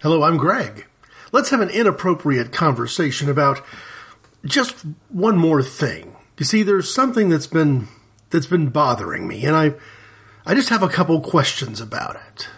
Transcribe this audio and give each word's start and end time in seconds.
Hello, 0.00 0.22
I'm 0.22 0.36
Greg. 0.36 0.86
Let's 1.32 1.50
have 1.50 1.60
an 1.60 1.70
inappropriate 1.70 2.52
conversation 2.52 3.28
about 3.28 3.60
just 4.44 4.86
one 5.08 5.36
more 5.36 5.60
thing. 5.60 6.14
You 6.38 6.44
see, 6.44 6.62
there's 6.62 6.94
something 6.94 7.30
that's 7.30 7.48
been 7.48 7.88
that's 8.30 8.46
been 8.46 8.68
bothering 8.68 9.26
me, 9.26 9.44
and 9.44 9.56
I 9.56 9.74
I 10.46 10.54
just 10.54 10.68
have 10.68 10.84
a 10.84 10.88
couple 10.88 11.20
questions 11.20 11.80
about 11.80 12.14
it. 12.14 12.48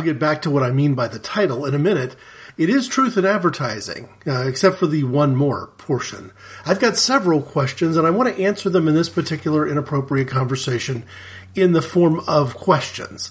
I'll 0.00 0.06
get 0.06 0.18
back 0.18 0.40
to 0.42 0.50
what 0.50 0.62
I 0.62 0.70
mean 0.70 0.94
by 0.94 1.08
the 1.08 1.18
title 1.18 1.66
in 1.66 1.74
a 1.74 1.78
minute. 1.78 2.16
It 2.56 2.70
is 2.70 2.88
truth 2.88 3.18
in 3.18 3.26
advertising, 3.26 4.08
uh, 4.26 4.46
except 4.48 4.78
for 4.78 4.86
the 4.86 5.04
one 5.04 5.36
more 5.36 5.66
portion. 5.76 6.32
I've 6.64 6.80
got 6.80 6.96
several 6.96 7.42
questions 7.42 7.98
and 7.98 8.06
I 8.06 8.10
want 8.10 8.34
to 8.34 8.42
answer 8.42 8.70
them 8.70 8.88
in 8.88 8.94
this 8.94 9.10
particular 9.10 9.68
inappropriate 9.68 10.28
conversation 10.28 11.04
in 11.54 11.72
the 11.72 11.82
form 11.82 12.22
of 12.26 12.54
questions. 12.54 13.30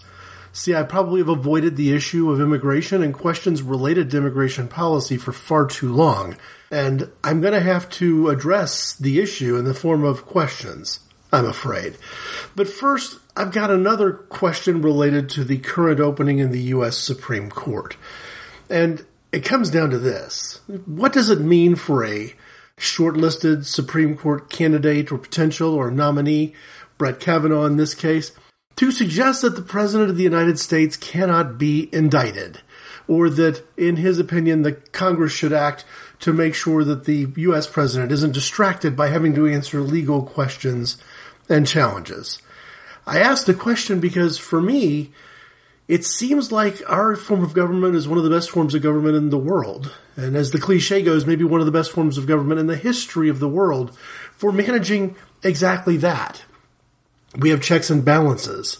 See, 0.52 0.76
I 0.76 0.84
probably 0.84 1.22
have 1.22 1.30
avoided 1.30 1.76
the 1.76 1.92
issue 1.92 2.30
of 2.30 2.40
immigration 2.40 3.02
and 3.02 3.16
questions 3.16 3.64
related 3.64 4.12
to 4.12 4.18
immigration 4.18 4.68
policy 4.68 5.18
for 5.18 5.32
far 5.32 5.66
too 5.66 5.92
long, 5.92 6.38
and 6.70 7.10
I'm 7.24 7.42
going 7.42 7.56
to 7.56 7.62
have 7.62 7.90
to 7.94 8.30
address 8.30 8.94
the 8.94 9.20
issue 9.20 9.58
in 9.58 9.66
the 9.66 9.74
form 9.74 10.04
of 10.04 10.28
questions, 10.28 11.00
I'm 11.32 11.46
afraid. 11.46 11.98
But 12.56 12.68
first, 12.68 13.20
I've 13.36 13.52
got 13.52 13.70
another 13.70 14.14
question 14.14 14.82
related 14.82 15.30
to 15.32 15.44
the 15.44 15.60
current 15.60 16.00
opening 16.00 16.40
in 16.40 16.52
the 16.52 16.62
U.S. 16.62 16.98
Supreme 16.98 17.50
Court. 17.50 17.96
And 18.70 19.06
it 19.32 19.46
comes 19.46 19.70
down 19.70 19.92
to 19.92 20.00
this. 20.00 20.62
What 20.86 21.14
does 21.14 21.30
it 21.30 21.40
mean 21.40 21.76
for 21.76 22.04
a 22.04 22.34
shortlisted 22.78 23.66
Supreme 23.66 24.18
Court 24.18 24.50
candidate 24.50 25.12
or 25.12 25.18
potential 25.18 25.74
or 25.74 25.92
nominee, 25.92 26.54
Brett 26.98 27.20
Kavanaugh 27.20 27.66
in 27.66 27.78
this 27.78 27.94
case, 27.94 28.32
to 28.78 28.92
suggest 28.92 29.42
that 29.42 29.56
the 29.56 29.62
President 29.62 30.10
of 30.10 30.18
the 30.18 30.24
United 30.24 30.58
States 30.58 30.98
cannot 30.98 31.58
be 31.58 31.90
indicted? 31.94 32.62
Or 33.08 33.30
that, 33.30 33.64
in 33.76 33.98
his 33.98 34.20
opinion, 34.20 34.62
the 34.62 34.74
Congress 34.74 35.34
should 35.34 35.54
act 35.54 35.84
to 36.20 36.32
make 36.32 36.54
sure 36.54 36.84
that 36.84 37.06
the 37.06 37.28
U.S. 37.38 37.66
President 37.66 38.12
isn't 38.12 38.34
distracted 38.34 38.96
by 38.96 39.08
having 39.08 39.34
to 39.36 39.48
answer 39.48 39.82
legal 39.82 40.24
questions 40.24 40.98
and 41.50 41.68
challenges. 41.68 42.42
I 43.06 43.20
asked 43.20 43.48
the 43.48 43.54
question 43.54 44.00
because 44.00 44.38
for 44.38 44.62
me, 44.62 45.12
it 45.88 46.06
seems 46.06 46.52
like 46.52 46.84
our 46.88 47.16
form 47.16 47.44
of 47.44 47.56
government 47.56 47.96
is 47.96 48.08
one 48.08 48.20
of 48.20 48.24
the 48.24 48.30
best 48.30 48.52
forms 48.52 48.76
of 48.76 48.84
government 48.84 49.16
in 49.16 49.32
the 49.32 49.40
world. 49.40 49.92
And 50.16 50.36
as 50.36 50.52
the 50.52 50.60
cliche 50.60 51.02
goes, 51.02 51.26
maybe 51.26 51.44
one 51.44 51.62
of 51.62 51.66
the 51.66 51.72
best 51.72 51.92
forms 51.92 52.20
of 52.20 52.28
government 52.28 52.60
in 52.60 52.68
the 52.68 52.78
history 52.78 53.28
of 53.28 53.40
the 53.40 53.50
world 53.50 53.98
for 54.36 54.52
managing 54.52 55.16
exactly 55.42 55.98
that. 55.98 56.44
We 57.36 57.50
have 57.50 57.62
checks 57.62 57.90
and 57.90 58.06
balances. 58.06 58.78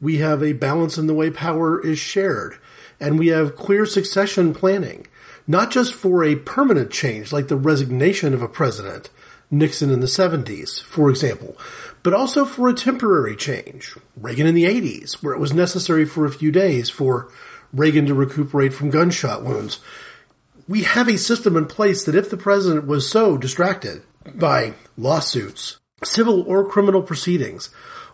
We 0.00 0.18
have 0.18 0.42
a 0.42 0.52
balance 0.52 0.98
in 0.98 1.08
the 1.08 1.14
way 1.14 1.30
power 1.30 1.84
is 1.84 1.98
shared. 1.98 2.58
And 3.00 3.18
we 3.18 3.28
have 3.28 3.56
clear 3.56 3.84
succession 3.84 4.54
planning, 4.54 5.08
not 5.48 5.72
just 5.72 5.92
for 5.92 6.22
a 6.22 6.36
permanent 6.36 6.92
change 6.92 7.32
like 7.32 7.48
the 7.48 7.56
resignation 7.56 8.34
of 8.34 8.42
a 8.42 8.48
president, 8.48 9.10
Nixon 9.52 9.90
in 9.90 10.00
the 10.00 10.06
70s, 10.06 10.82
for 10.82 11.10
example, 11.10 11.56
but 12.02 12.14
also 12.14 12.44
for 12.44 12.68
a 12.68 12.74
temporary 12.74 13.36
change. 13.36 13.94
Reagan 14.16 14.46
in 14.46 14.54
the 14.54 14.64
80s, 14.64 15.22
where 15.22 15.34
it 15.34 15.38
was 15.38 15.52
necessary 15.52 16.06
for 16.06 16.24
a 16.24 16.32
few 16.32 16.50
days 16.50 16.88
for 16.88 17.30
Reagan 17.72 18.06
to 18.06 18.14
recuperate 18.14 18.72
from 18.72 18.90
gunshot 18.90 19.44
wounds. 19.44 19.80
We 20.66 20.84
have 20.84 21.06
a 21.06 21.18
system 21.18 21.56
in 21.56 21.66
place 21.66 22.04
that 22.04 22.14
if 22.14 22.30
the 22.30 22.36
president 22.36 22.86
was 22.86 23.08
so 23.08 23.36
distracted 23.36 24.02
by 24.34 24.74
lawsuits, 24.96 25.78
civil 26.02 26.42
or 26.42 26.66
criminal 26.66 27.02
proceedings, 27.02 27.68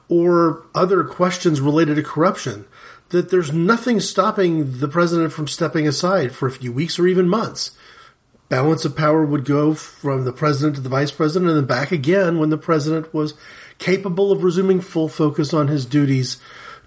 or 0.09 0.67
other 0.75 1.05
questions 1.05 1.61
related 1.61 1.97
to 1.97 2.03
corruption, 2.03 2.67
that 3.11 3.31
there's 3.31 3.53
nothing 3.53 4.01
stopping 4.01 4.81
the 4.81 4.89
president 4.89 5.33
from 5.33 5.47
stepping 5.47 5.87
aside 5.87 6.33
for 6.33 6.49
a 6.49 6.53
few 6.53 6.73
weeks 6.73 6.99
or 6.99 7.07
even 7.07 7.29
months. 7.29 7.73
Balance 8.49 8.87
of 8.87 8.97
power 8.97 9.25
would 9.25 9.45
go 9.45 9.75
from 9.75 10.25
the 10.25 10.33
president 10.33 10.77
to 10.77 10.81
the 10.81 10.89
vice 10.89 11.11
president 11.11 11.51
and 11.51 11.59
then 11.59 11.67
back 11.67 11.93
again 11.93 12.39
when 12.39 12.49
the 12.49 12.57
president 12.57 13.13
was 13.13 13.35
capable 13.79 14.33
of 14.33 14.43
resuming 14.43 14.81
full 14.81 15.09
focus 15.09 15.53
on 15.53 15.69
his 15.69 15.85
duties 15.85 16.39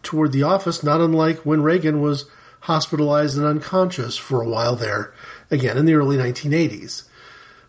toward 0.01 0.31
the 0.31 0.43
office, 0.43 0.83
not 0.83 1.01
unlike 1.01 1.45
when 1.45 1.61
Reagan 1.61 2.01
was 2.01 2.25
hospitalized 2.61 3.37
and 3.37 3.45
unconscious 3.45 4.17
for 4.17 4.41
a 4.41 4.49
while 4.49 4.75
there, 4.75 5.13
again 5.51 5.77
in 5.77 5.85
the 5.85 5.93
early 5.93 6.17
1980s. 6.17 7.03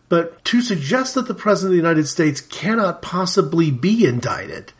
But 0.09 0.43
to 0.47 0.63
suggest 0.63 1.15
that 1.15 1.29
the 1.29 1.35
President 1.35 1.73
of 1.73 1.73
the 1.73 1.89
United 1.89 2.07
States 2.07 2.41
cannot 2.41 3.03
possibly 3.03 3.71
be 3.71 4.07
indicted 4.07 4.73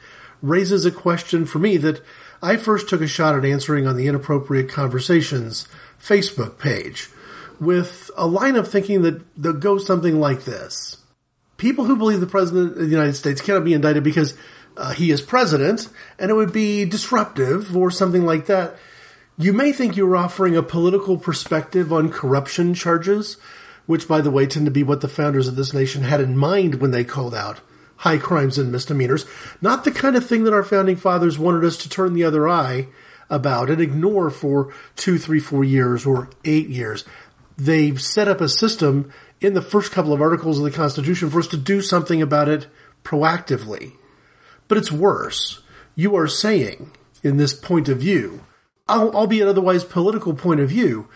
raises 0.43 0.85
a 0.85 0.91
question 0.91 1.45
for 1.45 1.59
me 1.59 1.77
that 1.79 2.03
I 2.43 2.57
first 2.57 2.89
took 2.89 3.01
a 3.01 3.07
shot 3.07 3.37
at 3.37 3.45
answering 3.45 3.87
on 3.87 3.97
the 3.97 4.09
Inappropriate 4.09 4.69
Conversations 4.69 5.69
Facebook 6.01 6.59
page 6.59 7.09
with 7.61 8.11
a 8.17 8.27
line 8.27 8.57
of 8.57 8.69
thinking 8.69 9.03
that, 9.03 9.23
that 9.43 9.61
goes 9.61 9.87
something 9.87 10.19
like 10.19 10.45
this 10.45 10.99
people 11.63 11.85
who 11.85 11.95
believe 11.95 12.19
the 12.19 12.27
president 12.27 12.73
of 12.73 12.79
the 12.79 12.87
United 12.87 13.15
States 13.15 13.41
cannot 13.41 13.65
be 13.65 13.73
indicted 13.73 14.03
because 14.03 14.35
uh, 14.77 14.93
he 14.93 15.13
is 15.13 15.23
president 15.23 15.89
and 16.19 16.29
it 16.29 16.35
would 16.35 16.53
be 16.53 16.85
disruptive 16.85 17.77
or 17.77 17.89
something 17.89 18.27
like 18.27 18.47
that. 18.47 18.75
You 19.39 19.53
may 19.53 19.73
think 19.73 19.97
you're 19.97 20.17
offering 20.17 20.57
a 20.57 20.63
political 20.63 21.17
perspective 21.17 21.93
on 21.93 22.11
corruption 22.11 22.75
charges, 22.75 23.37
which, 23.87 24.09
by 24.09 24.21
the 24.21 24.31
way, 24.31 24.45
tend 24.47 24.67
to 24.67 24.73
be 24.73 24.83
what 24.83 25.03
the 25.03 25.09
founders 25.09 25.47
of 25.47 25.55
this 25.55 25.73
nation 25.73 26.03
had 26.03 26.21
in 26.21 26.37
mind 26.37 26.81
when 26.81 26.91
they 26.91 27.05
called 27.05 27.35
out 27.35 27.61
high 27.99 28.19
crimes 28.19 28.59
and 28.59 28.73
misdemeanors. 28.73 29.25
Not 29.61 29.85
the 29.85 29.93
kind 29.93 30.17
of 30.17 30.27
thing 30.27 30.43
that 30.43 30.53
our 30.53 30.65
founding 30.65 30.97
fathers 30.97 31.39
wanted 31.39 31.65
us 31.65 31.77
to 31.79 31.89
turn 31.89 32.15
the 32.15 32.25
other 32.25 32.49
eye 32.49 32.89
about 33.31 33.71
and 33.71 33.81
ignore 33.81 34.31
for 34.31 34.75
two, 34.97 35.17
three, 35.17 35.39
four 35.39 35.63
years 35.63 36.05
or 36.05 36.29
eight 36.45 36.69
years. 36.69 37.05
They've 37.57 38.01
set 38.01 38.29
up 38.29 38.41
a 38.41 38.49
system 38.49 39.13
in 39.41 39.55
the 39.55 39.63
first 39.63 39.93
couple 39.93 40.13
of 40.13 40.21
articles 40.21 40.59
of 40.59 40.65
the 40.65 40.71
Constitution 40.71 41.31
for 41.31 41.41
us 41.41 41.49
to 41.49 41.57
do 41.57 41.81
something 41.81 42.23
about 42.23 42.49
it 42.49 42.67
proactively. 43.05 43.93
But 44.69 44.79
it's 44.79 44.93
worse. 44.93 45.61
You 45.95 46.17
are 46.17 46.29
saying, 46.29 46.93
in 47.23 47.37
this 47.37 47.53
point 47.53 47.89
of 47.89 47.99
view, 47.99 48.45
albeit 48.89 49.49
otherwise 49.49 49.85
political 49.85 50.35
point 50.35 50.61
of 50.61 50.69
view, 50.69 51.09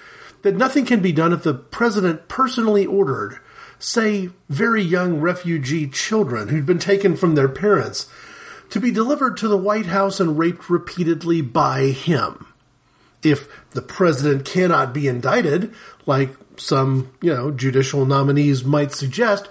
that 0.42 0.56
nothing 0.56 0.84
can 0.84 1.00
be 1.00 1.12
done 1.12 1.32
if 1.32 1.42
the 1.42 1.54
president 1.54 2.28
personally 2.28 2.86
ordered, 2.86 3.38
say, 3.78 4.30
very 4.48 4.82
young 4.82 5.20
refugee 5.20 5.88
children 5.88 6.48
who'd 6.48 6.66
been 6.66 6.78
taken 6.78 7.16
from 7.16 7.34
their 7.34 7.48
parents 7.48 8.08
to 8.70 8.80
be 8.80 8.90
delivered 8.90 9.36
to 9.36 9.48
the 9.48 9.56
White 9.56 9.86
House 9.86 10.20
and 10.20 10.38
raped 10.38 10.68
repeatedly 10.68 11.40
by 11.40 11.86
him. 11.86 12.46
If 13.26 13.48
the 13.70 13.82
president 13.82 14.44
cannot 14.44 14.94
be 14.94 15.08
indicted, 15.08 15.74
like 16.06 16.30
some, 16.56 17.12
you 17.20 17.34
know, 17.34 17.50
judicial 17.50 18.06
nominees 18.06 18.64
might 18.64 18.92
suggest, 18.92 19.48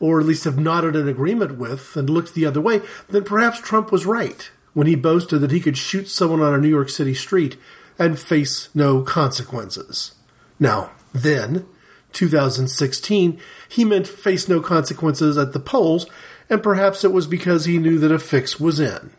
or 0.00 0.20
at 0.20 0.26
least 0.26 0.44
have 0.44 0.58
nodded 0.58 0.96
an 0.96 1.08
agreement 1.08 1.58
with 1.58 1.96
and 1.96 2.08
looked 2.08 2.34
the 2.34 2.46
other 2.46 2.60
way, 2.60 2.80
then 3.08 3.24
perhaps 3.24 3.60
Trump 3.60 3.92
was 3.92 4.06
right 4.06 4.50
when 4.72 4.86
he 4.86 4.94
boasted 4.94 5.40
that 5.40 5.50
he 5.50 5.60
could 5.60 5.76
shoot 5.76 6.08
someone 6.08 6.40
on 6.40 6.54
a 6.54 6.58
New 6.58 6.68
York 6.68 6.88
City 6.88 7.14
street 7.14 7.56
and 7.98 8.18
face 8.18 8.68
no 8.74 9.02
consequences. 9.02 10.14
Now, 10.58 10.90
then, 11.12 11.66
2016, 12.12 13.40
he 13.68 13.84
meant 13.84 14.06
face 14.06 14.48
no 14.48 14.60
consequences 14.60 15.36
at 15.36 15.52
the 15.52 15.60
polls, 15.60 16.06
and 16.48 16.62
perhaps 16.62 17.04
it 17.04 17.12
was 17.12 17.26
because 17.26 17.64
he 17.64 17.78
knew 17.78 17.98
that 17.98 18.12
a 18.12 18.18
fix 18.18 18.58
was 18.58 18.80
in. 18.80 19.10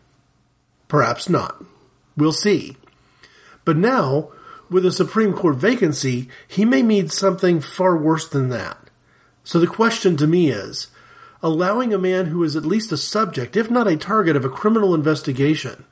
Perhaps 0.88 1.28
not. 1.28 1.62
We'll 2.16 2.32
see. 2.32 2.76
But 3.64 3.76
now, 3.76 4.30
with 4.70 4.86
a 4.86 4.92
Supreme 4.92 5.32
Court 5.32 5.56
vacancy, 5.56 6.28
he 6.46 6.64
may 6.64 6.82
mean 6.82 7.08
something 7.08 7.60
far 7.60 7.96
worse 7.96 8.28
than 8.28 8.48
that. 8.50 8.78
So 9.44 9.58
the 9.58 9.66
question 9.66 10.16
to 10.18 10.26
me 10.26 10.50
is, 10.50 10.88
allowing 11.42 11.92
a 11.92 11.98
man 11.98 12.26
who 12.26 12.42
is 12.44 12.56
at 12.56 12.64
least 12.64 12.92
a 12.92 12.96
subject, 12.96 13.56
if 13.56 13.70
not 13.70 13.88
a 13.88 13.96
target 13.96 14.36
of 14.36 14.44
a 14.44 14.50
criminal 14.50 14.94
investigation, 14.94 15.84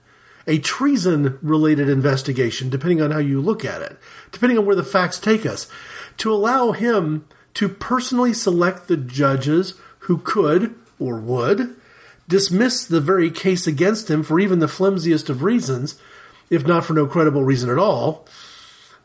a 0.47 0.59
treason 0.59 1.39
related 1.43 1.89
investigation, 1.89 2.71
depending 2.71 3.03
on 3.03 3.11
how 3.11 3.19
you 3.19 3.41
look 3.41 3.65
at 3.65 3.83
it, 3.83 3.99
depending 4.33 4.59
on 4.59 4.65
where 4.65 4.77
the 4.77 4.83
facts 4.83 5.19
take 5.19 5.45
us, 5.45 5.69
to 6.17 6.33
allow 6.33 6.73
him 6.73 7.27
to 7.55 7.69
personally 7.69 8.33
select 8.33 8.89
the 8.89 8.97
judges 8.97 9.75
who 10.01 10.19
could 10.19 10.75
or 10.99 11.19
would 11.19 11.77
dismiss 12.29 12.85
the 12.85 13.01
very 13.01 13.31
case 13.31 13.67
against 13.67 14.11
him 14.11 14.23
for 14.23 14.39
even 14.39 14.59
the 14.59 14.69
flimsiest 14.69 15.29
of 15.31 15.43
reasons, 15.43 15.99
if 16.51 16.67
not 16.67 16.85
for 16.85 16.95
no 16.95 17.07
credible 17.07 17.45
reason 17.45 17.71
at 17.71 17.79
all, 17.79 18.27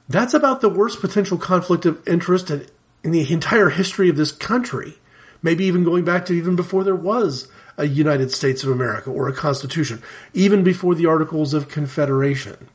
that's 0.09 0.33
about 0.33 0.61
the 0.61 0.69
worst 0.69 1.01
potential 1.01 1.37
conflict 1.37 1.85
of 1.85 2.05
interest 2.07 2.49
in, 2.51 2.67
in 3.03 3.11
the 3.11 3.31
entire 3.31 3.69
history 3.69 4.09
of 4.09 4.17
this 4.17 4.31
country. 4.31 4.95
maybe 5.41 5.65
even 5.65 5.83
going 5.83 6.05
back 6.05 6.25
to 6.25 6.33
even 6.33 6.55
before 6.55 6.83
there 6.83 6.95
was 6.95 7.47
a 7.77 7.85
United 7.85 8.31
States 8.31 8.63
of 8.63 8.69
America 8.69 9.09
or 9.09 9.27
a 9.27 9.33
Constitution, 9.33 10.01
even 10.33 10.63
before 10.63 10.95
the 10.95 11.05
Articles 11.05 11.53
of 11.53 11.67
Confederation. 11.67 12.69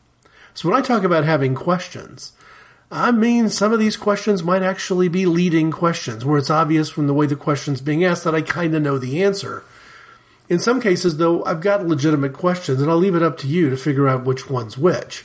So 0.55 0.69
when 0.69 0.79
I 0.79 0.83
talk 0.83 1.03
about 1.03 1.25
having 1.25 1.55
questions, 1.55 2.33
I 2.91 3.11
mean 3.11 3.49
some 3.49 3.73
of 3.73 3.79
these 3.79 3.97
questions 3.97 4.43
might 4.43 4.63
actually 4.63 5.09
be 5.09 5.27
leading 5.27 5.71
questions 5.71 6.25
where 6.25 6.39
it's 6.39 6.51
obvious 6.51 6.91
from 6.91 7.07
the 7.07 7.15
way 7.15 7.27
the 7.27 7.37
question's 7.37 7.81
being 7.81 8.05
asked 8.05 8.25
that 8.25 8.35
I 8.35 8.43
kind 8.43 8.75
of 8.75 8.83
know 8.83 8.99
the 8.99 9.23
answer. 9.23 9.65
In 10.49 10.59
some 10.59 10.81
cases, 10.81 11.19
though, 11.19 11.45
I've 11.45 11.61
got 11.61 11.87
legitimate 11.87 12.33
questions 12.33 12.81
and 12.81 12.91
I'll 12.91 12.97
leave 12.97 13.15
it 13.15 13.23
up 13.23 13.37
to 13.39 13.47
you 13.47 13.69
to 13.71 13.77
figure 13.77 14.09
out 14.09 14.25
which 14.25 14.49
one's 14.49 14.79
which. 14.79 15.25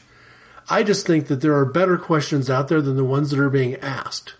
I 0.69 0.83
just 0.83 1.05
think 1.05 1.27
that 1.27 1.41
there 1.41 1.55
are 1.55 1.65
better 1.65 1.97
questions 1.97 2.49
out 2.49 2.67
there 2.67 2.81
than 2.81 2.95
the 2.95 3.03
ones 3.03 3.31
that 3.31 3.39
are 3.39 3.49
being 3.49 3.75
asked. 3.77 4.35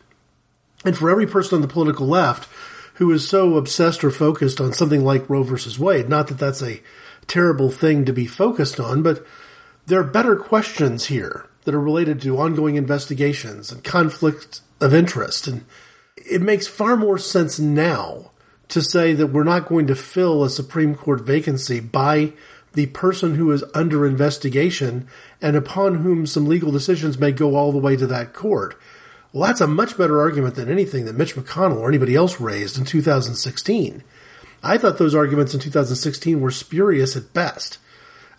And 0.86 0.98
for 0.98 1.10
every 1.10 1.28
person 1.28 1.56
on 1.56 1.62
the 1.62 1.68
political 1.68 2.08
left 2.08 2.50
who 2.96 3.12
is 3.12 3.28
so 3.28 3.56
obsessed 3.56 4.04
or 4.04 4.12
focused 4.12 4.62
on 4.62 4.74
something 4.74 5.04
like 5.04 5.30
Roe 5.30 5.44
versus 5.44 5.80
Wade, 5.80 6.10
not 6.10 6.28
that 6.28 6.38
that's 6.38 6.62
a 6.62 6.82
terrible 7.28 7.72
thing 7.72 8.06
to 8.06 8.14
be 8.14 8.28
focused 8.28 8.80
on, 8.80 9.02
but 9.02 9.26
there 9.86 10.00
are 10.00 10.06
better 10.06 10.36
questions 10.36 11.06
here 11.06 11.48
that 11.64 11.74
are 11.74 11.80
related 11.80 12.22
to 12.22 12.38
ongoing 12.38 12.76
investigations 12.76 13.72
and 13.72 13.84
conflict 13.84 14.62
of 14.80 14.94
interest. 14.94 15.48
And 15.48 15.66
it 16.18 16.42
makes 16.42 16.68
far 16.68 16.96
more 16.96 17.18
sense 17.18 17.58
now 17.58 18.32
to 18.74 18.82
say 18.82 19.14
that 19.14 19.28
we're 19.28 19.44
not 19.44 19.68
going 19.68 19.88
to 19.88 19.96
fill 19.96 20.44
a 20.44 20.50
Supreme 20.50 20.96
Court 20.96 21.22
vacancy 21.22 21.80
by 21.80 22.34
the 22.74 22.88
person 22.88 23.36
who 23.36 23.52
is 23.52 23.64
under 23.76 24.06
investigation 24.06 25.08
and 25.42 25.56
upon 25.56 25.96
whom 25.96 26.26
some 26.26 26.48
legal 26.48 26.72
decisions 26.72 27.20
may 27.20 27.32
go 27.32 27.56
all 27.56 27.72
the 27.72 27.78
way 27.78 27.96
to 27.96 28.08
that 28.08 28.34
court. 28.34 28.76
Well, 29.32 29.48
that's 29.48 29.62
a 29.62 29.68
much 29.68 29.98
better 29.98 30.20
argument 30.20 30.56
than 30.56 30.72
anything 30.72 31.06
that 31.06 31.16
Mitch 31.16 31.36
McConnell 31.36 31.78
or 31.78 31.88
anybody 31.88 32.16
else 32.16 32.40
raised 32.40 32.78
in 32.78 32.86
2016. 32.86 34.04
I 34.64 34.78
thought 34.78 34.98
those 34.98 35.16
arguments 35.16 35.54
in 35.54 35.60
2016 35.60 36.42
were 36.42 36.52
spurious 36.52 37.16
at 37.16 37.34
best. 37.34 37.78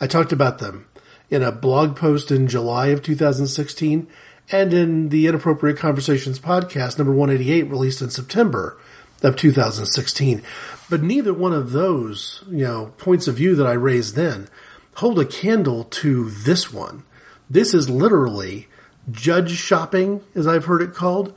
I 0.01 0.07
talked 0.07 0.33
about 0.33 0.59
them 0.59 0.87
in 1.31 1.43
a 1.43 1.53
blog 1.53 1.97
post 1.97 2.31
in 2.31 2.49
July 2.49 2.89
of 2.89 3.03
2016 3.03 4.09
and 4.51 4.75
in 4.75 5.09
the 5.09 5.27
Inappropriate 5.27 5.79
Conversations 5.79 6.39
podcast, 6.39 6.99
number 6.99 7.13
188, 7.13 7.71
released 7.71 8.03
in 8.03 8.11
September 8.11 8.79
of 9.22 9.37
2016. 9.37 10.43
But 10.90 11.02
neither 11.02 11.32
one 11.32 11.52
of 11.52 11.72
those, 11.72 12.44
you 12.49 12.64
know, 12.64 12.93
points 12.99 13.26
of 13.26 13.37
view 13.37 13.55
that 13.56 13.66
I 13.66 13.72
raised 13.72 14.16
then 14.16 14.49
hold 14.96 15.19
a 15.19 15.25
candle 15.25 15.84
to 15.84 16.31
this 16.31 16.72
one. 16.72 17.02
This 17.50 17.75
is 17.75 17.90
literally 17.90 18.69
judge 19.11 19.50
shopping, 19.52 20.22
as 20.34 20.46
I've 20.46 20.66
heard 20.66 20.82
it 20.82 20.94
called, 20.94 21.34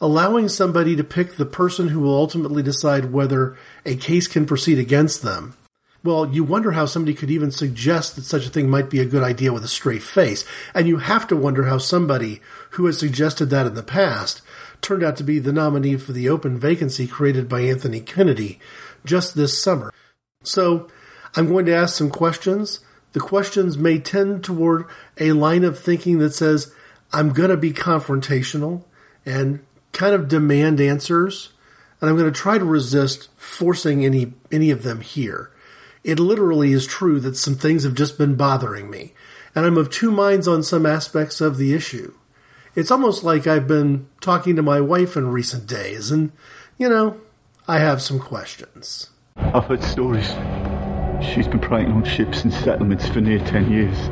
allowing 0.00 0.48
somebody 0.48 0.96
to 0.96 1.04
pick 1.04 1.36
the 1.36 1.46
person 1.46 1.88
who 1.88 2.00
will 2.00 2.14
ultimately 2.14 2.62
decide 2.62 3.12
whether 3.12 3.56
a 3.84 3.96
case 3.96 4.26
can 4.26 4.46
proceed 4.46 4.78
against 4.78 5.22
them. 5.22 5.54
Well, 6.02 6.32
you 6.32 6.44
wonder 6.44 6.72
how 6.72 6.86
somebody 6.86 7.12
could 7.12 7.30
even 7.30 7.50
suggest 7.50 8.16
that 8.16 8.22
such 8.22 8.46
a 8.46 8.48
thing 8.48 8.70
might 8.70 8.88
be 8.88 9.00
a 9.00 9.04
good 9.04 9.22
idea 9.22 9.52
with 9.52 9.64
a 9.64 9.68
straight 9.68 10.02
face. 10.02 10.46
And 10.74 10.88
you 10.88 10.96
have 10.96 11.26
to 11.28 11.36
wonder 11.36 11.64
how 11.64 11.76
somebody 11.76 12.40
who 12.70 12.86
has 12.86 12.98
suggested 12.98 13.46
that 13.46 13.66
in 13.66 13.74
the 13.74 13.82
past 13.82 14.40
turned 14.80 15.02
out 15.02 15.16
to 15.16 15.24
be 15.24 15.38
the 15.38 15.52
nominee 15.52 15.96
for 15.96 16.12
the 16.12 16.28
open 16.28 16.58
vacancy 16.58 17.06
created 17.06 17.48
by 17.48 17.60
Anthony 17.60 18.00
Kennedy 18.00 18.58
just 19.04 19.34
this 19.34 19.60
summer. 19.60 19.92
So 20.42 20.88
I'm 21.36 21.48
going 21.48 21.66
to 21.66 21.74
ask 21.74 21.96
some 21.96 22.10
questions. 22.10 22.80
The 23.12 23.20
questions 23.20 23.76
may 23.76 23.98
tend 23.98 24.44
toward 24.44 24.86
a 25.18 25.32
line 25.32 25.64
of 25.64 25.78
thinking 25.78 26.18
that 26.18 26.34
says, 26.34 26.72
I'm 27.12 27.32
going 27.32 27.50
to 27.50 27.56
be 27.56 27.72
confrontational 27.72 28.84
and 29.26 29.60
kind 29.92 30.14
of 30.14 30.28
demand 30.28 30.80
answers, 30.80 31.50
and 32.00 32.08
I'm 32.08 32.16
going 32.16 32.32
to 32.32 32.38
try 32.38 32.58
to 32.58 32.64
resist 32.64 33.28
forcing 33.36 34.04
any 34.04 34.32
any 34.50 34.70
of 34.70 34.82
them 34.82 35.00
here. 35.00 35.50
It 36.04 36.18
literally 36.18 36.72
is 36.72 36.86
true 36.86 37.20
that 37.20 37.36
some 37.36 37.56
things 37.56 37.84
have 37.84 37.94
just 37.94 38.16
been 38.16 38.36
bothering 38.36 38.88
me, 38.88 39.12
and 39.54 39.66
I'm 39.66 39.76
of 39.76 39.90
two 39.90 40.10
minds 40.10 40.48
on 40.48 40.62
some 40.62 40.86
aspects 40.86 41.40
of 41.40 41.56
the 41.56 41.74
issue. 41.74 42.14
It's 42.76 42.90
almost 42.90 43.24
like 43.24 43.46
I've 43.46 43.66
been 43.66 44.06
talking 44.20 44.54
to 44.56 44.62
my 44.62 44.80
wife 44.80 45.16
in 45.16 45.28
recent 45.28 45.66
days, 45.66 46.10
and, 46.10 46.30
you 46.78 46.88
know, 46.88 47.20
I 47.66 47.78
have 47.78 48.00
some 48.00 48.20
questions. 48.20 49.10
I've 49.36 49.64
heard 49.64 49.82
stories. 49.82 50.28
She's 51.20 51.48
been 51.48 51.60
preying 51.60 51.90
on 51.90 52.04
ships 52.04 52.44
and 52.44 52.52
settlements 52.52 53.08
for 53.08 53.20
near 53.20 53.40
ten 53.40 53.70
years. 53.70 54.08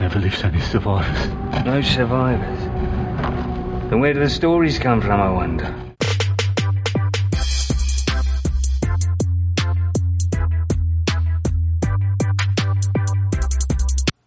Never 0.00 0.18
leaves 0.18 0.42
any 0.42 0.60
survivors. 0.60 1.28
No 1.64 1.80
survivors? 1.80 2.60
Then 3.90 4.00
where 4.00 4.14
do 4.14 4.20
the 4.20 4.30
stories 4.30 4.78
come 4.78 5.00
from, 5.00 5.20
I 5.20 5.30
wonder? 5.30 5.87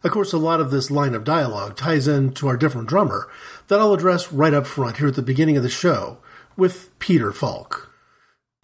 Of 0.03 0.11
course, 0.11 0.33
a 0.33 0.37
lot 0.37 0.59
of 0.59 0.71
this 0.71 0.89
line 0.89 1.13
of 1.13 1.23
dialogue 1.23 1.77
ties 1.77 2.07
in 2.07 2.33
to 2.33 2.47
our 2.47 2.57
different 2.57 2.89
drummer 2.89 3.29
that 3.67 3.79
I'll 3.79 3.93
address 3.93 4.31
right 4.31 4.53
up 4.53 4.65
front 4.65 4.97
here 4.97 5.07
at 5.07 5.15
the 5.15 5.21
beginning 5.21 5.57
of 5.57 5.63
the 5.63 5.69
show 5.69 6.17
with 6.57 6.97
Peter 6.99 7.31
Falk. 7.31 7.91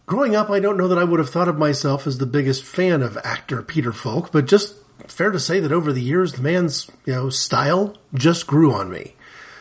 Growing 0.07 0.35
up, 0.35 0.49
I 0.49 0.59
don't 0.59 0.77
know 0.77 0.87
that 0.87 0.97
I 0.97 1.03
would 1.03 1.19
have 1.19 1.29
thought 1.29 1.49
of 1.49 1.57
myself 1.57 2.07
as 2.07 2.17
the 2.17 2.25
biggest 2.25 2.63
fan 2.63 3.01
of 3.01 3.17
actor 3.23 3.61
Peter 3.61 3.91
Falk, 3.91 4.31
but 4.31 4.47
just 4.47 4.75
fair 5.07 5.31
to 5.31 5.39
say 5.39 5.59
that 5.59 5.71
over 5.71 5.93
the 5.93 6.01
years, 6.01 6.33
the 6.33 6.41
man's, 6.41 6.89
you 7.05 7.13
know, 7.13 7.29
style 7.29 7.95
just 8.13 8.47
grew 8.47 8.73
on 8.73 8.89
me. 8.89 9.15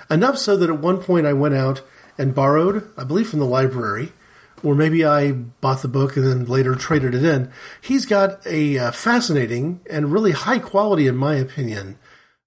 Enough 0.08 0.38
so 0.38 0.56
that 0.56 0.70
at 0.70 0.78
one 0.78 1.02
point 1.02 1.26
I 1.26 1.32
went 1.32 1.54
out 1.54 1.82
and 2.16 2.34
borrowed, 2.34 2.88
I 2.96 3.04
believe 3.04 3.28
from 3.28 3.40
the 3.40 3.44
library, 3.44 4.12
or 4.62 4.74
maybe 4.74 5.04
I 5.04 5.32
bought 5.32 5.82
the 5.82 5.88
book 5.88 6.16
and 6.16 6.26
then 6.26 6.44
later 6.46 6.74
traded 6.74 7.14
it 7.14 7.24
in. 7.24 7.50
He's 7.80 8.06
got 8.06 8.44
a 8.46 8.78
uh, 8.78 8.92
fascinating 8.92 9.80
and 9.90 10.12
really 10.12 10.32
high 10.32 10.58
quality, 10.58 11.06
in 11.06 11.16
my 11.16 11.34
opinion, 11.36 11.98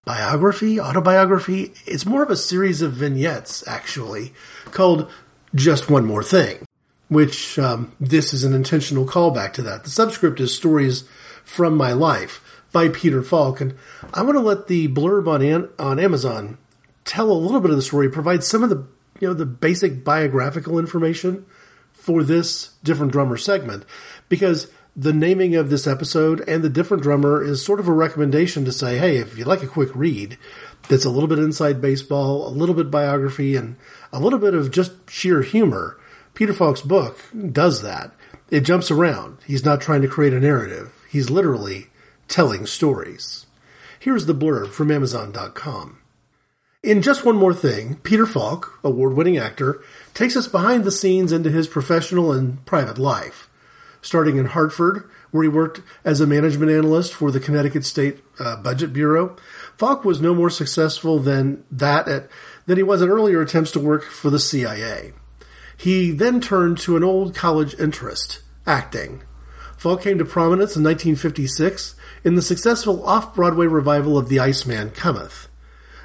biography, 0.05 0.79
autobiography. 0.79 1.73
It's 1.85 2.05
more 2.05 2.23
of 2.23 2.29
a 2.29 2.35
series 2.35 2.81
of 2.81 2.93
vignettes, 2.93 3.63
actually, 3.67 4.33
called 4.65 5.09
Just 5.53 5.89
One 5.89 6.05
More 6.05 6.23
Thing, 6.23 6.65
which 7.09 7.59
um, 7.59 7.95
this 7.99 8.33
is 8.33 8.43
an 8.43 8.53
intentional 8.53 9.05
callback 9.05 9.53
to 9.53 9.61
that. 9.63 9.83
The 9.83 9.89
subscript 9.89 10.39
is 10.39 10.55
Stories 10.55 11.03
from 11.43 11.77
My 11.77 11.93
Life 11.93 12.63
by 12.71 12.89
Peter 12.89 13.23
Falk, 13.23 13.61
and 13.61 13.75
I 14.13 14.21
want 14.23 14.35
to 14.35 14.41
let 14.41 14.67
the 14.67 14.87
blurb 14.87 15.27
on 15.27 15.41
An- 15.41 15.69
on 15.79 15.99
Amazon 15.99 16.57
tell 17.05 17.31
a 17.31 17.33
little 17.33 17.59
bit 17.59 17.71
of 17.71 17.77
the 17.77 17.81
story, 17.81 18.09
provide 18.09 18.43
some 18.43 18.63
of 18.63 18.69
the 18.69 18.85
you 19.19 19.27
know 19.27 19.33
the 19.33 19.45
basic 19.45 20.03
biographical 20.03 20.79
information 20.79 21.45
for 22.09 22.23
this 22.23 22.71
different 22.83 23.11
drummer 23.11 23.37
segment 23.37 23.85
because 24.29 24.71
the 24.95 25.13
naming 25.13 25.55
of 25.55 25.69
this 25.69 25.85
episode 25.85 26.41
and 26.49 26.63
the 26.63 26.69
different 26.69 27.03
drummer 27.03 27.43
is 27.43 27.63
sort 27.63 27.79
of 27.79 27.87
a 27.87 27.93
recommendation 27.93 28.65
to 28.65 28.71
say, 28.71 28.97
hey, 28.97 29.17
if 29.17 29.37
you 29.37 29.45
like 29.45 29.61
a 29.61 29.67
quick 29.67 29.91
read 29.93 30.35
that's 30.89 31.05
a 31.05 31.09
little 31.11 31.27
bit 31.27 31.37
inside 31.37 31.79
baseball, 31.79 32.47
a 32.47 32.49
little 32.49 32.73
bit 32.73 32.89
biography, 32.89 33.55
and 33.55 33.75
a 34.11 34.19
little 34.19 34.39
bit 34.39 34.55
of 34.55 34.71
just 34.71 34.91
sheer 35.07 35.43
humor, 35.43 35.99
Peter 36.33 36.51
Falk's 36.51 36.81
book 36.81 37.19
does 37.51 37.83
that. 37.83 38.11
It 38.49 38.61
jumps 38.61 38.89
around. 38.89 39.37
He's 39.45 39.63
not 39.63 39.79
trying 39.79 40.01
to 40.01 40.07
create 40.07 40.33
a 40.33 40.39
narrative. 40.39 40.91
He's 41.11 41.29
literally 41.29 41.89
telling 42.27 42.65
stories. 42.65 43.45
Here's 43.99 44.25
the 44.25 44.33
blurb 44.33 44.69
from 44.69 44.89
Amazon.com. 44.89 45.99
In 46.81 47.03
Just 47.03 47.23
One 47.23 47.35
More 47.35 47.53
Thing, 47.53 47.97
Peter 47.97 48.25
Falk, 48.25 48.79
award 48.83 49.13
winning 49.13 49.37
actor, 49.37 49.83
takes 50.13 50.35
us 50.35 50.47
behind 50.47 50.83
the 50.83 50.91
scenes 50.91 51.31
into 51.31 51.49
his 51.49 51.67
professional 51.67 52.31
and 52.31 52.65
private 52.65 52.97
life. 52.97 53.49
Starting 54.01 54.37
in 54.37 54.45
Hartford, 54.45 55.09
where 55.31 55.43
he 55.43 55.49
worked 55.49 55.81
as 56.05 56.21
a 56.21 56.27
management 56.27 56.71
analyst 56.71 57.13
for 57.13 57.31
the 57.31 57.39
Connecticut 57.39 57.85
State 57.85 58.19
uh, 58.39 58.55
Budget 58.55 58.93
Bureau, 58.93 59.35
Falk 59.77 60.05
was 60.05 60.21
no 60.21 60.33
more 60.33 60.49
successful 60.49 61.19
than 61.19 61.63
that 61.69 62.07
at, 62.07 62.29
than 62.65 62.77
he 62.77 62.83
was 62.83 63.01
in 63.01 63.09
earlier 63.09 63.41
attempts 63.41 63.71
to 63.71 63.79
work 63.79 64.03
for 64.03 64.29
the 64.29 64.39
CIA. 64.39 65.13
He 65.77 66.11
then 66.11 66.41
turned 66.41 66.77
to 66.79 66.97
an 66.97 67.03
old 67.03 67.35
college 67.35 67.73
interest, 67.79 68.41
acting. 68.65 69.23
Falk 69.77 70.01
came 70.01 70.17
to 70.17 70.25
prominence 70.25 70.75
in 70.75 70.83
1956 70.83 71.95
in 72.25 72.35
the 72.35 72.41
successful 72.41 73.05
off-Broadway 73.05 73.65
revival 73.67 74.17
of 74.17 74.27
The 74.27 74.39
Iceman 74.39 74.89
Cometh. 74.89 75.47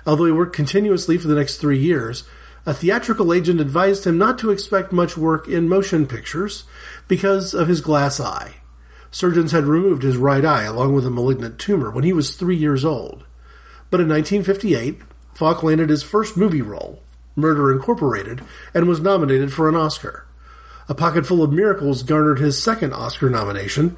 Although 0.07 0.27
he 0.27 0.33
worked 0.33 0.55
continuously 0.55 1.19
for 1.19 1.27
the 1.27 1.35
next 1.35 1.57
three 1.57 1.79
years, 1.79 2.23
a 2.67 2.73
theatrical 2.73 3.33
agent 3.33 3.61
advised 3.61 4.07
him 4.07 4.17
not 4.17 4.39
to 4.39 4.51
expect 4.51 4.93
much 4.93 5.17
work 5.17 5.47
in 5.49 5.69
motion 5.69 6.07
pictures 6.07 6.65
because 7.09 7.55
of 7.55 7.69
his 7.69 7.81
glass 7.81 8.19
eye. 8.19 8.57
Surgeons 9.11 9.53
had 9.53 9.65
removed 9.65 10.03
his 10.03 10.17
right 10.17 10.45
eye 10.45 10.65
along 10.65 10.95
with 10.95 11.07
a 11.07 11.11
malignant 11.11 11.59
tumor 11.59 11.91
when 11.91 12.05
he 12.05 12.13
was 12.13 12.35
three 12.35 12.57
years 12.57 12.85
old. 12.85 13.25
But 13.91 14.01
in 14.01 14.09
1958, 14.09 15.03
Falk 15.35 15.63
landed 15.63 15.91
his 15.91 16.03
first 16.03 16.37
movie 16.37 16.63
role, 16.63 17.03
Murder 17.37 17.71
Incorporated, 17.71 18.41
and 18.73 18.89
was 18.89 19.01
nominated 19.01 19.53
for 19.53 19.69
an 19.69 19.77
Oscar. 19.77 20.27
A 20.89 20.95
Pocketful 20.95 21.43
of 21.43 21.53
Miracles 21.53 22.03
garnered 22.03 22.39
his 22.39 22.63
second 22.63 22.93
Oscar 22.93 23.31
nomination, 23.31 23.97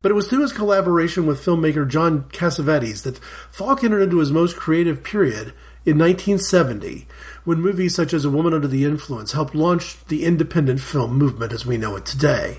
But 0.00 0.12
it 0.12 0.14
was 0.14 0.28
through 0.28 0.42
his 0.42 0.52
collaboration 0.52 1.26
with 1.26 1.44
filmmaker 1.44 1.86
John 1.86 2.24
Cassavetes 2.30 3.02
that 3.02 3.18
Falk 3.50 3.82
entered 3.82 4.02
into 4.02 4.18
his 4.18 4.30
most 4.30 4.56
creative 4.56 5.02
period 5.02 5.52
in 5.84 5.98
1970, 5.98 7.08
when 7.44 7.60
movies 7.60 7.96
such 7.96 8.12
as 8.12 8.24
A 8.24 8.30
Woman 8.30 8.54
Under 8.54 8.68
the 8.68 8.84
Influence 8.84 9.32
helped 9.32 9.54
launch 9.54 10.04
the 10.06 10.24
independent 10.24 10.80
film 10.80 11.16
movement 11.18 11.52
as 11.52 11.66
we 11.66 11.76
know 11.76 11.96
it 11.96 12.06
today. 12.06 12.58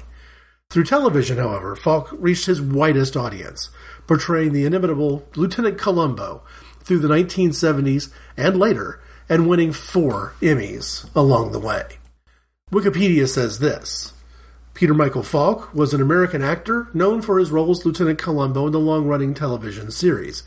Through 0.69 0.83
television, 0.85 1.37
however, 1.37 1.75
Falk 1.75 2.09
reached 2.11 2.45
his 2.45 2.61
widest 2.61 3.15
audience, 3.15 3.69
portraying 4.05 4.51
the 4.51 4.65
inimitable 4.65 5.25
Lieutenant 5.35 5.77
Columbo 5.77 6.43
through 6.81 6.99
the 6.99 7.07
1970s 7.07 8.11
and 8.35 8.59
later, 8.59 9.01
and 9.29 9.47
winning 9.47 9.71
four 9.71 10.33
Emmys 10.41 11.09
along 11.15 11.53
the 11.53 11.59
way. 11.59 11.99
Wikipedia 12.71 13.27
says 13.27 13.59
this 13.59 14.13
Peter 14.79 14.93
Michael 14.93 15.23
Falk 15.23 15.73
was 15.73 15.93
an 15.93 16.01
American 16.01 16.41
actor 16.41 16.87
known 16.93 17.21
for 17.21 17.37
his 17.37 17.51
role 17.51 17.69
as 17.69 17.85
Lieutenant 17.85 18.17
Columbo 18.17 18.65
in 18.65 18.71
the 18.71 18.79
long 18.79 19.07
running 19.07 19.33
television 19.33 19.91
series. 19.91 20.43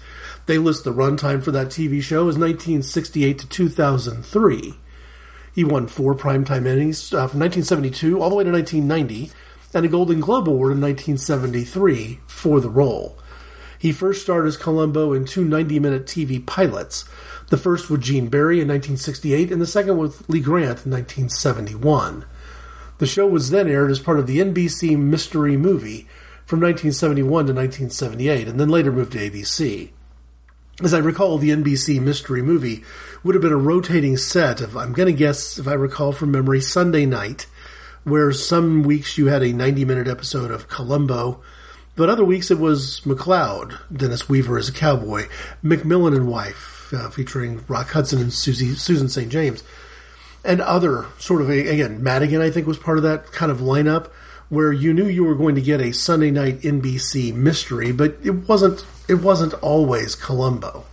They 0.47 0.57
list 0.57 0.85
the 0.85 0.95
runtime 0.95 1.45
for 1.45 1.51
that 1.51 1.67
TV 1.67 2.01
show 2.01 2.31
as 2.31 2.39
1968 2.39 3.39
to 3.41 3.47
2003. 3.47 4.75
He 5.55 5.65
won 5.65 5.87
four 5.87 6.15
Primetime 6.15 6.63
Emmys 6.63 7.13
uh, 7.13 7.29
from 7.29 7.41
1972 7.41 8.23
all 8.23 8.31
the 8.31 8.37
way 8.37 8.45
to 8.45 8.51
1990 8.51 9.31
and 9.75 9.85
a 9.85 9.89
Golden 9.91 10.21
Globe 10.21 10.49
Award 10.49 10.73
in 10.73 10.81
1973 10.81 12.21
for 12.27 12.59
the 12.59 12.71
role. 12.71 13.19
He 13.79 13.93
first 13.93 14.23
starred 14.23 14.47
as 14.47 14.57
Columbo 14.57 15.13
in 15.13 15.27
two 15.27 15.45
90 15.45 15.79
minute 15.79 16.07
TV 16.07 16.47
pilots, 16.47 17.05
the 17.51 17.59
first 17.59 17.91
with 17.91 18.01
Gene 18.01 18.29
Barry 18.29 18.63
in 18.63 18.69
1968 18.69 19.53
and 19.53 19.61
the 19.61 19.67
second 19.67 19.99
with 19.99 20.27
Lee 20.31 20.41
Grant 20.41 20.87
in 20.87 20.93
1971. 20.93 22.25
The 22.99 23.07
show 23.07 23.27
was 23.27 23.51
then 23.51 23.69
aired 23.69 23.91
as 23.91 23.99
part 23.99 24.19
of 24.19 24.27
the 24.27 24.39
NBC 24.39 24.99
Mystery 24.99 25.57
Movie 25.57 26.07
from 26.45 26.61
1971 26.61 27.25
to 27.29 27.53
1978 27.53 28.49
and 28.49 28.61
then 28.61 28.69
later 28.69 28.93
moved 28.93 29.13
to 29.13 29.19
ABC. 29.19 29.91
As 30.83 30.95
I 30.95 30.99
recall, 30.99 31.39
the 31.39 31.51
NBC 31.51 32.01
Mystery 32.01 32.43
Movie 32.43 32.83
would 33.23 33.35
have 33.35 33.43
been 33.43 33.53
a 33.53 33.57
rotating 33.57 34.17
set 34.17 34.61
of, 34.61 34.77
I'm 34.77 34.93
going 34.93 35.07
to 35.07 35.13
guess, 35.13 35.59
if 35.59 35.69
I 35.69 35.75
recall 35.75 36.13
from 36.13 36.31
memory, 36.31 36.61
Sunday 36.61 37.07
night, 37.07 37.47
where 38.05 38.33
some 38.33 38.83
weeks 38.83 39.19
you 39.19 39.27
had 39.27 39.43
a 39.43 39.53
90 39.53 39.85
minute 39.85 40.09
episode 40.09 40.51
of 40.51 40.69
Columbo, 40.69 41.41
but 41.95 42.09
other 42.09 42.25
weeks 42.25 42.51
it 42.51 42.59
was 42.59 43.01
McCloud, 43.05 43.79
Dennis 43.95 44.29
Weaver 44.29 44.59
as 44.59 44.69
a 44.69 44.73
cowboy, 44.73 45.29
McMillan 45.63 46.17
and 46.17 46.27
Wife, 46.27 46.93
uh, 46.93 47.11
featuring 47.11 47.65
Rock 47.69 47.91
Hudson 47.91 48.21
and 48.21 48.33
Susie, 48.33 48.75
Susan 48.75 49.09
St. 49.09 49.31
James 49.31 49.63
and 50.45 50.61
other 50.61 51.07
sort 51.19 51.41
of 51.41 51.51
a, 51.51 51.69
again 51.69 52.03
Madigan 52.03 52.41
I 52.41 52.51
think 52.51 52.67
was 52.67 52.79
part 52.79 52.99
of 52.99 53.05
that 53.05 53.33
kind 53.33 53.53
of 53.53 53.59
lineup 53.59 54.11
where 54.53 54.71
you 54.71 54.93
knew 54.93 55.07
you 55.07 55.25
were 55.25 55.35
going 55.35 55.55
to 55.55 55.63
get 55.63 55.81
a 55.81 55.93
Sunday 55.93 56.31
night 56.31 56.61
NBC 56.61 57.35
mystery, 57.35 57.91
but 57.91 58.19
it 58.23 58.47
wasn't 58.47 58.85
it 59.09 59.15
wasn't 59.15 59.55
always 59.55 60.15
Columbo. 60.15 60.85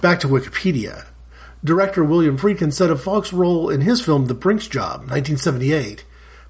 Back 0.00 0.20
to 0.20 0.28
Wikipedia. 0.28 1.06
Director 1.64 2.04
William 2.04 2.38
Friedkin 2.38 2.72
said 2.72 2.88
of 2.88 3.02
Falk's 3.02 3.32
role 3.32 3.68
in 3.68 3.80
his 3.80 4.00
film 4.00 4.26
The 4.26 4.34
Brinks 4.34 4.68
Job, 4.68 5.10
1978, 5.10 6.04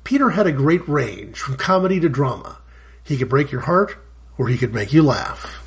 Peter 0.04 0.30
had 0.30 0.46
a 0.46 0.52
great 0.52 0.86
range 0.86 1.38
from 1.38 1.56
comedy 1.56 1.98
to 2.00 2.10
drama. 2.10 2.58
He 3.02 3.16
could 3.16 3.30
break 3.30 3.50
your 3.50 3.62
heart 3.62 3.96
or 4.36 4.48
he 4.48 4.58
could 4.58 4.74
make 4.74 4.92
you 4.92 5.02
laugh. 5.02 5.66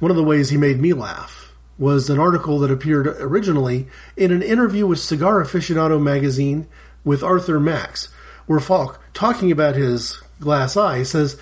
One 0.00 0.10
of 0.10 0.16
the 0.16 0.24
ways 0.24 0.50
he 0.50 0.56
made 0.56 0.80
me 0.80 0.92
laugh 0.92 1.47
was 1.78 2.10
an 2.10 2.18
article 2.18 2.58
that 2.58 2.70
appeared 2.70 3.06
originally 3.06 3.86
in 4.16 4.32
an 4.32 4.42
interview 4.42 4.86
with 4.86 4.98
Cigar 4.98 5.42
Aficionado 5.42 6.02
magazine 6.02 6.66
with 7.04 7.22
Arthur 7.22 7.60
Marx, 7.60 8.08
where 8.46 8.60
Falk, 8.60 9.00
talking 9.14 9.52
about 9.52 9.76
his 9.76 10.20
glass 10.40 10.76
eye, 10.76 11.04
says, 11.04 11.38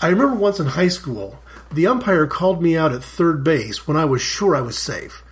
I 0.00 0.08
remember 0.08 0.36
once 0.36 0.60
in 0.60 0.66
high 0.66 0.88
school, 0.88 1.40
the 1.72 1.86
umpire 1.86 2.26
called 2.26 2.62
me 2.62 2.76
out 2.76 2.92
at 2.92 3.02
third 3.02 3.42
base 3.42 3.88
when 3.88 3.96
I 3.96 4.04
was 4.04 4.22
sure 4.22 4.54
I 4.54 4.60
was 4.60 4.78
safe. 4.78 5.24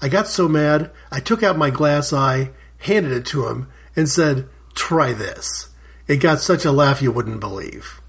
I 0.00 0.08
got 0.08 0.28
so 0.28 0.48
mad, 0.48 0.90
I 1.10 1.20
took 1.20 1.42
out 1.42 1.58
my 1.58 1.70
glass 1.70 2.12
eye, 2.12 2.50
handed 2.78 3.12
it 3.12 3.26
to 3.26 3.48
him, 3.48 3.68
and 3.96 4.08
said, 4.08 4.48
Try 4.74 5.12
this. 5.12 5.68
It 6.06 6.16
got 6.16 6.40
such 6.40 6.64
a 6.64 6.72
laugh 6.72 7.00
you 7.00 7.12
wouldn't 7.12 7.40
believe. 7.40 8.00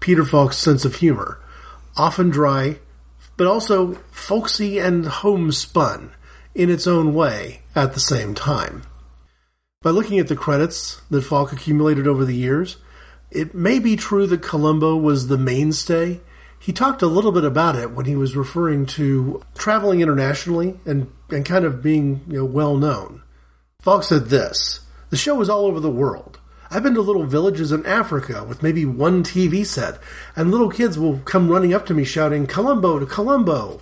Peter 0.00 0.24
Falk's 0.24 0.56
sense 0.56 0.84
of 0.84 0.96
humor, 0.96 1.40
often 1.96 2.30
dry, 2.30 2.78
but 3.38 3.46
also 3.46 3.94
folksy 4.10 4.78
and 4.78 5.06
homespun 5.06 6.10
in 6.54 6.68
its 6.68 6.86
own 6.86 7.14
way 7.14 7.62
at 7.74 7.94
the 7.94 8.00
same 8.00 8.34
time. 8.34 8.82
By 9.80 9.90
looking 9.90 10.18
at 10.18 10.26
the 10.26 10.36
credits 10.36 11.00
that 11.08 11.22
Falk 11.22 11.52
accumulated 11.52 12.08
over 12.08 12.24
the 12.24 12.34
years, 12.34 12.78
it 13.30 13.54
may 13.54 13.78
be 13.78 13.94
true 13.94 14.26
that 14.26 14.42
Columbo 14.42 14.96
was 14.96 15.28
the 15.28 15.38
mainstay. 15.38 16.20
He 16.58 16.72
talked 16.72 17.00
a 17.00 17.06
little 17.06 17.30
bit 17.30 17.44
about 17.44 17.76
it 17.76 17.92
when 17.92 18.06
he 18.06 18.16
was 18.16 18.36
referring 18.36 18.86
to 18.86 19.40
traveling 19.54 20.00
internationally 20.00 20.80
and, 20.84 21.10
and 21.30 21.46
kind 21.46 21.64
of 21.64 21.80
being 21.80 22.22
you 22.26 22.38
know, 22.38 22.44
well 22.44 22.76
known. 22.76 23.22
Falk 23.80 24.02
said 24.02 24.26
this 24.26 24.80
The 25.10 25.16
show 25.16 25.36
was 25.36 25.48
all 25.48 25.66
over 25.66 25.78
the 25.78 25.90
world. 25.90 26.37
I've 26.70 26.82
been 26.82 26.94
to 26.94 27.00
little 27.00 27.24
villages 27.24 27.72
in 27.72 27.86
Africa 27.86 28.44
with 28.44 28.62
maybe 28.62 28.84
one 28.84 29.24
TV 29.24 29.64
set, 29.64 29.98
and 30.36 30.50
little 30.50 30.68
kids 30.68 30.98
will 30.98 31.18
come 31.20 31.50
running 31.50 31.72
up 31.72 31.86
to 31.86 31.94
me 31.94 32.04
shouting, 32.04 32.46
Columbo 32.46 32.98
to 32.98 33.06
Columbo. 33.06 33.80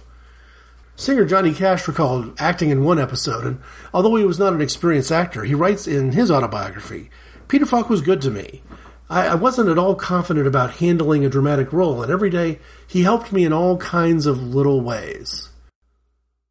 Singer 0.94 1.24
Johnny 1.24 1.52
Cash 1.52 1.88
recalled 1.88 2.34
acting 2.38 2.70
in 2.70 2.84
one 2.84 3.00
episode, 3.00 3.44
and 3.44 3.60
although 3.92 4.14
he 4.14 4.24
was 4.24 4.38
not 4.38 4.52
an 4.52 4.60
experienced 4.60 5.10
actor, 5.10 5.42
he 5.42 5.54
writes 5.54 5.88
in 5.88 6.12
his 6.12 6.30
autobiography 6.30 7.10
Peter 7.48 7.66
Falk 7.66 7.90
was 7.90 8.00
good 8.00 8.20
to 8.22 8.30
me. 8.30 8.62
I, 9.10 9.28
I 9.28 9.34
wasn't 9.34 9.68
at 9.68 9.78
all 9.78 9.94
confident 9.94 10.46
about 10.46 10.74
handling 10.74 11.24
a 11.24 11.28
dramatic 11.28 11.72
role, 11.72 12.02
and 12.02 12.12
every 12.12 12.30
day 12.30 12.60
he 12.86 13.02
helped 13.02 13.32
me 13.32 13.44
in 13.44 13.52
all 13.52 13.78
kinds 13.78 14.26
of 14.26 14.40
little 14.40 14.80
ways. 14.80 15.50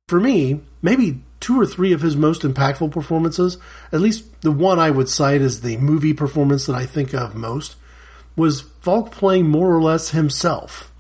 For 0.07 0.19
me, 0.19 0.61
maybe 0.81 1.23
two 1.45 1.61
or 1.61 1.65
three 1.67 1.93
of 1.93 2.01
his 2.01 2.17
most 2.17 2.41
impactful 2.41 2.89
performances, 2.89 3.59
at 3.91 4.01
least 4.01 4.41
the 4.41 4.51
one 4.51 4.79
I 4.79 4.89
would 4.89 5.07
cite 5.07 5.41
as 5.41 5.61
the 5.61 5.77
movie 5.77 6.11
performance 6.11 6.65
that 6.65 6.75
I 6.75 6.87
think 6.87 7.13
of 7.13 7.35
most, 7.35 7.75
was 8.35 8.61
Falk 8.81 9.11
playing 9.11 9.47
more 9.47 9.71
or 9.75 9.79
less 9.79 10.09
himself. 10.09 10.91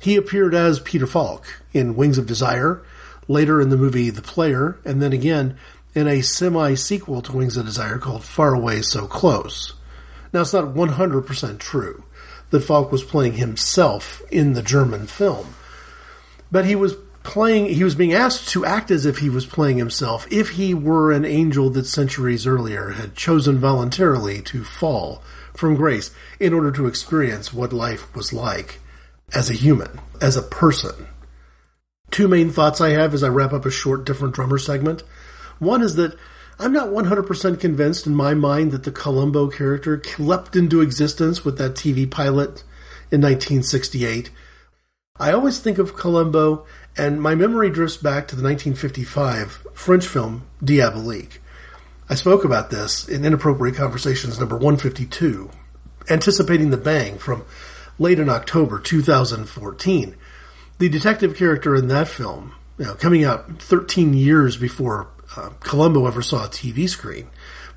He 0.00 0.16
appeared 0.16 0.56
as 0.56 0.80
Peter 0.80 1.06
Falk 1.06 1.62
in 1.72 1.94
Wings 1.94 2.18
of 2.18 2.26
Desire, 2.26 2.82
later 3.28 3.60
in 3.60 3.68
the 3.68 3.76
movie 3.76 4.10
The 4.10 4.22
Player, 4.22 4.76
and 4.84 5.00
then 5.00 5.12
again 5.12 5.56
in 5.94 6.08
a 6.08 6.20
semi 6.20 6.74
sequel 6.74 7.22
to 7.22 7.36
Wings 7.36 7.56
of 7.56 7.64
Desire 7.64 7.98
called 7.98 8.24
Far 8.24 8.54
Away 8.54 8.82
So 8.82 9.06
Close. 9.06 9.74
Now, 10.32 10.40
it's 10.40 10.52
not 10.52 10.74
100% 10.74 11.58
true 11.60 12.02
that 12.50 12.60
Falk 12.60 12.90
was 12.90 13.04
playing 13.04 13.34
himself 13.34 14.20
in 14.32 14.54
the 14.54 14.64
German 14.64 15.06
film, 15.06 15.54
but 16.50 16.64
he 16.64 16.74
was 16.74 16.96
playing, 17.26 17.66
he 17.66 17.84
was 17.84 17.96
being 17.96 18.14
asked 18.14 18.48
to 18.50 18.64
act 18.64 18.90
as 18.90 19.04
if 19.04 19.18
he 19.18 19.28
was 19.28 19.44
playing 19.44 19.78
himself 19.78 20.26
if 20.30 20.50
he 20.50 20.72
were 20.72 21.12
an 21.12 21.24
angel 21.24 21.68
that 21.70 21.86
centuries 21.86 22.46
earlier 22.46 22.90
had 22.90 23.16
chosen 23.16 23.58
voluntarily 23.58 24.40
to 24.42 24.62
fall 24.62 25.22
from 25.52 25.74
grace 25.74 26.12
in 26.38 26.54
order 26.54 26.70
to 26.70 26.86
experience 26.86 27.52
what 27.52 27.72
life 27.72 28.14
was 28.14 28.32
like 28.32 28.78
as 29.34 29.50
a 29.50 29.54
human, 29.54 30.00
as 30.20 30.36
a 30.36 30.42
person. 30.42 31.08
Two 32.12 32.28
main 32.28 32.50
thoughts 32.50 32.80
I 32.80 32.90
have 32.90 33.12
as 33.12 33.24
I 33.24 33.28
wrap 33.28 33.52
up 33.52 33.66
a 33.66 33.70
short 33.70 34.04
different 34.04 34.34
drummer 34.34 34.58
segment. 34.58 35.02
One 35.58 35.82
is 35.82 35.96
that 35.96 36.16
I'm 36.58 36.72
not 36.72 36.88
100% 36.88 37.60
convinced 37.60 38.06
in 38.06 38.14
my 38.14 38.34
mind 38.34 38.70
that 38.70 38.84
the 38.84 38.92
Columbo 38.92 39.48
character 39.48 40.00
leapt 40.18 40.54
into 40.54 40.80
existence 40.80 41.44
with 41.44 41.58
that 41.58 41.74
TV 41.74 42.08
pilot 42.08 42.62
in 43.10 43.20
1968. 43.20 44.30
I 45.18 45.32
always 45.32 45.58
think 45.58 45.78
of 45.78 45.96
Columbo 45.96 46.66
and 46.94 47.22
my 47.22 47.34
memory 47.34 47.70
drifts 47.70 47.96
back 47.96 48.28
to 48.28 48.36
the 48.36 48.42
1955 48.42 49.66
French 49.72 50.06
film 50.06 50.46
Diabolique. 50.62 51.40
I 52.08 52.14
spoke 52.14 52.44
about 52.44 52.68
this 52.68 53.08
in 53.08 53.24
Inappropriate 53.24 53.76
Conversations 53.76 54.38
number 54.38 54.56
152, 54.56 55.50
anticipating 56.10 56.68
the 56.68 56.76
bang 56.76 57.16
from 57.16 57.46
late 57.98 58.18
in 58.18 58.28
October 58.28 58.78
2014. 58.78 60.16
The 60.78 60.88
detective 60.90 61.34
character 61.34 61.74
in 61.74 61.88
that 61.88 62.08
film, 62.08 62.54
you 62.76 62.84
know, 62.84 62.94
coming 62.94 63.24
out 63.24 63.62
13 63.62 64.12
years 64.12 64.58
before 64.58 65.08
uh, 65.34 65.48
Columbo 65.60 66.06
ever 66.06 66.20
saw 66.20 66.44
a 66.44 66.48
TV 66.48 66.86
screen, 66.86 67.28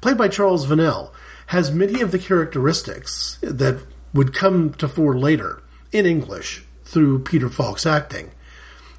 played 0.01 0.17
by 0.17 0.27
Charles 0.27 0.67
Vanel, 0.67 1.12
has 1.48 1.72
many 1.72 2.01
of 2.01 2.12
the 2.12 2.19
characteristics 2.19 3.39
that 3.41 3.81
would 4.13 4.34
come 4.34 4.74
to 4.74 4.89
fore 4.89 5.17
later 5.17 5.63
in 5.93 6.05
English 6.05 6.65
through 6.89 7.19
Peter 7.19 7.50
Falk's 7.50 7.86
acting. 7.86 8.31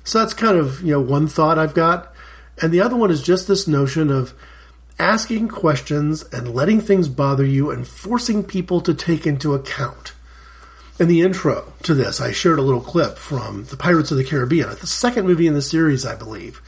So 0.05 0.19
that's 0.19 0.35
kind 0.35 0.57
of, 0.57 0.81
you 0.83 0.93
know, 0.93 1.01
one 1.01 1.29
thought 1.29 1.59
I've 1.59 1.75
got. 1.75 2.13
And 2.63 2.73
the 2.73 2.81
other 2.81 2.97
one 2.97 3.11
is 3.11 3.23
just 3.23 3.49
this 3.49 3.69
notion 3.69 4.11
of 4.11 4.35
asking 4.99 5.49
questions 5.49 6.23
and 6.33 6.55
letting 6.55 6.81
things 6.81 7.09
bother 7.09 7.45
you 7.45 7.71
and 7.71 7.87
forcing 7.87 8.45
people 8.45 8.81
to 8.83 8.95
take 8.95 9.27
into 9.27 9.55
account. 9.55 10.13
In 10.99 11.09
the 11.09 11.23
intro 11.23 11.73
to 11.85 11.95
this, 11.95 12.21
I 12.21 12.33
shared 12.33 12.59
a 12.59 12.63
little 12.63 12.83
clip 12.83 13.17
from 13.17 13.65
The 13.65 13.77
Pirates 13.77 14.11
of 14.11 14.19
the 14.19 14.25
Caribbean, 14.25 14.69
the 14.69 14.87
second 14.87 15.27
movie 15.27 15.47
in 15.47 15.55
the 15.55 15.63
series, 15.63 16.05
I 16.05 16.15
believe, 16.15 16.61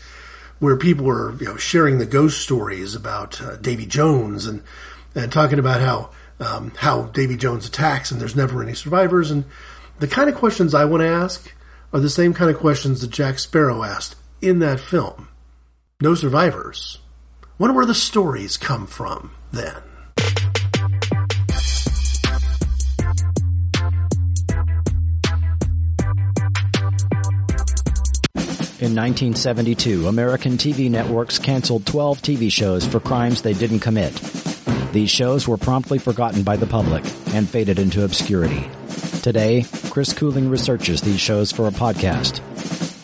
where 0.58 0.76
people 0.76 1.04
were 1.04 1.34
you 1.34 1.44
know, 1.44 1.56
sharing 1.58 1.98
the 1.98 2.06
ghost 2.06 2.40
stories 2.40 2.94
about 2.94 3.42
uh, 3.42 3.56
Davy 3.56 3.84
Jones 3.84 4.46
and 4.46 4.62
and 5.14 5.30
talking 5.30 5.58
about 5.58 5.82
how 5.82 6.10
um, 6.40 6.72
how 6.76 7.02
Davy 7.02 7.36
Jones 7.36 7.66
attacks 7.66 8.10
and 8.10 8.20
there's 8.20 8.34
never 8.34 8.62
any 8.62 8.74
survivors 8.74 9.30
and 9.30 9.44
The 10.02 10.08
kind 10.08 10.28
of 10.28 10.34
questions 10.34 10.74
I 10.74 10.84
want 10.84 11.02
to 11.02 11.06
ask 11.06 11.54
are 11.92 12.00
the 12.00 12.10
same 12.10 12.34
kind 12.34 12.50
of 12.50 12.58
questions 12.58 13.02
that 13.02 13.10
Jack 13.10 13.38
Sparrow 13.38 13.84
asked 13.84 14.16
in 14.40 14.58
that 14.58 14.80
film. 14.80 15.28
No 16.00 16.16
survivors. 16.16 16.98
Wonder 17.56 17.76
where 17.76 17.86
the 17.86 17.94
stories 17.94 18.56
come 18.56 18.88
from 18.88 19.30
then. 19.52 19.76
In 28.80 28.96
1972, 28.96 30.08
American 30.08 30.54
TV 30.54 30.90
networks 30.90 31.38
canceled 31.38 31.86
12 31.86 32.22
TV 32.22 32.50
shows 32.50 32.84
for 32.84 32.98
crimes 32.98 33.42
they 33.42 33.54
didn't 33.54 33.78
commit. 33.78 34.12
These 34.92 35.10
shows 35.10 35.46
were 35.46 35.56
promptly 35.56 36.00
forgotten 36.00 36.42
by 36.42 36.56
the 36.56 36.66
public 36.66 37.04
and 37.28 37.48
faded 37.48 37.78
into 37.78 38.02
obscurity. 38.02 38.68
Today, 39.22 39.64
Chris 39.90 40.12
Cooling 40.12 40.50
researches 40.50 41.00
these 41.00 41.20
shows 41.20 41.52
for 41.52 41.68
a 41.68 41.70
podcast. 41.70 42.40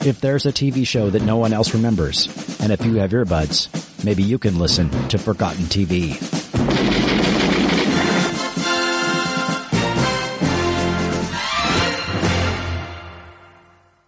If 0.04 0.20
there's 0.20 0.46
a 0.46 0.52
TV 0.52 0.84
show 0.84 1.10
that 1.10 1.22
no 1.22 1.36
one 1.36 1.52
else 1.52 1.72
remembers, 1.72 2.26
and 2.58 2.72
if 2.72 2.84
you 2.84 2.96
have 2.96 3.12
earbuds, 3.12 3.68
maybe 4.04 4.24
you 4.24 4.36
can 4.36 4.58
listen 4.58 4.90
to 5.10 5.16
Forgotten 5.16 5.66
TV. 5.66 6.16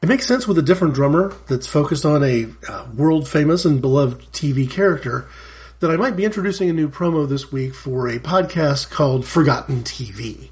It 0.02 0.08
makes 0.08 0.26
sense 0.26 0.48
with 0.48 0.58
a 0.58 0.62
different 0.62 0.94
drummer 0.94 1.32
that's 1.46 1.68
focused 1.68 2.04
on 2.04 2.24
a 2.24 2.48
uh, 2.68 2.86
world 2.92 3.28
famous 3.28 3.64
and 3.64 3.80
beloved 3.80 4.32
TV 4.32 4.68
character 4.68 5.28
that 5.78 5.92
I 5.92 5.96
might 5.96 6.16
be 6.16 6.24
introducing 6.24 6.68
a 6.68 6.72
new 6.72 6.88
promo 6.88 7.28
this 7.28 7.52
week 7.52 7.72
for 7.72 8.08
a 8.08 8.18
podcast 8.18 8.90
called 8.90 9.24
Forgotten 9.24 9.84
TV. 9.84 10.50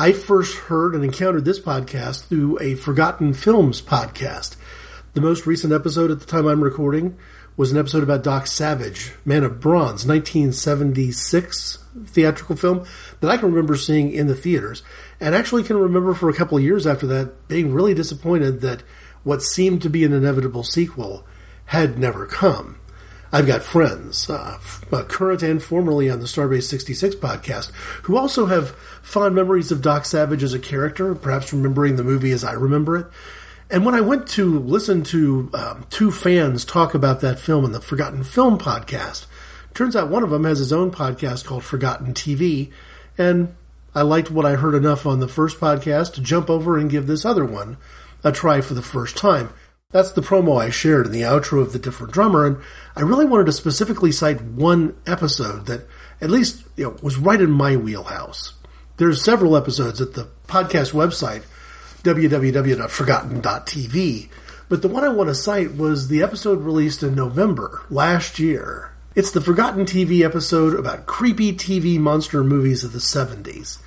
I 0.00 0.12
first 0.12 0.56
heard 0.56 0.94
and 0.94 1.02
encountered 1.02 1.44
this 1.44 1.58
podcast 1.58 2.28
through 2.28 2.60
a 2.60 2.76
Forgotten 2.76 3.34
Films 3.34 3.82
podcast. 3.82 4.54
The 5.14 5.20
most 5.20 5.44
recent 5.44 5.72
episode 5.72 6.12
at 6.12 6.20
the 6.20 6.24
time 6.24 6.46
I'm 6.46 6.62
recording 6.62 7.18
was 7.56 7.72
an 7.72 7.78
episode 7.78 8.04
about 8.04 8.22
Doc 8.22 8.46
Savage, 8.46 9.14
Man 9.24 9.42
of 9.42 9.58
Bronze, 9.58 10.06
1976 10.06 11.78
theatrical 12.04 12.54
film 12.54 12.86
that 13.18 13.28
I 13.28 13.38
can 13.38 13.50
remember 13.50 13.74
seeing 13.74 14.12
in 14.12 14.28
the 14.28 14.36
theaters, 14.36 14.84
and 15.18 15.34
actually 15.34 15.64
can 15.64 15.76
remember 15.76 16.14
for 16.14 16.30
a 16.30 16.34
couple 16.34 16.56
of 16.56 16.62
years 16.62 16.86
after 16.86 17.08
that 17.08 17.48
being 17.48 17.74
really 17.74 17.92
disappointed 17.92 18.60
that 18.60 18.84
what 19.24 19.42
seemed 19.42 19.82
to 19.82 19.90
be 19.90 20.04
an 20.04 20.12
inevitable 20.12 20.62
sequel 20.62 21.26
had 21.64 21.98
never 21.98 22.24
come. 22.24 22.78
I've 23.30 23.46
got 23.46 23.62
friends, 23.62 24.30
uh, 24.30 24.58
uh, 24.90 25.02
current 25.02 25.42
and 25.42 25.62
formerly 25.62 26.08
on 26.08 26.20
the 26.20 26.26
Starbase 26.26 26.62
66 26.62 27.16
podcast, 27.16 27.72
who 28.04 28.16
also 28.16 28.46
have 28.46 28.70
fond 29.02 29.34
memories 29.34 29.70
of 29.70 29.82
Doc 29.82 30.06
Savage 30.06 30.42
as 30.42 30.54
a 30.54 30.58
character, 30.58 31.14
perhaps 31.14 31.52
remembering 31.52 31.96
the 31.96 32.04
movie 32.04 32.32
as 32.32 32.42
I 32.42 32.52
remember 32.52 32.96
it. 32.96 33.06
And 33.70 33.84
when 33.84 33.94
I 33.94 34.00
went 34.00 34.28
to 34.28 34.58
listen 34.60 35.02
to 35.04 35.50
um, 35.52 35.86
two 35.90 36.10
fans 36.10 36.64
talk 36.64 36.94
about 36.94 37.20
that 37.20 37.38
film 37.38 37.66
in 37.66 37.72
the 37.72 37.82
Forgotten 37.82 38.24
Film 38.24 38.58
podcast, 38.58 39.26
turns 39.74 39.94
out 39.94 40.08
one 40.08 40.22
of 40.22 40.30
them 40.30 40.44
has 40.44 40.58
his 40.58 40.72
own 40.72 40.90
podcast 40.90 41.44
called 41.44 41.64
Forgotten 41.64 42.14
TV, 42.14 42.72
and 43.18 43.54
I 43.94 44.02
liked 44.02 44.30
what 44.30 44.46
I 44.46 44.54
heard 44.54 44.74
enough 44.74 45.04
on 45.04 45.20
the 45.20 45.28
first 45.28 45.60
podcast 45.60 46.14
to 46.14 46.22
jump 46.22 46.48
over 46.48 46.78
and 46.78 46.90
give 46.90 47.06
this 47.06 47.26
other 47.26 47.44
one 47.44 47.76
a 48.24 48.32
try 48.32 48.62
for 48.62 48.72
the 48.72 48.80
first 48.80 49.18
time. 49.18 49.50
That's 49.90 50.12
the 50.12 50.20
promo 50.20 50.60
I 50.60 50.68
shared 50.68 51.06
in 51.06 51.12
the 51.12 51.22
outro 51.22 51.62
of 51.62 51.72
The 51.72 51.78
Different 51.78 52.12
Drummer, 52.12 52.44
and 52.44 52.58
I 52.94 53.00
really 53.00 53.24
wanted 53.24 53.46
to 53.46 53.52
specifically 53.52 54.12
cite 54.12 54.42
one 54.42 54.94
episode 55.06 55.64
that 55.64 55.86
at 56.20 56.28
least 56.28 56.62
you 56.76 56.84
know, 56.84 56.96
was 57.02 57.16
right 57.16 57.40
in 57.40 57.50
my 57.50 57.74
wheelhouse. 57.74 58.52
There's 58.98 59.24
several 59.24 59.56
episodes 59.56 60.02
at 60.02 60.12
the 60.12 60.28
podcast 60.46 60.92
website, 60.92 61.44
www.forgotten.tv, 62.02 64.28
but 64.68 64.82
the 64.82 64.88
one 64.88 65.04
I 65.04 65.08
want 65.08 65.30
to 65.30 65.34
cite 65.34 65.74
was 65.74 66.08
the 66.08 66.22
episode 66.22 66.60
released 66.60 67.02
in 67.02 67.14
November 67.14 67.80
last 67.88 68.38
year. 68.38 68.92
It's 69.14 69.30
the 69.30 69.40
Forgotten 69.40 69.86
TV 69.86 70.22
episode 70.22 70.78
about 70.78 71.06
creepy 71.06 71.54
TV 71.54 71.98
monster 71.98 72.44
movies 72.44 72.84
of 72.84 72.92
the 72.92 72.98
70s, 72.98 73.78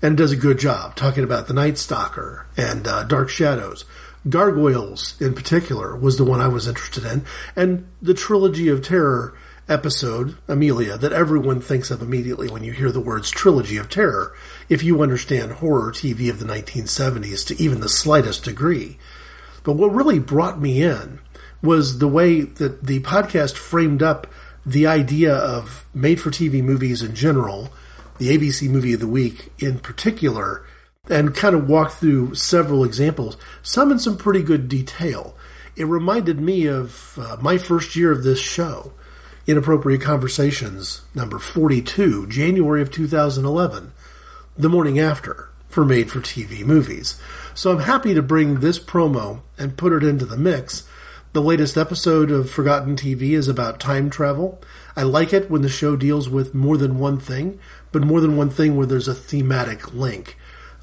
and 0.00 0.16
does 0.16 0.30
a 0.30 0.36
good 0.36 0.60
job 0.60 0.94
talking 0.94 1.24
about 1.24 1.48
The 1.48 1.54
Night 1.54 1.78
Stalker 1.78 2.46
and 2.56 2.86
uh, 2.86 3.02
Dark 3.02 3.28
Shadows. 3.28 3.84
Gargoyles, 4.28 5.20
in 5.20 5.34
particular, 5.34 5.96
was 5.96 6.16
the 6.16 6.24
one 6.24 6.40
I 6.40 6.48
was 6.48 6.66
interested 6.66 7.04
in, 7.04 7.24
and 7.54 7.86
the 8.00 8.14
Trilogy 8.14 8.68
of 8.68 8.82
Terror 8.82 9.34
episode, 9.68 10.36
Amelia, 10.48 10.96
that 10.96 11.12
everyone 11.12 11.60
thinks 11.60 11.90
of 11.90 12.00
immediately 12.00 12.48
when 12.48 12.64
you 12.64 12.72
hear 12.72 12.90
the 12.90 13.00
words 13.00 13.30
Trilogy 13.30 13.76
of 13.76 13.88
Terror, 13.88 14.34
if 14.68 14.82
you 14.82 15.02
understand 15.02 15.52
horror 15.52 15.92
TV 15.92 16.30
of 16.30 16.38
the 16.38 16.46
1970s 16.46 17.46
to 17.46 17.62
even 17.62 17.80
the 17.80 17.88
slightest 17.88 18.44
degree. 18.44 18.98
But 19.62 19.74
what 19.74 19.92
really 19.92 20.18
brought 20.18 20.60
me 20.60 20.82
in 20.82 21.20
was 21.62 21.98
the 21.98 22.08
way 22.08 22.42
that 22.42 22.86
the 22.86 23.00
podcast 23.00 23.56
framed 23.56 24.02
up 24.02 24.26
the 24.64 24.86
idea 24.86 25.34
of 25.34 25.86
made 25.94 26.20
for 26.20 26.30
TV 26.30 26.62
movies 26.62 27.02
in 27.02 27.14
general, 27.14 27.72
the 28.18 28.36
ABC 28.36 28.68
movie 28.68 28.94
of 28.94 29.00
the 29.00 29.06
week 29.06 29.52
in 29.58 29.78
particular, 29.78 30.64
and 31.08 31.34
kind 31.34 31.54
of 31.54 31.68
walked 31.68 31.94
through 31.94 32.34
several 32.34 32.84
examples, 32.84 33.36
some 33.62 33.90
in 33.90 33.98
some 33.98 34.16
pretty 34.16 34.42
good 34.42 34.68
detail. 34.68 35.36
It 35.76 35.84
reminded 35.84 36.40
me 36.40 36.66
of 36.66 37.18
uh, 37.18 37.36
my 37.40 37.56
first 37.56 37.96
year 37.96 38.12
of 38.12 38.24
this 38.24 38.40
show, 38.40 38.92
Inappropriate 39.46 40.02
Conversations, 40.02 41.02
number 41.14 41.38
42, 41.38 42.26
January 42.26 42.82
of 42.82 42.90
2011, 42.90 43.92
the 44.56 44.68
morning 44.68 44.98
after, 44.98 45.48
for 45.68 45.84
made 45.84 46.10
for 46.10 46.20
TV 46.20 46.64
movies. 46.64 47.18
So 47.54 47.72
I'm 47.72 47.80
happy 47.80 48.12
to 48.12 48.22
bring 48.22 48.60
this 48.60 48.78
promo 48.78 49.40
and 49.56 49.76
put 49.76 49.92
it 49.92 50.02
into 50.02 50.26
the 50.26 50.36
mix. 50.36 50.86
The 51.32 51.42
latest 51.42 51.76
episode 51.76 52.30
of 52.30 52.50
Forgotten 52.50 52.96
TV 52.96 53.30
is 53.30 53.48
about 53.48 53.80
time 53.80 54.10
travel. 54.10 54.60
I 54.96 55.02
like 55.02 55.32
it 55.32 55.50
when 55.50 55.62
the 55.62 55.68
show 55.68 55.94
deals 55.94 56.28
with 56.28 56.54
more 56.54 56.76
than 56.76 56.98
one 56.98 57.18
thing, 57.18 57.60
but 57.92 58.02
more 58.02 58.20
than 58.20 58.36
one 58.36 58.50
thing 58.50 58.76
where 58.76 58.86
there's 58.86 59.08
a 59.08 59.14
thematic 59.14 59.94
link 59.94 60.36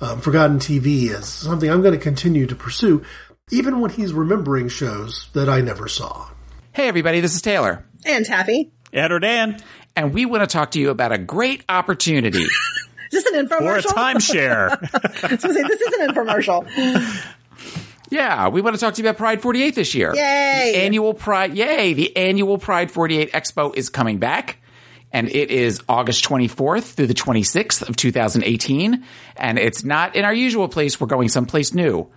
um, 0.06 0.22
Forgotten 0.22 0.60
TV 0.60 1.10
is 1.10 1.26
something 1.26 1.70
I'm 1.70 1.82
going 1.82 1.94
to 1.94 2.00
continue 2.00 2.46
to 2.48 2.56
pursue, 2.56 3.04
even 3.52 3.80
when 3.80 3.92
he's 3.92 4.14
remembering 4.14 4.70
shows 4.70 5.30
that 5.34 5.50
I 5.50 5.62
never 5.62 5.88
saw. 5.88 6.30
Hey, 6.74 6.88
everybody, 6.88 7.22
this 7.22 7.36
is 7.36 7.42
Taylor. 7.42 7.86
And 8.06 8.26
Taffy. 8.26 8.72
Ed 8.94 9.12
or 9.12 9.20
Dan. 9.20 9.60
And 9.96 10.14
we 10.14 10.26
want 10.26 10.42
to 10.44 10.48
talk 10.48 10.72
to 10.72 10.80
you 10.80 10.90
about 10.90 11.12
a 11.12 11.18
great 11.18 11.64
opportunity. 11.70 12.44
is 13.12 13.24
this 13.24 13.26
an 13.26 13.48
infomercial? 13.48 13.62
Or 13.62 13.78
a 13.78 13.82
timeshare. 13.82 14.70
I 15.24 15.28
was 15.32 15.42
going 15.42 15.54
to 15.54 15.54
say, 15.54 15.64
this 15.64 15.82
is 15.82 15.94
an 16.00 16.10
infomercial. 16.10 17.26
Yeah, 18.10 18.50
we 18.50 18.62
want 18.62 18.76
to 18.76 18.80
talk 18.80 18.94
to 18.96 19.02
you 19.02 19.10
about 19.10 19.18
Pride 19.18 19.42
48 19.42 19.74
this 19.74 19.96
year. 19.96 20.14
Yay! 20.14 20.72
The 20.74 20.80
annual 20.84 21.14
Pride, 21.14 21.56
yay! 21.56 21.94
The 21.94 22.16
annual 22.16 22.60
Pride 22.60 22.92
48 22.92 23.32
Expo 23.32 23.76
is 23.76 23.90
coming 23.90 24.20
back 24.20 24.60
and 25.16 25.30
it 25.30 25.50
is 25.50 25.82
August 25.88 26.26
24th 26.26 26.92
through 26.92 27.08
the 27.08 27.14
26th 27.14 27.88
of 27.88 27.96
2018. 27.96 29.06
And 29.38 29.58
it's 29.58 29.86
not 29.86 30.18
in 30.18 30.26
our 30.26 30.34
usual 30.34 30.68
place. 30.68 31.00
We're 31.00 31.08
going 31.08 31.30
someplace 31.30 31.74
new. 31.74 32.10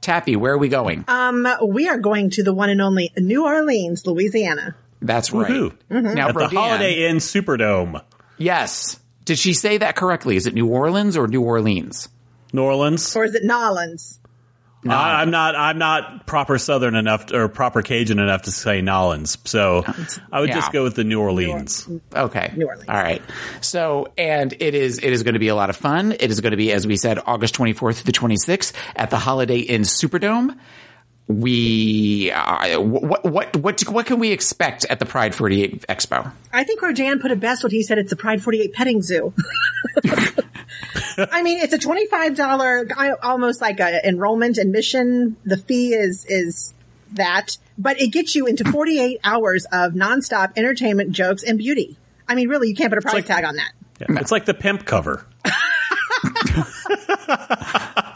Taffy, 0.00 0.36
where 0.36 0.54
are 0.54 0.58
we 0.58 0.70
going? 0.70 1.04
Um, 1.06 1.46
we 1.68 1.86
are 1.90 1.98
going 1.98 2.30
to 2.30 2.42
the 2.42 2.54
one 2.54 2.70
and 2.70 2.80
only 2.80 3.12
New 3.18 3.44
Orleans, 3.44 4.06
Louisiana. 4.06 4.74
That's 5.02 5.32
right. 5.32 5.50
Mm-hmm. 5.50 6.14
Now, 6.14 6.28
At 6.28 6.34
the 6.34 6.48
Holiday 6.48 7.06
Inn 7.06 7.18
Superdome. 7.18 8.02
Yes. 8.38 9.00
Did 9.26 9.38
she 9.38 9.52
say 9.52 9.76
that 9.76 9.94
correctly? 9.94 10.36
Is 10.36 10.46
it 10.46 10.54
New 10.54 10.68
Orleans 10.68 11.18
or 11.18 11.28
New 11.28 11.42
Orleans? 11.42 12.08
New 12.54 12.62
Orleans. 12.62 13.14
Or 13.14 13.24
is 13.24 13.34
it 13.34 13.44
Nolans? 13.44 14.18
No. 14.84 14.94
I, 14.94 15.22
am 15.22 15.30
not. 15.30 15.56
I'm 15.56 15.78
not 15.78 16.26
proper 16.26 16.58
Southern 16.58 16.94
enough 16.94 17.26
to, 17.26 17.40
or 17.40 17.48
proper 17.48 17.82
Cajun 17.82 18.18
enough 18.18 18.42
to 18.42 18.52
say 18.52 18.82
Nolans. 18.82 19.36
So 19.44 19.84
I 20.30 20.40
would 20.40 20.48
yeah. 20.48 20.56
just 20.56 20.72
go 20.72 20.84
with 20.84 20.94
the 20.94 21.02
New 21.02 21.20
Orleans. 21.20 21.88
New 21.88 22.00
okay. 22.14 22.52
New 22.56 22.66
Orleans. 22.66 22.88
All 22.88 22.94
right. 22.94 23.22
So 23.60 24.12
and 24.16 24.52
it 24.52 24.74
is 24.74 24.98
it 24.98 25.12
is 25.12 25.22
going 25.22 25.34
to 25.34 25.40
be 25.40 25.48
a 25.48 25.54
lot 25.56 25.70
of 25.70 25.76
fun. 25.76 26.12
It 26.12 26.30
is 26.30 26.40
going 26.40 26.52
to 26.52 26.56
be 26.56 26.72
as 26.72 26.86
we 26.86 26.96
said 26.96 27.18
August 27.26 27.56
24th 27.56 27.98
to 27.98 28.04
the 28.04 28.12
26th 28.12 28.72
at 28.94 29.10
the 29.10 29.18
Holiday 29.18 29.58
Inn 29.58 29.82
Superdome. 29.82 30.56
We 31.28 32.30
uh, 32.30 32.80
what 32.80 33.24
what 33.24 33.56
what 33.56 33.88
what 33.88 34.06
can 34.06 34.20
we 34.20 34.30
expect 34.30 34.86
at 34.88 35.00
the 35.00 35.06
Pride 35.06 35.34
48 35.34 35.84
Expo? 35.88 36.30
I 36.52 36.62
think 36.62 36.80
Rodan 36.80 37.18
put 37.18 37.32
it 37.32 37.40
best 37.40 37.64
when 37.64 37.72
he 37.72 37.82
said 37.82 37.98
it's 37.98 38.12
a 38.12 38.16
Pride 38.16 38.42
48 38.42 38.72
petting 38.72 39.02
zoo. 39.02 39.34
I 41.18 41.42
mean, 41.42 41.58
it's 41.58 41.72
a 41.72 41.78
$25, 41.78 43.18
almost 43.22 43.60
like 43.60 43.80
a 43.80 44.06
enrollment 44.06 44.58
admission. 44.58 45.36
The 45.44 45.56
fee 45.56 45.94
is, 45.94 46.26
is 46.26 46.74
that, 47.12 47.56
but 47.78 48.00
it 48.00 48.08
gets 48.08 48.34
you 48.34 48.46
into 48.46 48.70
48 48.70 49.20
hours 49.24 49.66
of 49.72 49.92
nonstop 49.92 50.52
entertainment, 50.56 51.12
jokes, 51.12 51.42
and 51.42 51.58
beauty. 51.58 51.96
I 52.28 52.34
mean, 52.34 52.48
really, 52.48 52.68
you 52.68 52.74
can't 52.74 52.90
put 52.90 52.98
a 52.98 53.02
price 53.02 53.14
like, 53.14 53.26
tag 53.26 53.44
on 53.44 53.56
that. 53.56 53.72
Yeah, 54.00 54.20
it's 54.20 54.30
like 54.30 54.44
the 54.44 54.54
pimp 54.54 54.84
cover. 54.84 55.26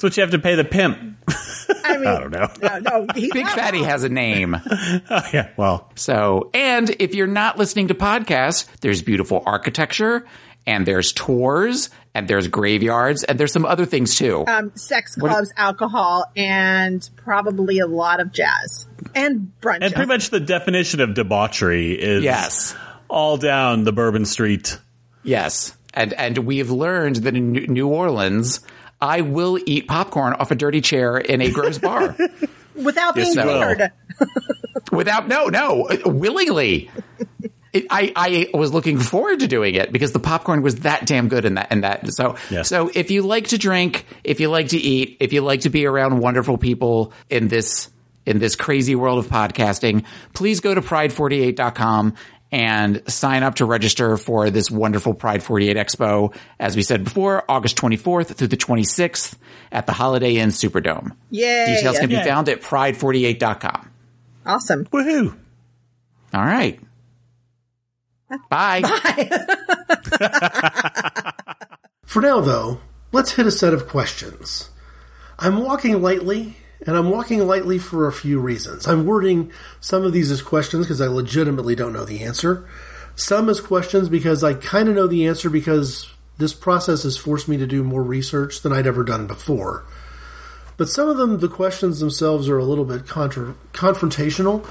That's 0.00 0.16
what 0.16 0.16
you 0.16 0.22
have 0.22 0.30
to 0.30 0.38
pay 0.38 0.54
the 0.54 0.64
pimp. 0.64 0.96
I, 1.84 1.98
mean, 1.98 2.06
I 2.06 2.18
don't 2.20 2.30
know. 2.30 2.48
No, 2.62 2.78
no, 2.78 3.06
Big 3.12 3.46
Fatty 3.46 3.82
has 3.82 4.02
a 4.02 4.08
name. 4.08 4.56
oh, 4.70 5.22
yeah, 5.30 5.50
well. 5.58 5.90
So, 5.94 6.48
and 6.54 6.88
if 6.98 7.14
you're 7.14 7.26
not 7.26 7.58
listening 7.58 7.88
to 7.88 7.94
podcasts, 7.94 8.66
there's 8.80 9.02
beautiful 9.02 9.42
architecture 9.44 10.26
and 10.66 10.86
there's 10.86 11.12
tours 11.12 11.90
and 12.14 12.26
there's 12.26 12.48
graveyards 12.48 13.24
and 13.24 13.38
there's 13.38 13.52
some 13.52 13.66
other 13.66 13.84
things 13.84 14.16
too. 14.16 14.42
Um, 14.46 14.72
sex 14.74 15.16
clubs, 15.16 15.52
alcohol, 15.58 16.24
and 16.34 17.06
probably 17.16 17.80
a 17.80 17.86
lot 17.86 18.20
of 18.20 18.32
jazz 18.32 18.86
and 19.14 19.52
brunch. 19.60 19.80
And 19.82 19.92
pretty 19.94 20.08
much 20.08 20.30
the 20.30 20.40
definition 20.40 21.00
of 21.00 21.12
debauchery 21.12 21.92
is 21.92 22.24
Yes. 22.24 22.74
all 23.08 23.36
down 23.36 23.84
the 23.84 23.92
Bourbon 23.92 24.24
Street. 24.24 24.78
Yes. 25.22 25.76
And 25.92 26.14
and 26.14 26.38
we've 26.38 26.70
learned 26.70 27.16
that 27.16 27.36
in 27.36 27.52
New- 27.52 27.66
New 27.66 27.88
Orleans, 27.88 28.60
I 29.00 29.22
will 29.22 29.58
eat 29.64 29.88
popcorn 29.88 30.34
off 30.34 30.50
a 30.50 30.54
dirty 30.54 30.80
chair 30.80 31.16
in 31.18 31.40
a 31.40 31.50
gross 31.50 31.78
bar 31.78 32.16
without 32.74 33.14
being 33.14 33.34
Yes, 33.34 33.90
you 34.92 34.96
without 34.96 35.28
no 35.28 35.46
no 35.46 35.88
willingly. 36.04 36.90
It, 37.72 37.86
I 37.88 38.12
I 38.16 38.46
was 38.52 38.72
looking 38.74 38.98
forward 38.98 39.40
to 39.40 39.46
doing 39.46 39.76
it 39.76 39.92
because 39.92 40.10
the 40.12 40.18
popcorn 40.18 40.62
was 40.62 40.76
that 40.80 41.06
damn 41.06 41.28
good 41.28 41.44
in 41.44 41.54
that 41.54 41.68
and 41.70 41.84
that. 41.84 42.12
So 42.12 42.36
Yes. 42.50 42.68
so 42.68 42.90
if 42.92 43.10
you 43.12 43.22
like 43.22 43.48
to 43.48 43.58
drink, 43.58 44.06
if 44.24 44.40
you 44.40 44.48
like 44.50 44.68
to 44.68 44.76
eat, 44.78 45.18
if 45.20 45.32
you 45.32 45.40
like 45.42 45.60
to 45.60 45.70
be 45.70 45.86
around 45.86 46.18
wonderful 46.18 46.58
people 46.58 47.12
in 47.28 47.46
this 47.48 47.88
in 48.26 48.38
this 48.38 48.56
crazy 48.56 48.94
world 48.96 49.18
of 49.18 49.28
podcasting, 49.30 50.04
please 50.34 50.60
go 50.60 50.74
to 50.74 50.82
pride48.com 50.82 52.14
and 52.52 53.02
sign 53.10 53.42
up 53.42 53.56
to 53.56 53.64
register 53.64 54.16
for 54.16 54.50
this 54.50 54.70
wonderful 54.70 55.14
Pride 55.14 55.42
48 55.42 55.76
Expo. 55.76 56.34
As 56.58 56.74
we 56.76 56.82
said 56.82 57.04
before, 57.04 57.44
August 57.48 57.76
24th 57.76 58.34
through 58.34 58.48
the 58.48 58.56
26th 58.56 59.36
at 59.70 59.86
the 59.86 59.92
Holiday 59.92 60.36
Inn 60.36 60.48
Superdome. 60.50 61.16
Yay. 61.30 61.66
Details 61.76 61.98
can 61.98 62.08
be 62.08 62.16
Yay. 62.16 62.24
found 62.24 62.48
at 62.48 62.60
pride48.com. 62.60 63.90
Awesome. 64.46 64.84
Woohoo! 64.86 65.36
All 66.34 66.44
right. 66.44 66.80
Bye. 68.48 68.80
Bye. 68.80 69.44
For 72.04 72.22
now, 72.22 72.40
though, 72.40 72.80
let's 73.12 73.32
hit 73.32 73.46
a 73.46 73.50
set 73.50 73.72
of 73.74 73.86
questions. 73.88 74.70
I'm 75.38 75.62
walking 75.64 76.00
lightly, 76.02 76.56
and 76.86 76.96
I'm 76.96 77.10
walking 77.10 77.46
lightly 77.46 77.78
for 77.78 78.06
a 78.06 78.12
few 78.12 78.40
reasons. 78.40 78.86
I'm 78.86 79.04
wording 79.04 79.52
some 79.80 80.04
of 80.04 80.12
these 80.12 80.30
as 80.30 80.42
questions 80.42 80.86
because 80.86 81.00
I 81.00 81.08
legitimately 81.08 81.74
don't 81.74 81.92
know 81.92 82.04
the 82.04 82.22
answer. 82.22 82.66
Some 83.16 83.48
as 83.48 83.60
questions 83.60 84.08
because 84.08 84.42
I 84.42 84.54
kind 84.54 84.88
of 84.88 84.94
know 84.94 85.06
the 85.06 85.26
answer 85.26 85.50
because 85.50 86.10
this 86.38 86.54
process 86.54 87.02
has 87.02 87.18
forced 87.18 87.48
me 87.48 87.58
to 87.58 87.66
do 87.66 87.84
more 87.84 88.02
research 88.02 88.62
than 88.62 88.72
I'd 88.72 88.86
ever 88.86 89.04
done 89.04 89.26
before. 89.26 89.84
But 90.78 90.88
some 90.88 91.10
of 91.10 91.18
them, 91.18 91.40
the 91.40 91.48
questions 91.48 92.00
themselves 92.00 92.48
are 92.48 92.56
a 92.56 92.64
little 92.64 92.86
bit 92.86 93.06
contra- 93.06 93.54
confrontational. 93.72 94.66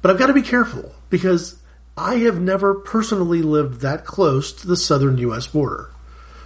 But 0.00 0.10
I've 0.10 0.18
got 0.18 0.28
to 0.28 0.32
be 0.32 0.40
careful 0.40 0.94
because 1.10 1.58
I 1.96 2.16
have 2.20 2.40
never 2.40 2.74
personally 2.74 3.42
lived 3.42 3.82
that 3.82 4.06
close 4.06 4.52
to 4.54 4.66
the 4.66 4.76
southern 4.76 5.18
U.S. 5.18 5.46
border. 5.46 5.90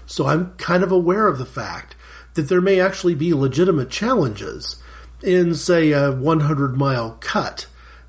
So 0.07 0.27
I'm 0.27 0.55
kind 0.57 0.83
of 0.83 0.91
aware 0.91 1.29
of 1.29 1.39
the 1.39 1.47
fact 1.47 1.95
that 2.35 2.49
there 2.49 2.61
may 2.61 2.81
actually 2.81 3.15
be 3.15 3.33
legitimate 3.33 3.91
challenges 3.91 4.83
in, 5.25 5.55
say, 5.55 5.93
a 5.93 6.13
100 6.13 6.77
mile 6.77 7.17
cut 7.21 7.67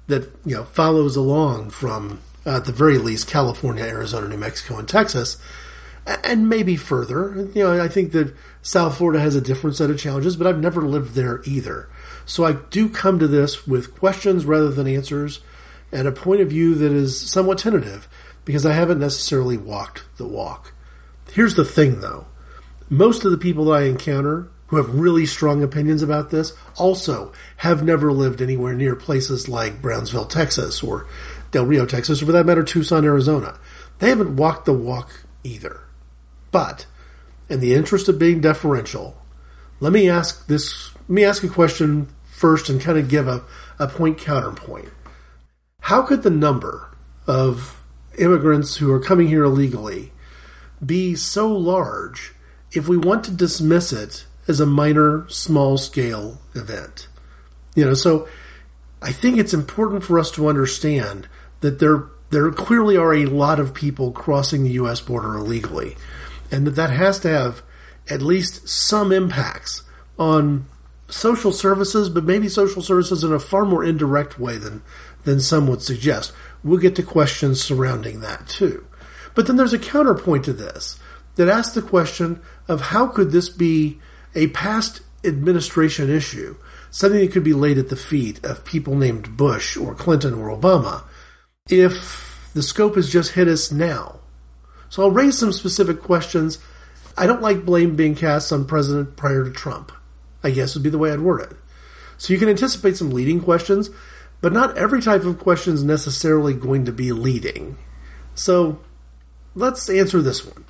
that 0.08 0.24
you 0.46 0.56
know 0.56 0.64
follows 0.66 1.16
along 1.16 1.72
from, 1.72 2.22
uh, 2.46 2.58
at 2.58 2.66
the 2.66 2.72
very 2.72 2.98
least, 2.98 3.28
California, 3.28 3.84
Arizona, 3.84 4.28
New 4.28 4.38
Mexico, 4.38 4.78
and 4.78 4.88
Texas, 4.88 5.38
and 6.06 6.48
maybe 6.48 6.76
further. 6.76 7.50
You 7.54 7.64
know, 7.64 7.84
I 7.84 7.88
think 7.88 8.12
that 8.12 8.36
South 8.62 8.98
Florida 8.98 9.20
has 9.20 9.36
a 9.36 9.42
different 9.42 9.76
set 9.76 9.90
of 9.90 10.00
challenges, 10.00 10.36
but 10.36 10.48
I've 10.48 10.60
never 10.60 10.82
lived 10.82 11.16
there 11.16 11.42
either. 11.46 11.90
So 12.26 12.44
I 12.44 12.54
do 12.54 12.90
come 12.90 13.20
to 13.20 13.28
this 13.28 13.68
with 13.68 13.96
questions 13.96 14.46
rather 14.46 14.70
than 14.70 14.88
answers, 14.88 15.40
and 15.92 16.08
a 16.08 16.12
point 16.12 16.42
of 16.42 16.50
view 16.50 16.76
that 16.76 16.92
is 16.92 17.20
somewhat 17.20 17.60
tentative 17.60 18.08
because 18.44 18.66
I 18.66 18.74
haven't 18.74 19.00
necessarily 19.00 19.58
walked 19.58 20.04
the 20.18 20.28
walk. 20.28 20.72
Here's 21.32 21.56
the 21.56 21.66
thing 21.66 22.02
though. 22.02 22.28
Most 22.90 23.26
of 23.26 23.32
the 23.32 23.38
people 23.38 23.66
that 23.66 23.74
I 23.74 23.84
encounter 23.84 24.48
who 24.68 24.78
have 24.78 24.96
really 24.96 25.26
strong 25.26 25.64
opinions 25.64 26.02
about 26.02 26.32
this 26.32 26.54
also 26.76 27.32
have 27.58 27.84
never 27.84 28.12
lived 28.12 28.42
anywhere 28.42 28.74
near 28.74 28.96
places 28.96 29.48
like 29.48 29.82
Brownsville, 29.82 30.26
Texas 30.26 30.82
or 30.82 31.08
Del 31.52 31.66
Rio, 31.66 31.86
Texas, 31.86 32.22
or 32.22 32.26
for 32.26 32.32
that 32.32 32.46
matter, 32.46 32.64
Tucson, 32.64 33.06
Arizona. 33.06 33.60
They 34.00 34.10
haven't 34.10 34.36
walked 34.36 34.66
the 34.66 34.74
walk 34.74 35.26
either. 35.44 35.82
But 36.52 36.86
in 37.50 37.60
the 37.60 37.74
interest 37.74 38.10
of 38.10 38.20
being 38.20 38.42
deferential, 38.42 39.22
let 39.80 39.94
me 39.94 40.10
ask 40.10 40.48
this 40.48 40.94
let 41.02 41.10
me 41.10 41.24
ask 41.24 41.44
a 41.44 41.50
question 41.50 42.08
first 42.26 42.70
and 42.70 42.82
kind 42.82 42.98
of 42.98 43.08
give 43.08 43.28
a, 43.28 43.44
a 43.78 43.88
point 43.88 44.18
counterpoint. 44.18 44.90
How 45.82 46.02
could 46.02 46.24
the 46.24 46.30
number 46.30 46.90
of 47.28 47.82
immigrants 48.18 48.78
who 48.78 48.92
are 48.92 49.00
coming 49.00 49.28
here 49.28 49.44
illegally 49.44 50.12
be 50.84 51.16
so 51.16 51.48
large 51.48 52.34
if 52.72 52.88
we 52.88 52.98
want 52.98 53.24
to 53.26 53.32
dismiss 53.32 53.94
it 53.94 54.26
as 54.48 54.60
a 54.60 54.66
minor, 54.66 55.28
small 55.30 55.78
scale 55.78 56.42
event? 56.54 57.08
You 57.76 57.86
know, 57.86 57.94
so 57.94 58.28
I 59.02 59.12
think 59.12 59.38
it's 59.38 59.54
important 59.54 60.04
for 60.04 60.18
us 60.20 60.32
to 60.32 60.48
understand 60.48 61.28
that 61.62 61.80
there 61.80 62.06
there 62.32 62.52
clearly 62.52 62.98
are 62.98 63.14
a 63.14 63.26
lot 63.26 63.60
of 63.60 63.74
people 63.74 64.12
crossing 64.12 64.64
the 64.64 64.72
U.S. 64.72 65.00
border 65.00 65.36
illegally, 65.36 65.96
and 66.52 66.66
that 66.66 66.72
that 66.72 66.90
has 66.90 67.20
to 67.20 67.30
have 67.30 67.62
at 68.10 68.22
least 68.22 68.68
some 68.68 69.12
impacts 69.12 69.84
on 70.18 70.66
social 71.08 71.52
services, 71.52 72.10
but 72.10 72.24
maybe 72.24 72.50
social 72.50 72.82
services 72.82 73.24
in 73.24 73.32
a 73.32 73.40
far 73.40 73.66
more 73.66 73.84
indirect 73.84 74.40
way 74.40 74.58
than 74.58 74.82
than 75.24 75.40
some 75.40 75.68
would 75.68 75.82
suggest. 75.82 76.34
We'll 76.64 76.80
get 76.80 76.96
to 76.96 77.04
questions 77.04 77.62
surrounding 77.62 78.22
that 78.22 78.48
too. 78.48 78.86
But 79.34 79.48
then 79.48 79.58
there's 79.58 79.74
a 79.74 79.80
counterpoint 79.80 80.46
to 80.46 80.54
this 80.54 81.00
that 81.36 81.50
asks 81.50 81.76
the 81.76 81.82
question 81.82 82.42
of 82.68 82.82
how 82.82 83.08
could 83.08 83.32
this 83.32 83.50
be 83.50 84.00
a 84.36 84.48
past 84.48 85.02
administration 85.24 86.10
issue, 86.10 86.56
something 86.92 87.20
that 87.20 87.32
could 87.32 87.44
be 87.44 87.54
laid 87.54 87.78
at 87.78 87.90
the 87.90 87.96
feet 87.96 88.44
of 88.44 88.66
people 88.66 88.96
named 88.96 89.36
Bush 89.36 89.76
or 89.76 89.96
Clinton 89.96 90.34
or 90.34 90.56
Obama, 90.56 91.04
if 91.70 92.50
the 92.54 92.62
scope 92.62 92.96
has 92.96 93.10
just 93.10 93.32
hit 93.32 93.48
us 93.48 93.72
now. 93.72 94.20
So 94.90 95.04
I'll 95.04 95.12
raise 95.12 95.38
some 95.38 95.52
specific 95.52 96.02
questions. 96.02 96.60
I 97.18 97.26
don't 97.26 97.42
like 97.42 97.66
blame 97.66 97.96
being 97.96 98.16
cast 98.16 98.52
on 98.54 98.66
President 98.66 99.16
prior 99.18 99.44
to 99.44 99.52
Trump. 99.52 99.92
I 100.44 100.52
guess 100.52 100.76
would 100.76 100.84
be 100.84 100.90
the 100.90 100.98
way 100.98 101.12
I'd 101.12 101.20
word 101.22 101.52
it. 101.52 101.58
So 102.18 102.32
you 102.32 102.40
can 102.40 102.50
anticipate 102.50 102.98
some 102.98 103.10
leading 103.10 103.42
questions, 103.42 103.90
but 104.42 104.54
not 104.54 104.78
every 104.78 105.02
type 105.02 105.24
of 105.24 105.40
question 105.40 105.74
is 105.74 105.84
necessarily 105.84 106.54
going 106.54 106.86
to 106.86 106.92
be 106.92 107.12
leading. 107.12 107.78
So 108.36 108.80
let's 109.56 109.90
answer 109.90 110.22
this 110.22 110.46
one. 110.46 110.66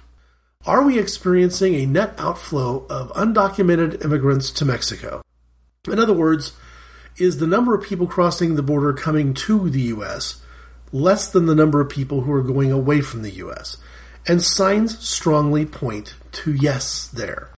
Are 0.67 0.83
we 0.83 0.97
experiencing 0.97 1.75
a 1.75 1.85
net 1.85 2.15
outflow 2.17 2.87
of 2.89 3.13
undocumented 3.13 4.03
immigrants 4.03 4.49
to 4.49 4.65
Mexico? 4.65 5.21
In 5.87 5.99
other 5.99 6.13
words, 6.13 6.53
is 7.17 7.37
the 7.37 7.45
number 7.45 7.75
of 7.75 7.83
people 7.83 8.07
crossing 8.07 8.55
the 8.55 8.63
border 8.63 8.91
coming 8.91 9.35
to 9.35 9.69
the 9.69 9.81
U.S. 9.81 10.41
less 10.91 11.29
than 11.29 11.45
the 11.45 11.53
number 11.53 11.81
of 11.81 11.89
people 11.89 12.21
who 12.21 12.31
are 12.31 12.41
going 12.41 12.71
away 12.71 13.01
from 13.01 13.21
the 13.21 13.29
U.S.? 13.33 13.77
And 14.27 14.41
signs 14.41 14.97
strongly 15.07 15.67
point 15.67 16.15
to 16.31 16.55
yes 16.55 17.09
there. 17.09 17.51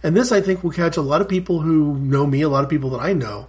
And 0.00 0.16
this, 0.16 0.30
I 0.30 0.40
think, 0.40 0.62
will 0.62 0.70
catch 0.70 0.96
a 0.96 1.02
lot 1.02 1.20
of 1.20 1.28
people 1.28 1.62
who 1.62 1.98
know 1.98 2.28
me, 2.28 2.42
a 2.42 2.48
lot 2.48 2.62
of 2.62 2.70
people 2.70 2.90
that 2.90 3.00
I 3.00 3.12
know, 3.12 3.48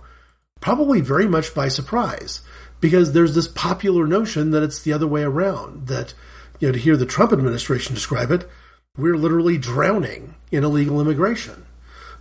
probably 0.59 1.01
very 1.01 1.27
much 1.27 1.53
by 1.53 1.67
surprise. 1.67 2.41
Because 2.81 3.13
there's 3.13 3.35
this 3.35 3.47
popular 3.47 4.07
notion 4.07 4.49
that 4.51 4.63
it's 4.63 4.81
the 4.81 4.91
other 4.93 5.07
way 5.07 5.21
around. 5.21 5.85
That, 5.85 6.15
you 6.59 6.67
know, 6.67 6.71
to 6.71 6.79
hear 6.79 6.97
the 6.97 7.05
Trump 7.05 7.31
administration 7.31 7.93
describe 7.93 8.31
it, 8.31 8.49
we're 8.95 9.17
literally 9.17 9.57
drowning 9.57 10.35
in 10.51 10.63
illegal 10.63 11.01
immigration. 11.01 11.65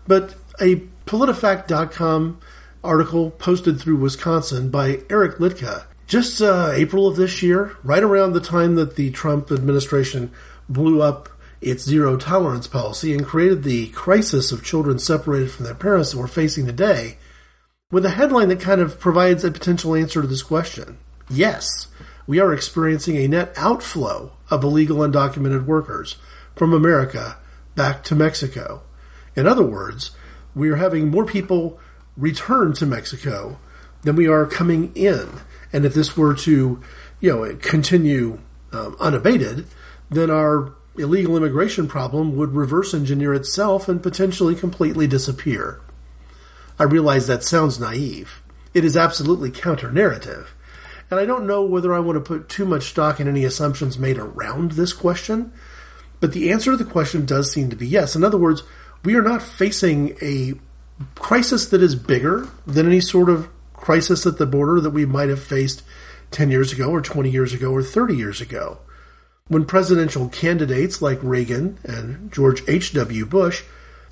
But 0.06 0.34
a 0.58 0.76
PolitiFact.com 1.04 2.40
article 2.82 3.30
posted 3.32 3.78
through 3.78 3.96
Wisconsin 3.96 4.70
by 4.70 5.02
Eric 5.10 5.36
Litke 5.36 5.84
just 6.06 6.40
uh, 6.40 6.70
April 6.72 7.06
of 7.06 7.16
this 7.16 7.42
year, 7.42 7.76
right 7.82 8.02
around 8.02 8.32
the 8.32 8.40
time 8.40 8.74
that 8.76 8.96
the 8.96 9.10
Trump 9.10 9.50
administration 9.50 10.30
blew 10.66 11.02
up 11.02 11.28
its 11.60 11.84
zero 11.84 12.16
tolerance 12.16 12.66
policy 12.66 13.12
and 13.12 13.26
created 13.26 13.62
the 13.64 13.88
crisis 13.88 14.50
of 14.50 14.64
children 14.64 14.98
separated 14.98 15.50
from 15.50 15.66
their 15.66 15.74
parents 15.74 16.10
that 16.10 16.18
we're 16.18 16.26
facing 16.26 16.64
today, 16.64 17.18
with 17.90 18.06
a 18.06 18.10
headline 18.10 18.48
that 18.48 18.60
kind 18.60 18.80
of 18.80 18.98
provides 18.98 19.44
a 19.44 19.50
potential 19.50 19.94
answer 19.94 20.22
to 20.22 20.26
this 20.26 20.42
question. 20.42 20.96
Yes, 21.28 21.88
we 22.26 22.40
are 22.40 22.52
experiencing 22.52 23.16
a 23.16 23.28
net 23.28 23.52
outflow 23.56 24.32
of 24.50 24.64
illegal 24.64 24.98
undocumented 24.98 25.66
workers 25.66 26.16
from 26.54 26.72
America 26.72 27.36
back 27.74 28.04
to 28.04 28.14
Mexico. 28.14 28.82
In 29.34 29.46
other 29.46 29.64
words, 29.64 30.10
we 30.54 30.70
are 30.70 30.76
having 30.76 31.10
more 31.10 31.24
people 31.24 31.78
return 32.16 32.72
to 32.74 32.86
Mexico 32.86 33.58
than 34.02 34.16
we 34.16 34.28
are 34.28 34.46
coming 34.46 34.92
in. 34.94 35.28
And 35.72 35.84
if 35.84 35.94
this 35.94 36.16
were 36.16 36.34
to, 36.34 36.80
you 37.20 37.30
know, 37.30 37.56
continue 37.56 38.40
um, 38.72 38.96
unabated, 39.00 39.66
then 40.10 40.30
our 40.30 40.74
illegal 40.96 41.36
immigration 41.36 41.88
problem 41.88 42.36
would 42.36 42.52
reverse 42.52 42.92
engineer 42.92 43.32
itself 43.32 43.88
and 43.88 44.02
potentially 44.02 44.54
completely 44.54 45.06
disappear. 45.06 45.80
I 46.78 46.84
realize 46.84 47.26
that 47.26 47.44
sounds 47.44 47.80
naive. 47.80 48.42
It 48.74 48.84
is 48.84 48.96
absolutely 48.96 49.50
counter 49.50 49.90
narrative. 49.90 50.54
And 51.10 51.20
I 51.20 51.26
don't 51.26 51.46
know 51.46 51.62
whether 51.62 51.92
I 51.94 52.00
want 52.00 52.16
to 52.16 52.20
put 52.20 52.48
too 52.48 52.64
much 52.64 52.84
stock 52.84 53.20
in 53.20 53.28
any 53.28 53.44
assumptions 53.44 53.98
made 53.98 54.18
around 54.18 54.72
this 54.72 54.92
question, 54.92 55.52
But 56.22 56.32
the 56.32 56.52
answer 56.52 56.70
to 56.70 56.76
the 56.76 56.88
question 56.88 57.26
does 57.26 57.50
seem 57.50 57.68
to 57.70 57.76
be 57.76 57.84
yes. 57.84 58.14
In 58.14 58.22
other 58.22 58.38
words, 58.38 58.62
we 59.04 59.16
are 59.16 59.22
not 59.22 59.42
facing 59.42 60.16
a 60.22 60.54
crisis 61.16 61.66
that 61.66 61.82
is 61.82 61.96
bigger 61.96 62.46
than 62.64 62.86
any 62.86 63.00
sort 63.00 63.28
of 63.28 63.48
crisis 63.74 64.24
at 64.24 64.38
the 64.38 64.46
border 64.46 64.80
that 64.80 64.90
we 64.90 65.04
might 65.04 65.30
have 65.30 65.42
faced 65.42 65.82
10 66.30 66.48
years 66.52 66.72
ago 66.72 66.90
or 66.90 67.00
20 67.00 67.28
years 67.28 67.52
ago 67.52 67.72
or 67.72 67.82
30 67.82 68.14
years 68.14 68.40
ago. 68.40 68.78
When 69.48 69.64
presidential 69.64 70.28
candidates 70.28 71.02
like 71.02 71.18
Reagan 71.24 71.80
and 71.82 72.30
George 72.30 72.62
H.W. 72.68 73.26
Bush 73.26 73.64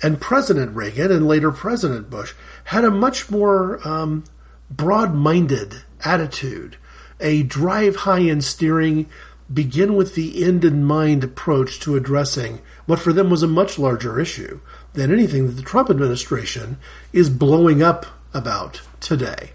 and 0.03 0.19
President 0.19 0.75
Reagan 0.75 1.13
and 1.13 1.25
later 1.25 1.49
President 1.49 2.09
Bush 2.09 2.33
had 2.65 2.83
a 2.83 2.91
much 2.91 3.31
more 3.31 3.79
um, 3.87 4.25
broad 4.69 5.13
minded 5.13 5.83
attitude, 6.03 6.75
a 7.21 7.43
drive 7.43 7.95
high 7.95 8.19
in 8.19 8.41
steering, 8.41 9.09
begin 9.53 9.95
with 9.95 10.15
the 10.15 10.43
end 10.43 10.63
in 10.63 10.83
mind 10.83 11.23
approach 11.23 11.79
to 11.79 11.95
addressing 11.95 12.61
what 12.85 12.99
for 12.99 13.11
them 13.11 13.29
was 13.29 13.43
a 13.43 13.47
much 13.47 13.77
larger 13.77 14.19
issue 14.19 14.59
than 14.93 15.11
anything 15.11 15.47
that 15.47 15.53
the 15.53 15.61
Trump 15.61 15.89
administration 15.89 16.77
is 17.11 17.29
blowing 17.29 17.81
up 17.81 18.05
about 18.33 18.81
today. 18.99 19.51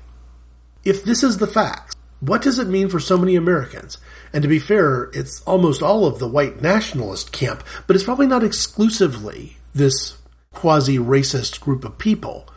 If 0.84 1.04
this 1.04 1.22
is 1.22 1.38
the 1.38 1.46
facts, 1.46 1.94
what 2.20 2.42
does 2.42 2.58
it 2.58 2.68
mean 2.68 2.88
for 2.88 3.00
so 3.00 3.18
many 3.18 3.36
Americans? 3.36 3.98
And 4.32 4.42
to 4.42 4.48
be 4.48 4.58
fair, 4.58 5.10
it's 5.12 5.40
almost 5.42 5.82
all 5.82 6.06
of 6.06 6.18
the 6.18 6.28
white 6.28 6.62
nationalist 6.62 7.32
camp, 7.32 7.62
but 7.86 7.96
it's 7.96 8.04
probably 8.04 8.26
not 8.26 8.44
exclusively 8.44 9.56
this 9.74 10.16
quasi 10.52 10.98
racist 10.98 11.60
group 11.60 11.84
of 11.84 11.98
people 11.98 12.48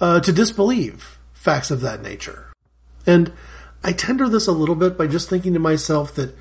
uh, 0.00 0.20
to 0.20 0.32
disbelieve 0.32 1.18
facts 1.32 1.70
of 1.70 1.80
that 1.80 2.02
nature. 2.02 2.52
And 3.06 3.32
I 3.82 3.92
tender 3.92 4.28
this 4.28 4.46
a 4.46 4.52
little 4.52 4.74
bit 4.74 4.98
by 4.98 5.06
just 5.06 5.28
thinking 5.28 5.54
to 5.54 5.58
myself 5.58 6.14
that 6.16 6.34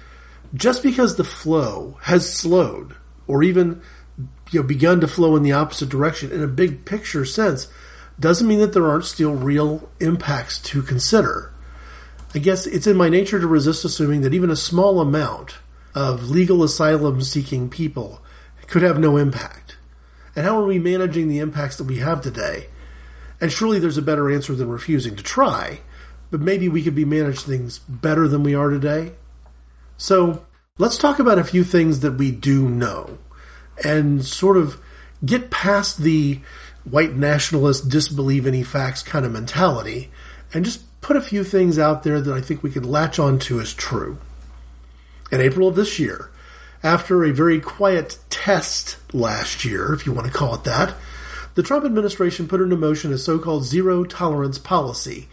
just 0.54 0.84
because 0.84 1.16
the 1.16 1.24
flow 1.24 1.98
has 2.04 2.32
slowed 2.32 2.96
or 3.28 3.44
even 3.44 3.82
you 4.52 4.62
know, 4.62 4.68
begun 4.68 5.00
to 5.02 5.08
flow 5.08 5.36
in 5.36 5.44
the 5.44 5.52
opposite 5.52 5.90
direction 5.90 6.32
in 6.32 6.44
a 6.44 6.48
big 6.48 6.86
picture 6.86 7.26
sense 7.26 7.68
doesn't 8.20 8.48
mean 8.48 8.60
that 8.60 8.74
there 8.74 8.90
aren't 8.90 9.06
still 9.06 9.34
real 9.34 9.90
impacts 10.00 10.60
to 10.60 10.82
consider. 10.82 11.54
I 12.36 12.40
guess 12.40 12.68
it's 12.68 12.88
in 12.88 12.98
my 12.98 13.10
nature 13.10 13.40
to 13.40 13.48
resist 13.48 13.86
assuming 13.86 14.22
that 14.22 14.34
even 14.34 14.50
a 14.50 14.56
small 14.56 15.00
amount 15.00 15.56
of 15.96 16.30
legal 16.30 16.64
asylum 16.64 17.22
seeking 17.22 17.70
people 17.70 18.22
could 18.68 18.82
have 18.82 19.00
no 19.00 19.18
impact. 19.18 19.78
And 20.36 20.46
how 20.46 20.60
are 20.60 20.66
we 20.66 20.80
managing 20.80 21.28
the 21.28 21.40
impacts 21.40 21.78
that 21.78 21.86
we 21.86 21.98
have 21.98 22.22
today? 22.22 22.68
And 23.42 23.52
surely 23.52 23.80
there's 23.80 23.98
a 23.98 24.04
better 24.04 24.30
answer 24.30 24.54
than 24.54 24.70
refusing 24.70 25.16
to 25.16 25.24
try, 25.24 25.80
but 26.30 26.42
maybe 26.42 26.70
we 26.70 26.84
could 26.84 26.96
be 26.96 27.06
managing 27.06 27.50
things 27.50 27.80
better 27.80 28.28
than 28.28 28.44
we 28.44 28.54
are 28.54 28.70
today. 28.70 29.14
So 30.00 30.46
let's 30.78 30.98
talk 30.98 31.20
about 31.20 31.40
a 31.40 31.44
few 31.44 31.66
things 31.66 32.00
that 32.00 32.14
we 32.14 32.32
do 32.32 32.68
know 32.68 33.18
and 33.84 34.26
sort 34.26 34.56
of 34.56 34.82
get 35.24 35.52
past 35.52 35.98
the 35.98 36.40
white 36.86 37.16
nationalist 37.16 37.90
disbelieve 37.90 38.48
any 38.48 38.64
facts 38.64 39.04
kind 39.04 39.26
of 39.26 39.34
mentality 39.34 40.10
and 40.54 40.64
just 40.64 40.82
put 41.02 41.18
a 41.18 41.22
few 41.22 41.44
things 41.44 41.78
out 41.78 42.04
there 42.04 42.22
that 42.22 42.34
I 42.34 42.40
think 42.40 42.64
we 42.64 42.72
could 42.72 42.86
latch 42.86 43.20
onto 43.20 43.60
as 43.60 43.74
true. 43.74 44.18
In 45.34 45.42
April 45.42 45.68
of 45.68 45.76
this 45.76 46.00
year, 46.00 46.32
after 46.82 47.26
a 47.26 47.34
very 47.34 47.60
quiet 47.60 48.20
test 48.30 48.96
last 49.14 49.66
year, 49.66 49.94
if 49.94 50.06
you 50.06 50.14
want 50.14 50.28
to 50.28 50.34
call 50.34 50.56
it 50.56 50.64
that, 50.64 50.96
the 51.56 51.64
Trump 51.64 51.84
administration 51.84 52.48
put 52.48 52.62
into 52.62 52.78
motion 52.78 53.12
a 53.12 53.18
so-called 53.18 53.66
zero 53.66 54.06
tolerance 54.06 54.58
policy 54.58 55.28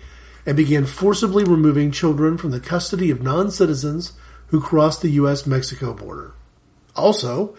and 0.44 0.56
began 0.56 0.86
forcibly 0.86 1.44
removing 1.44 1.92
children 1.92 2.36
from 2.36 2.50
the 2.50 2.58
custody 2.58 3.12
of 3.12 3.22
non-citizens 3.22 4.12
who 4.48 4.60
crossed 4.60 5.02
the 5.02 5.10
U.S.-Mexico 5.10 5.96
border. 5.96 6.32
Also, 6.94 7.56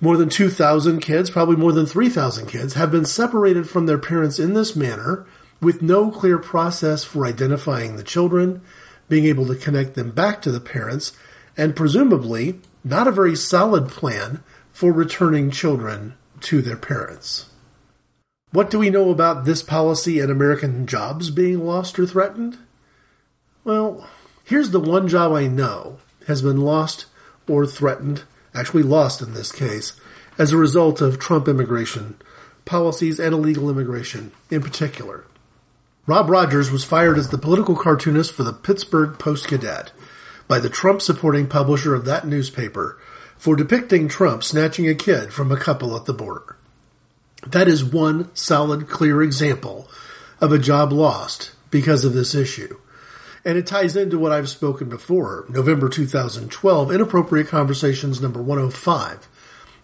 more 0.00 0.16
than 0.16 0.28
2,000 0.28 1.00
kids, 1.00 1.30
probably 1.30 1.56
more 1.56 1.72
than 1.72 1.86
3,000 1.86 2.46
kids, 2.46 2.74
have 2.74 2.90
been 2.90 3.04
separated 3.04 3.68
from 3.68 3.86
their 3.86 3.98
parents 3.98 4.38
in 4.38 4.54
this 4.54 4.74
manner 4.74 5.26
with 5.60 5.80
no 5.80 6.10
clear 6.10 6.38
process 6.38 7.04
for 7.04 7.24
identifying 7.24 7.96
the 7.96 8.02
children, 8.02 8.60
being 9.08 9.26
able 9.26 9.46
to 9.46 9.54
connect 9.54 9.94
them 9.94 10.10
back 10.10 10.42
to 10.42 10.50
the 10.50 10.60
parents, 10.60 11.12
and 11.56 11.76
presumably 11.76 12.60
not 12.82 13.06
a 13.06 13.12
very 13.12 13.36
solid 13.36 13.88
plan 13.88 14.42
for 14.72 14.90
returning 14.90 15.50
children 15.50 16.14
to 16.40 16.60
their 16.60 16.76
parents. 16.76 17.48
What 18.50 18.70
do 18.70 18.78
we 18.78 18.90
know 18.90 19.10
about 19.10 19.44
this 19.44 19.62
policy 19.62 20.18
and 20.18 20.30
American 20.30 20.86
jobs 20.86 21.30
being 21.30 21.64
lost 21.64 21.98
or 21.98 22.06
threatened? 22.06 22.58
Well, 23.64 24.06
here's 24.52 24.70
the 24.70 24.78
one 24.78 25.08
job 25.08 25.32
I 25.32 25.46
know 25.46 25.96
has 26.26 26.42
been 26.42 26.60
lost 26.60 27.06
or 27.48 27.66
threatened, 27.66 28.22
actually 28.54 28.82
lost 28.82 29.22
in 29.22 29.32
this 29.32 29.50
case, 29.50 29.94
as 30.36 30.52
a 30.52 30.58
result 30.58 31.00
of 31.00 31.18
Trump 31.18 31.48
immigration 31.48 32.16
policies 32.66 33.18
and 33.18 33.32
illegal 33.32 33.70
immigration 33.70 34.30
in 34.50 34.60
particular. 34.60 35.24
Rob 36.06 36.28
Rogers 36.28 36.70
was 36.70 36.84
fired 36.84 37.16
as 37.16 37.30
the 37.30 37.38
political 37.38 37.74
cartoonist 37.74 38.34
for 38.34 38.42
the 38.42 38.52
Pittsburgh 38.52 39.18
Post 39.18 39.48
Gazette 39.48 39.90
by 40.48 40.58
the 40.58 40.68
Trump 40.68 41.00
supporting 41.00 41.46
publisher 41.46 41.94
of 41.94 42.04
that 42.04 42.26
newspaper 42.26 43.00
for 43.38 43.56
depicting 43.56 44.06
Trump 44.06 44.44
snatching 44.44 44.86
a 44.86 44.94
kid 44.94 45.32
from 45.32 45.50
a 45.50 45.56
couple 45.56 45.96
at 45.96 46.04
the 46.04 46.12
border. 46.12 46.58
That 47.46 47.68
is 47.68 47.82
one 47.82 48.28
solid, 48.36 48.86
clear 48.86 49.22
example 49.22 49.88
of 50.42 50.52
a 50.52 50.58
job 50.58 50.92
lost 50.92 51.52
because 51.70 52.04
of 52.04 52.12
this 52.12 52.34
issue. 52.34 52.76
And 53.44 53.58
it 53.58 53.66
ties 53.66 53.96
into 53.96 54.18
what 54.18 54.32
I've 54.32 54.48
spoken 54.48 54.88
before, 54.88 55.46
November 55.48 55.88
2012, 55.88 56.92
Inappropriate 56.92 57.48
Conversations 57.48 58.20
number 58.20 58.40
105. 58.40 59.28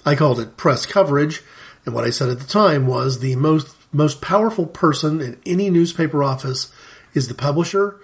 I 0.06 0.14
called 0.14 0.38
it 0.38 0.56
press 0.56 0.86
coverage, 0.86 1.42
and 1.84 1.94
what 1.94 2.04
I 2.04 2.10
said 2.10 2.28
at 2.28 2.38
the 2.38 2.46
time 2.46 2.86
was 2.86 3.18
the 3.18 3.36
most 3.36 3.74
most 3.92 4.20
powerful 4.20 4.66
person 4.66 5.20
in 5.20 5.40
any 5.46 5.70
newspaper 5.70 6.22
office 6.22 6.70
is 7.14 7.28
the 7.28 7.34
publisher. 7.34 7.96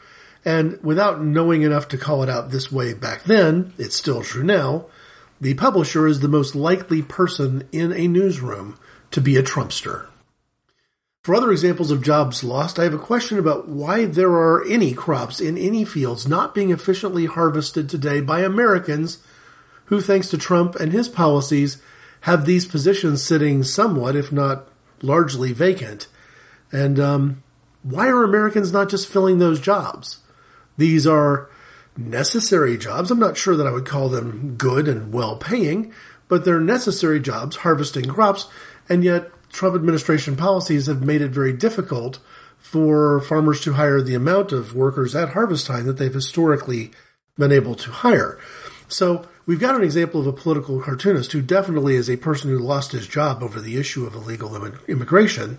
And 0.44 0.82
without 0.82 1.22
knowing 1.22 1.62
enough 1.62 1.88
to 1.88 1.98
call 1.98 2.22
it 2.22 2.28
out 2.28 2.50
this 2.50 2.72
way 2.72 2.94
back 2.94 3.24
then, 3.24 3.72
it's 3.78 3.96
still 3.96 4.22
true 4.22 4.42
now, 4.42 4.86
the 5.40 5.54
publisher 5.54 6.06
is 6.06 6.20
the 6.20 6.28
most 6.28 6.54
likely 6.54 7.02
person 7.02 7.68
in 7.72 7.92
a 7.92 8.06
newsroom 8.06 8.78
to 9.10 9.20
be 9.20 9.36
a 9.36 9.42
Trumpster. 9.42 10.06
For 11.24 11.34
other 11.34 11.50
examples 11.52 11.90
of 11.90 12.02
jobs 12.02 12.44
lost, 12.44 12.78
I 12.78 12.84
have 12.84 12.92
a 12.92 12.98
question 12.98 13.38
about 13.38 13.66
why 13.66 14.04
there 14.04 14.32
are 14.32 14.62
any 14.66 14.92
crops 14.92 15.40
in 15.40 15.56
any 15.56 15.82
fields 15.82 16.28
not 16.28 16.54
being 16.54 16.70
efficiently 16.70 17.24
harvested 17.24 17.88
today 17.88 18.20
by 18.20 18.40
Americans 18.40 19.20
who, 19.86 20.02
thanks 20.02 20.28
to 20.28 20.38
Trump 20.38 20.76
and 20.76 20.92
his 20.92 21.08
policies, 21.08 21.80
have 22.22 22.44
these 22.44 22.66
positions 22.66 23.22
sitting 23.22 23.62
somewhat, 23.62 24.16
if 24.16 24.32
not 24.32 24.68
largely 25.00 25.54
vacant. 25.54 26.08
And 26.70 27.00
um, 27.00 27.42
why 27.82 28.08
are 28.08 28.22
Americans 28.22 28.70
not 28.70 28.90
just 28.90 29.08
filling 29.08 29.38
those 29.38 29.60
jobs? 29.60 30.18
These 30.76 31.06
are 31.06 31.48
necessary 31.96 32.76
jobs. 32.76 33.10
I'm 33.10 33.18
not 33.18 33.38
sure 33.38 33.56
that 33.56 33.66
I 33.66 33.72
would 33.72 33.86
call 33.86 34.10
them 34.10 34.56
good 34.58 34.88
and 34.88 35.10
well 35.10 35.36
paying, 35.36 35.90
but 36.28 36.44
they're 36.44 36.60
necessary 36.60 37.18
jobs 37.18 37.56
harvesting 37.56 38.04
crops. 38.04 38.46
And 38.90 39.02
yet, 39.02 39.30
Trump 39.54 39.76
administration 39.76 40.34
policies 40.34 40.86
have 40.86 41.00
made 41.00 41.22
it 41.22 41.30
very 41.30 41.52
difficult 41.52 42.18
for 42.58 43.20
farmers 43.20 43.60
to 43.60 43.74
hire 43.74 44.02
the 44.02 44.16
amount 44.16 44.50
of 44.50 44.74
workers 44.74 45.14
at 45.14 45.28
harvest 45.28 45.64
time 45.64 45.86
that 45.86 45.96
they've 45.96 46.12
historically 46.12 46.90
been 47.38 47.52
able 47.52 47.76
to 47.76 47.92
hire. 47.92 48.36
So 48.88 49.28
we've 49.46 49.60
got 49.60 49.76
an 49.76 49.84
example 49.84 50.20
of 50.20 50.26
a 50.26 50.32
political 50.32 50.80
cartoonist 50.80 51.30
who 51.30 51.40
definitely 51.40 51.94
is 51.94 52.10
a 52.10 52.16
person 52.16 52.50
who 52.50 52.58
lost 52.58 52.90
his 52.90 53.06
job 53.06 53.44
over 53.44 53.60
the 53.60 53.76
issue 53.76 54.04
of 54.04 54.16
illegal 54.16 54.56
immigration. 54.88 55.58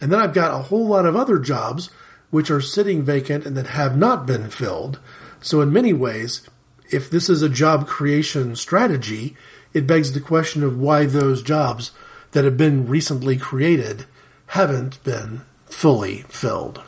And 0.00 0.10
then 0.10 0.18
I've 0.18 0.34
got 0.34 0.52
a 0.52 0.64
whole 0.64 0.88
lot 0.88 1.06
of 1.06 1.14
other 1.14 1.38
jobs 1.38 1.90
which 2.30 2.50
are 2.50 2.60
sitting 2.60 3.04
vacant 3.04 3.46
and 3.46 3.56
that 3.56 3.68
have 3.68 3.96
not 3.96 4.26
been 4.26 4.50
filled. 4.50 4.98
So 5.40 5.60
in 5.60 5.72
many 5.72 5.92
ways, 5.92 6.42
if 6.90 7.08
this 7.08 7.30
is 7.30 7.42
a 7.42 7.48
job 7.48 7.86
creation 7.86 8.56
strategy, 8.56 9.36
it 9.72 9.86
begs 9.86 10.12
the 10.12 10.20
question 10.20 10.64
of 10.64 10.76
why 10.76 11.06
those 11.06 11.40
jobs 11.40 11.92
that 12.32 12.44
have 12.44 12.56
been 12.56 12.86
recently 12.86 13.36
created 13.36 14.04
haven't 14.48 15.02
been 15.04 15.42
fully 15.66 16.22
filled. 16.28 16.82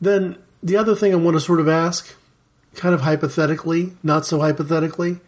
Then 0.00 0.38
the 0.62 0.76
other 0.76 0.94
thing 0.94 1.12
I 1.12 1.16
want 1.16 1.36
to 1.36 1.40
sort 1.40 1.60
of 1.60 1.68
ask 1.68 2.14
kind 2.74 2.94
of 2.94 3.02
hypothetically, 3.02 3.92
not 4.02 4.26
so 4.26 4.40
hypothetically, 4.40 5.20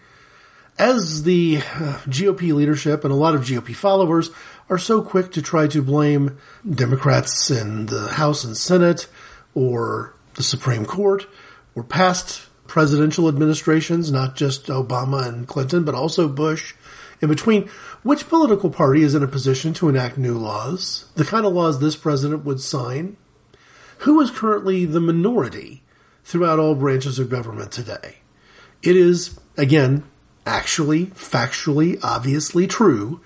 as 0.78 1.22
the 1.22 1.58
uh, 1.58 2.00
GOP 2.06 2.52
leadership 2.52 3.04
and 3.04 3.12
a 3.12 3.16
lot 3.16 3.34
of 3.34 3.42
GOP 3.42 3.74
followers 3.74 4.30
are 4.68 4.78
so 4.78 5.00
quick 5.00 5.32
to 5.32 5.42
try 5.42 5.66
to 5.68 5.80
blame 5.80 6.38
Democrats 6.68 7.50
in 7.50 7.86
the 7.86 8.08
House 8.08 8.44
and 8.44 8.56
Senate 8.56 9.08
or 9.54 10.14
the 10.34 10.42
Supreme 10.42 10.84
Court 10.84 11.26
or 11.74 11.82
past 11.82 12.42
presidential 12.66 13.28
administrations, 13.28 14.10
not 14.10 14.36
just 14.36 14.66
Obama 14.66 15.26
and 15.26 15.46
Clinton, 15.46 15.84
but 15.84 15.94
also 15.94 16.28
Bush, 16.28 16.74
in 17.20 17.28
between, 17.28 17.68
which 18.02 18.28
political 18.28 18.70
party 18.70 19.02
is 19.02 19.14
in 19.14 19.22
a 19.22 19.28
position 19.28 19.72
to 19.74 19.88
enact 19.88 20.18
new 20.18 20.36
laws, 20.36 21.06
the 21.14 21.24
kind 21.24 21.46
of 21.46 21.52
laws 21.52 21.80
this 21.80 21.96
president 21.96 22.44
would 22.44 22.60
sign? 22.60 23.16
Who 24.00 24.20
is 24.20 24.30
currently 24.30 24.84
the 24.84 25.00
minority 25.00 25.82
throughout 26.26 26.58
all 26.58 26.74
branches 26.74 27.20
of 27.20 27.30
government 27.30 27.70
today. 27.70 28.16
It 28.82 28.96
is, 28.96 29.38
again, 29.56 30.02
actually, 30.44 31.06
factually, 31.06 32.00
obviously 32.02 32.66
true. 32.66 33.20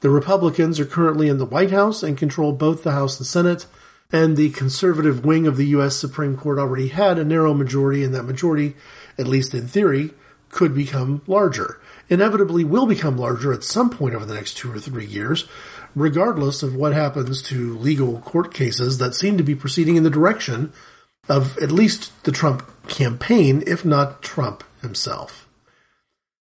The 0.00 0.08
Republicans 0.08 0.80
are 0.80 0.86
currently 0.86 1.28
in 1.28 1.36
the 1.36 1.44
White 1.44 1.70
House 1.70 2.02
and 2.02 2.16
control 2.16 2.52
both 2.52 2.82
the 2.82 2.92
House 2.92 3.18
and 3.18 3.26
Senate, 3.26 3.66
and 4.10 4.36
the 4.36 4.50
conservative 4.50 5.22
wing 5.22 5.46
of 5.46 5.58
the 5.58 5.66
U.S. 5.66 5.96
Supreme 5.96 6.34
Court 6.34 6.58
already 6.58 6.88
had 6.88 7.18
a 7.18 7.24
narrow 7.24 7.52
majority, 7.52 8.02
and 8.02 8.14
that 8.14 8.22
majority, 8.22 8.74
at 9.18 9.26
least 9.26 9.52
in 9.52 9.68
theory, 9.68 10.12
could 10.48 10.74
become 10.74 11.20
larger. 11.26 11.78
Inevitably 12.08 12.64
will 12.64 12.86
become 12.86 13.16
larger 13.16 13.52
at 13.52 13.64
some 13.64 13.90
point 13.90 14.14
over 14.14 14.24
the 14.24 14.34
next 14.34 14.56
two 14.56 14.72
or 14.72 14.78
three 14.78 15.06
years, 15.06 15.46
regardless 15.94 16.62
of 16.62 16.74
what 16.74 16.92
happens 16.92 17.42
to 17.42 17.76
legal 17.78 18.20
court 18.20 18.54
cases 18.54 18.98
that 18.98 19.14
seem 19.14 19.36
to 19.36 19.42
be 19.42 19.54
proceeding 19.54 19.96
in 19.96 20.04
the 20.04 20.10
direction 20.10 20.72
of 21.28 21.58
at 21.58 21.72
least 21.72 22.12
the 22.24 22.32
Trump 22.32 22.68
campaign, 22.88 23.64
if 23.66 23.84
not 23.84 24.22
Trump 24.22 24.62
himself. 24.82 25.48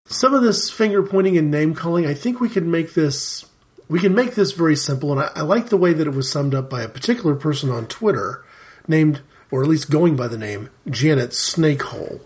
Some 0.06 0.34
of 0.34 0.42
this 0.42 0.68
finger 0.68 1.02
pointing 1.02 1.38
and 1.38 1.50
name 1.50 1.74
calling, 1.74 2.06
I 2.06 2.14
think 2.14 2.40
we 2.40 2.48
can 2.48 2.70
make 2.70 2.94
this 2.94 3.46
we 3.88 4.00
can 4.00 4.14
make 4.14 4.34
this 4.34 4.52
very 4.52 4.74
simple, 4.74 5.12
and 5.12 5.20
I, 5.20 5.30
I 5.36 5.40
like 5.42 5.68
the 5.68 5.76
way 5.76 5.92
that 5.92 6.06
it 6.06 6.14
was 6.14 6.30
summed 6.30 6.54
up 6.54 6.70
by 6.70 6.80
a 6.80 6.88
particular 6.88 7.34
person 7.34 7.68
on 7.68 7.86
Twitter 7.86 8.42
named, 8.88 9.20
or 9.50 9.62
at 9.62 9.68
least 9.68 9.90
going 9.90 10.16
by 10.16 10.28
the 10.28 10.38
name, 10.38 10.70
Janet 10.88 11.30
Snakehole. 11.30 12.22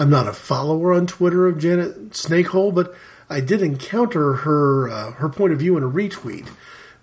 I'm 0.00 0.08
not 0.08 0.26
a 0.26 0.32
follower 0.32 0.94
on 0.94 1.06
Twitter 1.06 1.46
of 1.46 1.58
Janet 1.58 2.12
Snakehole, 2.12 2.74
but 2.74 2.94
I 3.28 3.40
did 3.40 3.60
encounter 3.60 4.32
her 4.32 4.88
uh, 4.88 5.12
her 5.12 5.28
point 5.28 5.52
of 5.52 5.58
view 5.58 5.76
in 5.76 5.82
a 5.82 5.90
retweet. 5.90 6.48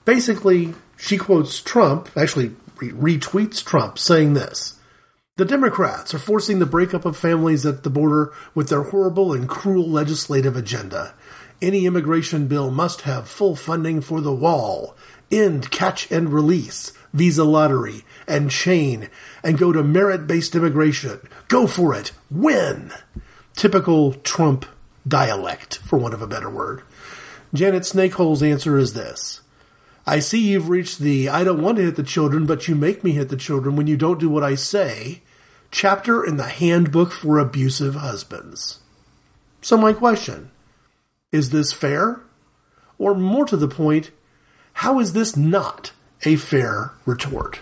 Basically, 0.03 0.73
she 0.97 1.19
quotes 1.19 1.61
Trump, 1.61 2.09
actually 2.17 2.55
re- 2.81 3.17
retweets 3.19 3.63
Trump, 3.63 3.99
saying 3.99 4.33
this. 4.33 4.79
The 5.35 5.45
Democrats 5.45 6.15
are 6.15 6.19
forcing 6.19 6.57
the 6.57 6.65
breakup 6.65 7.05
of 7.05 7.15
families 7.15 7.67
at 7.67 7.83
the 7.83 7.91
border 7.91 8.33
with 8.55 8.69
their 8.69 8.81
horrible 8.81 9.31
and 9.31 9.47
cruel 9.47 9.87
legislative 9.87 10.57
agenda. 10.57 11.13
Any 11.61 11.85
immigration 11.85 12.47
bill 12.47 12.71
must 12.71 13.01
have 13.01 13.27
full 13.27 13.55
funding 13.55 14.01
for 14.01 14.21
the 14.21 14.33
wall, 14.33 14.95
end 15.31 15.69
catch 15.69 16.09
and 16.11 16.33
release, 16.33 16.93
visa 17.13 17.43
lottery, 17.43 18.05
and 18.27 18.49
chain, 18.49 19.09
and 19.47 19.57
go 19.57 19.71
to 19.71 19.81
merit 19.81 20.27
based 20.27 20.55
immigration. 20.55 21.21
Go 21.47 21.67
for 21.67 21.95
it. 21.95 22.11
Win. 22.29 22.91
Typical 23.55 24.15
Trump 24.15 24.65
dialect, 25.07 25.77
for 25.77 25.97
want 25.97 26.13
of 26.13 26.21
a 26.21 26.27
better 26.27 26.49
word. 26.49 26.81
Janet 27.53 27.83
Snakehole's 27.83 28.43
answer 28.43 28.77
is 28.77 28.91
this. 28.91 29.39
I 30.05 30.19
see 30.19 30.49
you've 30.49 30.67
reached 30.67 30.99
the 30.99 31.29
I 31.29 31.45
don't 31.45 31.61
want 31.61 31.77
to 31.77 31.85
hit 31.85 31.95
the 31.95 32.03
children, 32.03 32.45
but 32.45 32.67
you 32.67 32.75
make 32.75 33.05
me 33.05 33.13
hit 33.13 33.29
the 33.29 33.37
children 33.37 33.77
when 33.77 33.87
you 33.87 33.95
don't 33.95 34.19
do 34.19 34.27
what 34.27 34.43
I 34.43 34.55
say 34.55 35.21
chapter 35.71 36.25
in 36.25 36.35
the 36.35 36.43
Handbook 36.43 37.13
for 37.13 37.39
Abusive 37.39 37.95
Husbands. 37.95 38.81
So, 39.61 39.77
my 39.77 39.93
question 39.93 40.51
is 41.31 41.51
this 41.51 41.71
fair? 41.71 42.19
Or 42.97 43.15
more 43.15 43.45
to 43.45 43.55
the 43.55 43.69
point, 43.69 44.11
how 44.73 44.99
is 44.99 45.13
this 45.13 45.37
not 45.37 45.93
a 46.25 46.35
fair 46.35 46.91
retort? 47.05 47.61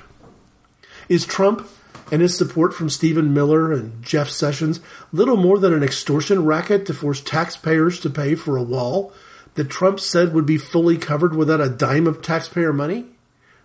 Is 1.07 1.25
Trump 1.25 1.67
and 2.11 2.21
his 2.21 2.37
support 2.37 2.73
from 2.73 2.89
Stephen 2.89 3.33
Miller 3.33 3.71
and 3.71 4.03
Jeff 4.03 4.29
Sessions 4.29 4.79
little 5.11 5.37
more 5.37 5.57
than 5.57 5.73
an 5.73 5.83
extortion 5.83 6.45
racket 6.45 6.85
to 6.85 6.93
force 6.93 7.21
taxpayers 7.21 7.99
to 8.01 8.09
pay 8.09 8.35
for 8.35 8.57
a 8.57 8.63
wall 8.63 9.11
that 9.55 9.69
Trump 9.69 9.99
said 9.99 10.33
would 10.33 10.45
be 10.45 10.57
fully 10.57 10.97
covered 10.97 11.35
without 11.35 11.61
a 11.61 11.69
dime 11.69 12.07
of 12.07 12.21
taxpayer 12.21 12.73
money? 12.73 13.05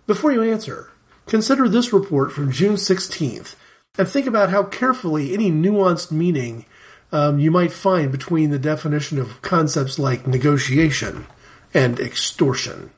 Before 0.07 0.31
you 0.31 0.41
answer, 0.41 0.89
consider 1.27 1.67
this 1.69 1.93
report 1.93 2.31
from 2.31 2.51
June 2.51 2.75
16th 2.75 3.55
and 3.97 4.07
think 4.07 4.25
about 4.25 4.49
how 4.49 4.63
carefully 4.63 5.33
any 5.33 5.51
nuanced 5.51 6.11
meaning 6.11 6.65
um, 7.11 7.39
you 7.39 7.51
might 7.51 7.73
find 7.73 8.11
between 8.11 8.49
the 8.49 8.59
definition 8.59 9.19
of 9.19 9.41
concepts 9.41 9.99
like 9.99 10.25
negotiation 10.25 11.27
and 11.73 11.99
extortion. 11.99 12.91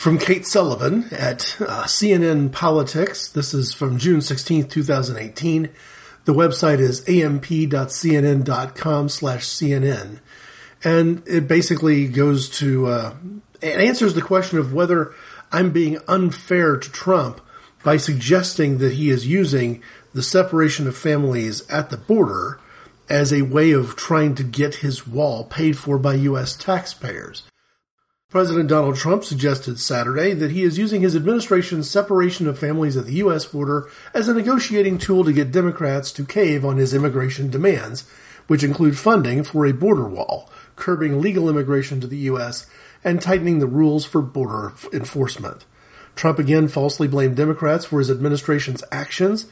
From 0.00 0.18
Kate 0.18 0.46
Sullivan 0.46 1.08
at 1.12 1.56
uh, 1.60 1.84
CNN 1.84 2.52
Politics, 2.52 3.28
this 3.28 3.52
is 3.52 3.74
from 3.74 3.98
June 3.98 4.22
16, 4.22 4.66
2018. 4.66 5.68
The 6.24 6.32
website 6.32 6.78
is 6.78 7.06
amp.cnn.com 7.06 7.88
slash 9.10 9.44
CNN. 9.44 10.20
And 10.82 11.22
it 11.26 11.46
basically 11.46 12.08
goes 12.08 12.48
to, 12.60 12.86
uh, 12.86 13.14
it 13.60 13.78
answers 13.78 14.14
the 14.14 14.22
question 14.22 14.58
of 14.58 14.72
whether 14.72 15.12
I'm 15.52 15.70
being 15.70 15.98
unfair 16.08 16.78
to 16.78 16.90
Trump 16.90 17.42
by 17.84 17.98
suggesting 17.98 18.78
that 18.78 18.94
he 18.94 19.10
is 19.10 19.26
using 19.26 19.82
the 20.14 20.22
separation 20.22 20.88
of 20.88 20.96
families 20.96 21.68
at 21.68 21.90
the 21.90 21.98
border 21.98 22.58
as 23.10 23.34
a 23.34 23.42
way 23.42 23.72
of 23.72 23.96
trying 23.96 24.34
to 24.36 24.44
get 24.44 24.76
his 24.76 25.06
wall 25.06 25.44
paid 25.44 25.76
for 25.76 25.98
by 25.98 26.14
U.S. 26.14 26.56
taxpayers. 26.56 27.42
President 28.30 28.68
Donald 28.68 28.94
Trump 28.94 29.24
suggested 29.24 29.80
Saturday 29.80 30.32
that 30.34 30.52
he 30.52 30.62
is 30.62 30.78
using 30.78 31.00
his 31.00 31.16
administration's 31.16 31.90
separation 31.90 32.46
of 32.46 32.56
families 32.56 32.96
at 32.96 33.04
the 33.04 33.14
U.S. 33.14 33.44
border 33.44 33.88
as 34.14 34.28
a 34.28 34.34
negotiating 34.34 34.98
tool 34.98 35.24
to 35.24 35.32
get 35.32 35.50
Democrats 35.50 36.12
to 36.12 36.24
cave 36.24 36.64
on 36.64 36.76
his 36.76 36.94
immigration 36.94 37.50
demands, 37.50 38.08
which 38.46 38.62
include 38.62 38.96
funding 38.96 39.42
for 39.42 39.66
a 39.66 39.72
border 39.72 40.08
wall, 40.08 40.48
curbing 40.76 41.20
legal 41.20 41.48
immigration 41.48 42.00
to 42.00 42.06
the 42.06 42.18
U.S., 42.18 42.66
and 43.02 43.20
tightening 43.20 43.58
the 43.58 43.66
rules 43.66 44.04
for 44.04 44.22
border 44.22 44.74
enforcement. 44.92 45.64
Trump 46.14 46.38
again 46.38 46.68
falsely 46.68 47.08
blamed 47.08 47.34
Democrats 47.34 47.84
for 47.84 47.98
his 47.98 48.12
administration's 48.12 48.84
actions 48.92 49.46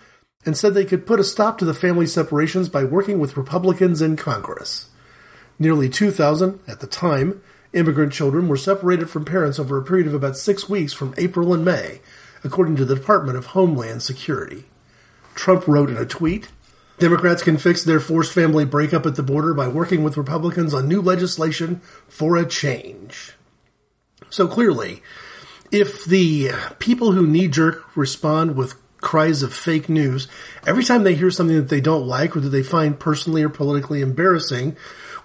and 0.46 0.56
said 0.56 0.74
they 0.74 0.84
could 0.84 1.04
put 1.04 1.18
a 1.18 1.24
stop 1.24 1.58
to 1.58 1.64
the 1.64 1.74
family 1.74 2.06
separations 2.06 2.68
by 2.68 2.84
working 2.84 3.18
with 3.18 3.36
Republicans 3.36 4.00
in 4.00 4.14
Congress. 4.14 4.88
Nearly 5.58 5.88
2,000, 5.88 6.60
at 6.68 6.78
the 6.78 6.86
time, 6.86 7.42
immigrant 7.72 8.12
children 8.12 8.48
were 8.48 8.56
separated 8.56 9.10
from 9.10 9.24
parents 9.24 9.58
over 9.58 9.76
a 9.76 9.84
period 9.84 10.06
of 10.06 10.14
about 10.14 10.36
six 10.36 10.68
weeks 10.68 10.92
from 10.92 11.14
April 11.16 11.52
and 11.52 11.64
May, 11.64 12.00
according 12.44 12.76
to 12.76 12.84
the 12.84 12.94
Department 12.94 13.36
of 13.36 13.46
Homeland 13.46 14.02
Security. 14.02 14.64
Trump 15.34 15.68
wrote 15.68 15.90
in 15.90 15.96
a 15.96 16.06
tweet, 16.06 16.48
Democrats 16.98 17.42
can 17.42 17.58
fix 17.58 17.84
their 17.84 18.00
forced 18.00 18.32
family 18.32 18.64
breakup 18.64 19.06
at 19.06 19.14
the 19.14 19.22
border 19.22 19.54
by 19.54 19.68
working 19.68 20.02
with 20.02 20.16
Republicans 20.16 20.74
on 20.74 20.88
new 20.88 21.00
legislation 21.00 21.80
for 22.08 22.36
a 22.36 22.44
change. 22.44 23.34
So 24.30 24.48
clearly, 24.48 25.02
if 25.70 26.04
the 26.04 26.50
people 26.80 27.12
who 27.12 27.26
knee 27.26 27.46
jerk 27.46 27.96
respond 27.96 28.56
with 28.56 28.74
cries 29.00 29.44
of 29.44 29.54
fake 29.54 29.88
news 29.88 30.26
every 30.66 30.82
time 30.82 31.04
they 31.04 31.14
hear 31.14 31.30
something 31.30 31.54
that 31.54 31.68
they 31.68 31.80
don't 31.80 32.06
like 32.06 32.36
or 32.36 32.40
that 32.40 32.48
they 32.48 32.64
find 32.64 32.98
personally 32.98 33.44
or 33.44 33.48
politically 33.48 34.00
embarrassing, 34.00 34.76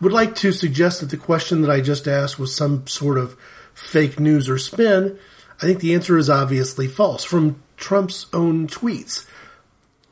would 0.03 0.11
like 0.11 0.35
to 0.35 0.51
suggest 0.51 0.99
that 0.99 1.09
the 1.09 1.17
question 1.17 1.61
that 1.61 1.71
I 1.71 1.79
just 1.79 2.07
asked 2.07 2.37
was 2.37 2.53
some 2.53 2.85
sort 2.87 3.17
of 3.17 3.37
fake 3.73 4.19
news 4.19 4.49
or 4.49 4.57
spin, 4.57 5.17
I 5.61 5.65
think 5.65 5.79
the 5.79 5.93
answer 5.93 6.17
is 6.17 6.29
obviously 6.29 6.87
false. 6.87 7.23
From 7.23 7.63
Trump's 7.77 8.27
own 8.33 8.67
tweets, 8.67 9.25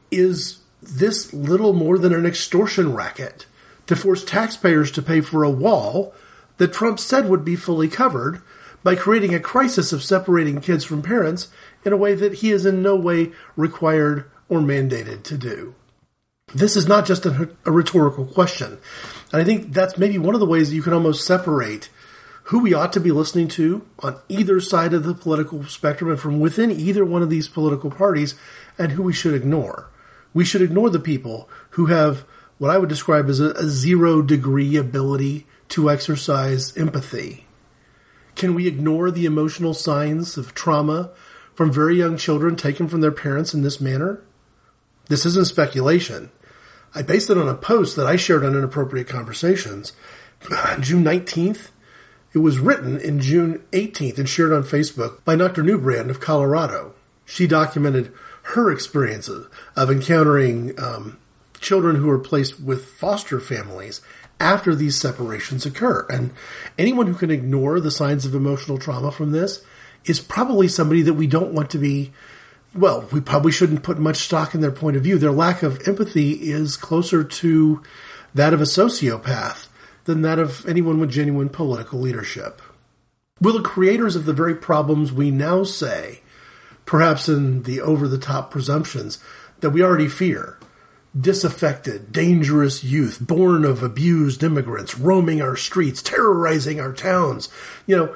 is 0.09 0.59
this 0.81 1.33
little 1.33 1.73
more 1.73 1.97
than 1.97 2.13
an 2.13 2.25
extortion 2.25 2.93
racket 2.93 3.45
to 3.87 3.95
force 3.95 4.23
taxpayers 4.23 4.91
to 4.91 5.01
pay 5.01 5.19
for 5.19 5.43
a 5.43 5.49
wall 5.49 6.13
that 6.57 6.73
Trump 6.73 6.99
said 6.99 7.27
would 7.27 7.43
be 7.43 7.55
fully 7.55 7.89
covered 7.89 8.41
by 8.83 8.95
creating 8.95 9.35
a 9.35 9.39
crisis 9.39 9.91
of 9.91 10.03
separating 10.03 10.61
kids 10.61 10.85
from 10.85 11.01
parents 11.01 11.49
in 11.83 11.91
a 11.91 11.97
way 11.97 12.15
that 12.15 12.35
he 12.35 12.51
is 12.51 12.65
in 12.65 12.81
no 12.81 12.95
way 12.95 13.31
required 13.55 14.25
or 14.47 14.59
mandated 14.59 15.23
to 15.23 15.37
do. 15.37 15.75
This 16.53 16.75
is 16.75 16.87
not 16.87 17.05
just 17.05 17.25
a, 17.25 17.49
a 17.65 17.71
rhetorical 17.71 18.25
question. 18.25 18.77
And 19.31 19.41
I 19.41 19.45
think 19.45 19.73
that's 19.73 19.97
maybe 19.97 20.17
one 20.17 20.35
of 20.35 20.41
the 20.41 20.45
ways 20.45 20.69
that 20.69 20.75
you 20.75 20.81
can 20.81 20.93
almost 20.93 21.25
separate 21.25 21.89
who 22.45 22.59
we 22.59 22.73
ought 22.73 22.91
to 22.93 22.99
be 22.99 23.11
listening 23.11 23.47
to 23.47 23.85
on 23.99 24.19
either 24.27 24.59
side 24.59 24.93
of 24.93 25.03
the 25.03 25.13
political 25.13 25.63
spectrum 25.65 26.09
and 26.09 26.19
from 26.19 26.39
within 26.39 26.71
either 26.71 27.05
one 27.05 27.21
of 27.21 27.29
these 27.29 27.47
political 27.47 27.91
parties 27.91 28.35
and 28.77 28.91
who 28.91 29.03
we 29.03 29.13
should 29.13 29.33
ignore. 29.33 29.89
We 30.33 30.43
should 30.43 30.61
ignore 30.61 30.89
the 30.89 30.99
people 30.99 31.49
who 31.71 31.87
have 31.87 32.25
what 32.57 32.71
I 32.71 32.77
would 32.77 32.89
describe 32.89 33.29
as 33.29 33.39
a, 33.39 33.51
a 33.51 33.63
zero 33.63 34.21
degree 34.21 34.75
ability 34.75 35.47
to 35.69 35.89
exercise 35.89 36.75
empathy. 36.77 37.45
Can 38.35 38.53
we 38.53 38.67
ignore 38.67 39.11
the 39.11 39.25
emotional 39.25 39.73
signs 39.73 40.37
of 40.37 40.53
trauma 40.53 41.11
from 41.53 41.71
very 41.71 41.95
young 41.95 42.17
children 42.17 42.55
taken 42.55 42.87
from 42.87 43.01
their 43.01 43.11
parents 43.11 43.53
in 43.53 43.61
this 43.61 43.81
manner? 43.81 44.21
This 45.07 45.25
isn't 45.25 45.47
speculation. 45.47 46.31
I 46.93 47.01
based 47.01 47.29
it 47.29 47.37
on 47.37 47.47
a 47.47 47.55
post 47.55 47.95
that 47.95 48.07
I 48.07 48.15
shared 48.15 48.43
on 48.43 48.55
Inappropriate 48.55 49.07
Conversations 49.07 49.93
June 50.79 51.03
19th. 51.03 51.69
It 52.33 52.39
was 52.39 52.59
written 52.59 52.99
in 52.99 53.19
June 53.19 53.63
18th 53.71 54.17
and 54.17 54.27
shared 54.27 54.53
on 54.53 54.63
Facebook 54.63 55.23
by 55.23 55.35
Dr. 55.35 55.63
Newbrand 55.63 56.09
of 56.09 56.19
Colorado. 56.19 56.93
She 57.25 57.47
documented 57.47 58.11
her 58.43 58.71
experiences 58.71 59.47
of 59.75 59.91
encountering 59.91 60.79
um, 60.79 61.19
children 61.59 61.97
who 61.97 62.09
are 62.09 62.19
placed 62.19 62.59
with 62.59 62.85
foster 62.85 63.39
families 63.39 64.01
after 64.39 64.73
these 64.73 64.97
separations 64.97 65.65
occur. 65.65 66.05
And 66.09 66.33
anyone 66.77 67.07
who 67.07 67.13
can 67.13 67.31
ignore 67.31 67.79
the 67.79 67.91
signs 67.91 68.25
of 68.25 68.33
emotional 68.33 68.77
trauma 68.77 69.11
from 69.11 69.31
this 69.31 69.63
is 70.05 70.19
probably 70.19 70.67
somebody 70.67 71.03
that 71.03 71.13
we 71.13 71.27
don't 71.27 71.53
want 71.53 71.69
to 71.71 71.77
be 71.77 72.11
well, 72.73 73.07
we 73.11 73.19
probably 73.21 73.51
shouldn't 73.51 73.83
put 73.83 73.99
much 73.99 74.17
stock 74.17 74.55
in 74.55 74.61
their 74.61 74.71
point 74.71 74.97
of 74.97 75.03
view. 75.03 75.17
Their 75.17 75.31
lack 75.31 75.63
of 75.63 75.87
empathy 75.87 76.31
is 76.51 76.77
closer 76.77 77.23
to 77.23 77.83
that 78.33 78.53
of 78.53 78.61
a 78.61 78.65
sociopath. 78.65 79.67
than 80.05 80.21
that 80.21 80.39
of 80.39 80.65
anyone 80.67 80.99
with 80.99 81.11
genuine 81.11 81.49
political 81.49 81.99
leadership. 81.99 82.61
Will 83.39 83.53
the 83.53 83.61
creators 83.61 84.15
of 84.15 84.25
the 84.25 84.33
very 84.33 84.55
problems 84.55 85.11
we 85.11 85.31
now 85.31 85.63
say, 85.63 86.21
perhaps 86.85 87.29
in 87.29 87.63
the 87.63 87.81
over 87.81 88.07
the 88.07 88.17
top 88.17 88.51
presumptions 88.51 89.19
that 89.59 89.69
we 89.71 89.83
already 89.83 90.07
fear, 90.07 90.57
disaffected, 91.19 92.11
dangerous 92.11 92.83
youth 92.83 93.19
born 93.19 93.65
of 93.65 93.83
abused 93.83 94.43
immigrants 94.43 94.97
roaming 94.97 95.41
our 95.41 95.55
streets, 95.55 96.01
terrorizing 96.01 96.79
our 96.79 96.93
towns, 96.93 97.49
you 97.85 97.95
know, 97.95 98.15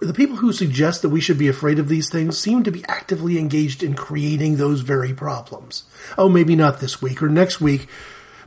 the 0.00 0.14
people 0.14 0.36
who 0.36 0.52
suggest 0.52 1.02
that 1.02 1.08
we 1.08 1.20
should 1.20 1.38
be 1.38 1.48
afraid 1.48 1.78
of 1.78 1.88
these 1.88 2.10
things 2.10 2.38
seem 2.38 2.62
to 2.64 2.70
be 2.70 2.84
actively 2.86 3.38
engaged 3.38 3.82
in 3.82 3.94
creating 3.94 4.56
those 4.56 4.80
very 4.80 5.14
problems. 5.14 5.84
Oh, 6.18 6.28
maybe 6.28 6.54
not 6.54 6.80
this 6.80 7.00
week 7.00 7.22
or 7.22 7.28
next 7.28 7.60
week, 7.60 7.88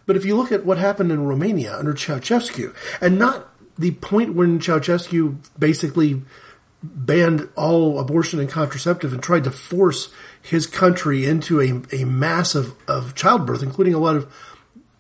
but 0.06 0.16
if 0.16 0.26
you 0.26 0.36
look 0.36 0.52
at 0.52 0.66
what 0.66 0.78
happened 0.78 1.12
in 1.12 1.26
Romania 1.26 1.78
under 1.78 1.93
Ceausescu, 1.93 2.74
and 3.02 3.20
not 3.20 3.50
the 3.78 3.91
point 3.91 4.36
when 4.36 4.60
Ceausescu 4.60 5.38
basically 5.58 6.22
banned 6.82 7.50
all 7.56 8.00
abortion 8.00 8.39
and 8.39 8.50
contraceptive 8.50 9.14
and 9.14 9.22
tried 9.22 9.43
to 9.43 9.52
force 9.52 10.14
his 10.41 10.66
country 10.66 11.26
into 11.26 11.62
a, 11.62 12.02
a 12.02 12.06
mass 12.06 12.56
of, 12.56 12.74
of 12.88 13.16
childbirth, 13.16 13.62
including 13.62 13.93
a 13.93 14.00
lot 14.00 14.16
of 14.16 14.32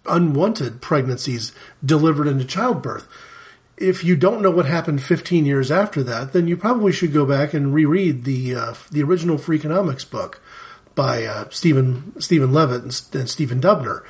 unwanted 0.05 0.81
pregnancies 0.81 1.53
delivered 1.83 2.27
into 2.27 2.43
childbirth 2.43 3.07
if 3.79 4.03
you 4.03 4.15
don't 4.15 4.41
know 4.41 4.51
what 4.51 4.65
happened 4.65 5.01
15 5.01 5.45
years 5.45 5.71
after 5.71 6.03
that, 6.03 6.33
then 6.33 6.47
you 6.47 6.57
probably 6.57 6.91
should 6.91 7.13
go 7.13 7.25
back 7.25 7.53
and 7.53 7.73
reread 7.73 8.25
the 8.25 8.55
uh, 8.55 8.73
the 8.91 9.03
original 9.03 9.37
Freakonomics 9.37 10.09
book 10.09 10.41
by 10.95 11.23
uh, 11.23 11.45
Stephen 11.49 12.19
Steven 12.19 12.51
Levitt 12.51 12.83
and, 12.83 13.01
and 13.13 13.29
Stephen 13.29 13.61
Dubner. 13.61 14.03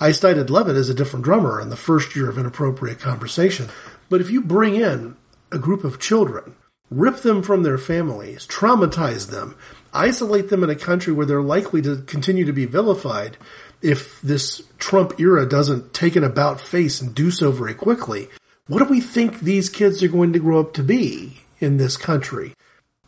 I 0.00 0.12
cited 0.12 0.50
Levitt 0.50 0.76
as 0.76 0.88
a 0.88 0.94
different 0.94 1.24
drummer 1.24 1.60
in 1.60 1.70
the 1.70 1.76
first 1.76 2.14
year 2.14 2.28
of 2.28 2.36
Inappropriate 2.36 2.98
Conversation. 2.98 3.68
But 4.10 4.20
if 4.20 4.30
you 4.30 4.42
bring 4.42 4.74
in 4.74 5.16
a 5.50 5.58
group 5.58 5.84
of 5.84 6.00
children, 6.00 6.56
rip 6.90 7.18
them 7.18 7.42
from 7.42 7.62
their 7.62 7.78
families, 7.78 8.46
traumatize 8.46 9.30
them, 9.30 9.56
isolate 9.92 10.50
them 10.50 10.64
in 10.64 10.70
a 10.70 10.74
country 10.74 11.12
where 11.12 11.24
they're 11.24 11.40
likely 11.40 11.80
to 11.82 12.02
continue 12.02 12.44
to 12.44 12.52
be 12.52 12.66
vilified 12.66 13.36
if 13.80 14.20
this 14.20 14.62
Trump 14.78 15.18
era 15.20 15.48
doesn't 15.48 15.94
take 15.94 16.16
an 16.16 16.24
about 16.24 16.60
face 16.60 17.00
and 17.00 17.14
do 17.14 17.30
so 17.30 17.52
very 17.52 17.74
quickly, 17.74 18.28
what 18.66 18.78
do 18.78 18.84
we 18.84 19.00
think 19.00 19.40
these 19.40 19.68
kids 19.68 20.02
are 20.02 20.08
going 20.08 20.32
to 20.32 20.38
grow 20.38 20.60
up 20.60 20.72
to 20.74 20.82
be 20.82 21.40
in 21.60 21.76
this 21.76 21.96
country? 21.96 22.54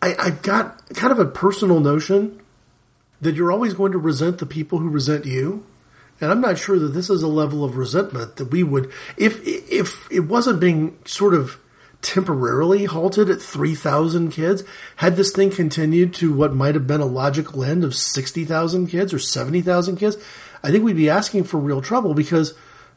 I, 0.03 0.15
I've 0.19 0.43
got 0.43 0.87
kind 0.95 1.13
of 1.13 1.19
a 1.19 1.25
personal 1.25 1.81
notion 1.81 2.41
that 3.21 3.35
you're 3.35 3.53
always 3.53 3.73
going 3.73 3.93
to 3.93 3.99
resent 3.99 4.39
the 4.39 4.47
people 4.47 4.79
who 4.79 4.89
resent 4.89 5.25
you. 5.25 5.65
And 6.21 6.31
I'm 6.31 6.41
not 6.41 6.59
sure 6.59 6.79
that 6.79 6.89
this 6.89 7.11
is 7.11 7.23
a 7.23 7.29
level 7.29 7.65
of 7.65 7.77
resentment 7.77 8.37
that 8.37 8.51
we 8.51 8.63
would, 8.63 8.91
if, 9.17 9.41
if 9.47 10.11
it 10.11 10.21
wasn't 10.21 10.61
being 10.61 10.99
sort 11.05 11.35
of 11.35 11.59
temporarily 12.03 12.85
halted 12.85 13.29
at 13.31 13.41
3,000 13.41 14.31
kids, 14.31 14.63
had 14.97 15.17
this 15.17 15.33
thing 15.33 15.51
continued 15.51 16.15
to 16.15 16.33
what 16.33 16.55
might 16.55 16.75
have 16.75 16.87
been 16.87 17.01
a 17.01 17.07
logical 17.07 17.65
end 17.65 17.85
of 17.85 17.95
60,000 17.95 18.87
kids 18.87 19.13
or 19.13 19.19
70,000 19.19 19.97
kids, 19.97 20.17
I 20.63 20.71
think 20.71 20.85
we'd 20.85 20.97
be 20.97 21.11
asking 21.11 21.45
for 21.45 21.59
real 21.59 21.81
trouble 21.81 22.15
because 22.15 22.55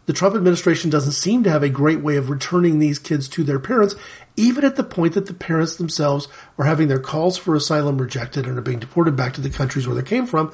the 0.09 0.13
Trump 0.13 0.35
administration 0.35 0.89
doesn't 0.89 1.11
seem 1.11 1.43
to 1.43 1.51
have 1.51 1.61
a 1.61 1.69
great 1.69 2.01
way 2.01 2.15
of 2.15 2.31
returning 2.31 2.79
these 2.79 2.97
kids 2.97 3.29
to 3.29 3.43
their 3.43 3.59
parents, 3.59 3.93
even 4.35 4.65
at 4.65 4.75
the 4.75 4.83
point 4.83 5.13
that 5.13 5.27
the 5.27 5.35
parents 5.35 5.75
themselves 5.75 6.27
are 6.57 6.65
having 6.65 6.87
their 6.87 6.97
calls 6.97 7.37
for 7.37 7.53
asylum 7.53 7.99
rejected 7.99 8.47
and 8.47 8.57
are 8.57 8.61
being 8.63 8.79
deported 8.79 9.15
back 9.15 9.33
to 9.35 9.41
the 9.41 9.51
countries 9.51 9.85
where 9.85 9.95
they 9.95 10.01
came 10.01 10.25
from. 10.25 10.51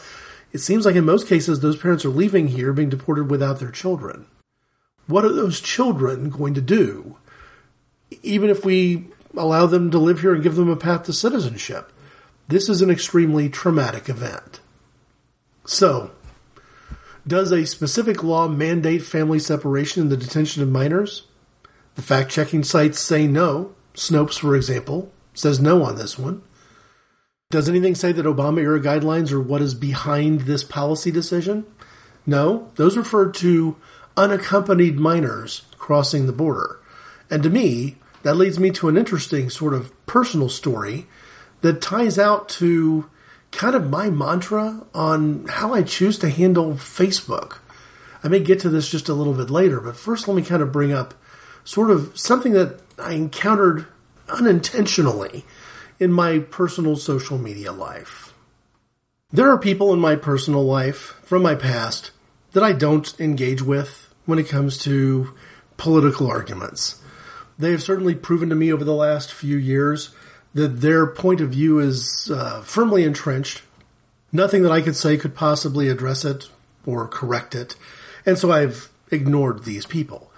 It 0.51 0.57
seems 0.57 0.85
like 0.85 0.97
in 0.97 1.05
most 1.05 1.29
cases, 1.29 1.61
those 1.61 1.77
parents 1.77 2.03
are 2.03 2.09
leaving 2.09 2.49
here 2.49 2.73
being 2.73 2.89
deported 2.89 3.31
without 3.31 3.61
their 3.61 3.71
children. 3.71 4.25
What 5.07 5.23
are 5.23 5.31
those 5.31 5.61
children 5.61 6.29
going 6.29 6.55
to 6.55 6.61
do, 6.61 7.15
even 8.23 8.49
if 8.49 8.65
we 8.65 9.07
allow 9.37 9.67
them 9.67 9.89
to 9.91 9.97
live 9.97 10.19
here 10.19 10.33
and 10.33 10.43
give 10.43 10.55
them 10.55 10.67
a 10.67 10.75
path 10.75 11.03
to 11.03 11.13
citizenship? 11.13 11.93
This 12.49 12.67
is 12.67 12.81
an 12.81 12.89
extremely 12.89 13.47
traumatic 13.47 14.09
event. 14.09 14.59
So, 15.65 16.11
does 17.27 17.51
a 17.51 17.65
specific 17.65 18.23
law 18.23 18.47
mandate 18.47 19.03
family 19.03 19.39
separation 19.39 20.01
in 20.03 20.09
the 20.09 20.17
detention 20.17 20.61
of 20.61 20.69
minors? 20.69 21.27
The 21.95 22.01
fact 22.01 22.29
checking 22.29 22.63
sites 22.63 22.99
say 22.99 23.27
no. 23.27 23.73
Snopes, 23.95 24.39
for 24.39 24.55
example, 24.55 25.11
says 25.33 25.59
no 25.59 25.83
on 25.83 25.95
this 25.95 26.19
one. 26.19 26.43
Does 27.49 27.69
anything 27.69 27.95
say 27.95 28.11
that 28.11 28.25
Obama 28.25 28.59
era 28.61 28.79
guidelines 28.79 29.31
are 29.31 29.39
what 29.39 29.61
is 29.61 29.73
behind 29.73 30.41
this 30.41 30.63
policy 30.63 31.11
decision? 31.11 31.65
No, 32.25 32.71
those 32.75 32.97
refer 32.97 33.31
to 33.31 33.77
unaccompanied 34.17 34.99
minors 34.99 35.63
crossing 35.77 36.25
the 36.25 36.33
border. 36.33 36.79
And 37.29 37.43
to 37.43 37.49
me, 37.49 37.97
that 38.23 38.35
leads 38.35 38.59
me 38.59 38.71
to 38.71 38.89
an 38.89 38.97
interesting 38.97 39.49
sort 39.49 39.73
of 39.73 39.93
personal 40.05 40.49
story 40.49 41.07
that 41.61 41.81
ties 41.81 42.19
out 42.19 42.49
to 42.49 43.09
kind 43.55 43.75
of 43.75 43.89
my 43.89 44.09
mantra 44.09 44.85
on 44.93 45.45
how 45.47 45.73
I 45.73 45.83
choose 45.83 46.19
to 46.19 46.29
handle 46.29 46.73
Facebook. 46.73 47.57
I 48.23 48.27
may 48.27 48.39
get 48.39 48.59
to 48.61 48.69
this 48.69 48.89
just 48.89 49.09
a 49.09 49.13
little 49.13 49.33
bit 49.33 49.49
later, 49.49 49.79
but 49.79 49.95
first 49.95 50.27
let 50.27 50.35
me 50.35 50.43
kind 50.43 50.61
of 50.61 50.71
bring 50.71 50.91
up 50.91 51.13
sort 51.63 51.91
of 51.91 52.17
something 52.17 52.53
that 52.53 52.79
I 52.99 53.13
encountered 53.13 53.87
unintentionally 54.29 55.45
in 55.99 56.11
my 56.11 56.39
personal 56.39 56.95
social 56.95 57.37
media 57.37 57.71
life. 57.71 58.33
There 59.31 59.51
are 59.51 59.57
people 59.57 59.93
in 59.93 59.99
my 59.99 60.15
personal 60.15 60.63
life 60.63 61.19
from 61.23 61.41
my 61.41 61.55
past 61.55 62.11
that 62.53 62.63
I 62.63 62.73
don't 62.73 63.19
engage 63.19 63.61
with 63.61 64.13
when 64.25 64.39
it 64.39 64.47
comes 64.47 64.77
to 64.79 65.33
political 65.77 66.27
arguments. 66.27 67.01
They 67.57 67.71
have 67.71 67.83
certainly 67.83 68.15
proven 68.15 68.49
to 68.49 68.55
me 68.55 68.71
over 68.71 68.83
the 68.83 68.93
last 68.93 69.31
few 69.31 69.57
years 69.57 70.13
that 70.55 70.79
their 70.81 71.05
point 71.05 71.41
of 71.41 71.49
view 71.49 71.79
is 71.79 72.31
uh, 72.33 72.61
firmly 72.61 73.03
entrenched. 73.03 73.61
Nothing 74.31 74.63
that 74.63 74.71
I 74.71 74.81
could 74.81 74.95
say 74.95 75.17
could 75.17 75.35
possibly 75.35 75.89
address 75.89 76.25
it 76.25 76.49
or 76.85 77.07
correct 77.07 77.53
it. 77.53 77.75
And 78.25 78.37
so 78.37 78.51
I've 78.51 78.89
ignored 79.11 79.65
these 79.65 79.85
people. 79.85 80.31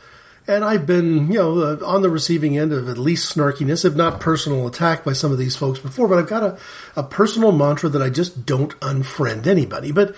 And 0.47 0.63
I've 0.63 0.85
been, 0.85 1.31
you 1.31 1.37
know, 1.37 1.59
uh, 1.59 1.85
on 1.85 2.01
the 2.01 2.09
receiving 2.09 2.57
end 2.57 2.73
of 2.73 2.89
at 2.89 2.97
least 2.97 3.35
snarkiness, 3.35 3.85
if 3.85 3.95
not 3.95 4.19
personal 4.19 4.65
attack 4.65 5.03
by 5.03 5.13
some 5.13 5.31
of 5.31 5.37
these 5.37 5.55
folks 5.55 5.79
before, 5.79 6.07
but 6.07 6.17
I've 6.17 6.27
got 6.27 6.43
a, 6.43 6.57
a 6.95 7.03
personal 7.03 7.51
mantra 7.51 7.89
that 7.89 8.01
I 8.01 8.09
just 8.09 8.45
don't 8.45 8.77
unfriend 8.79 9.45
anybody. 9.45 9.91
But 9.91 10.15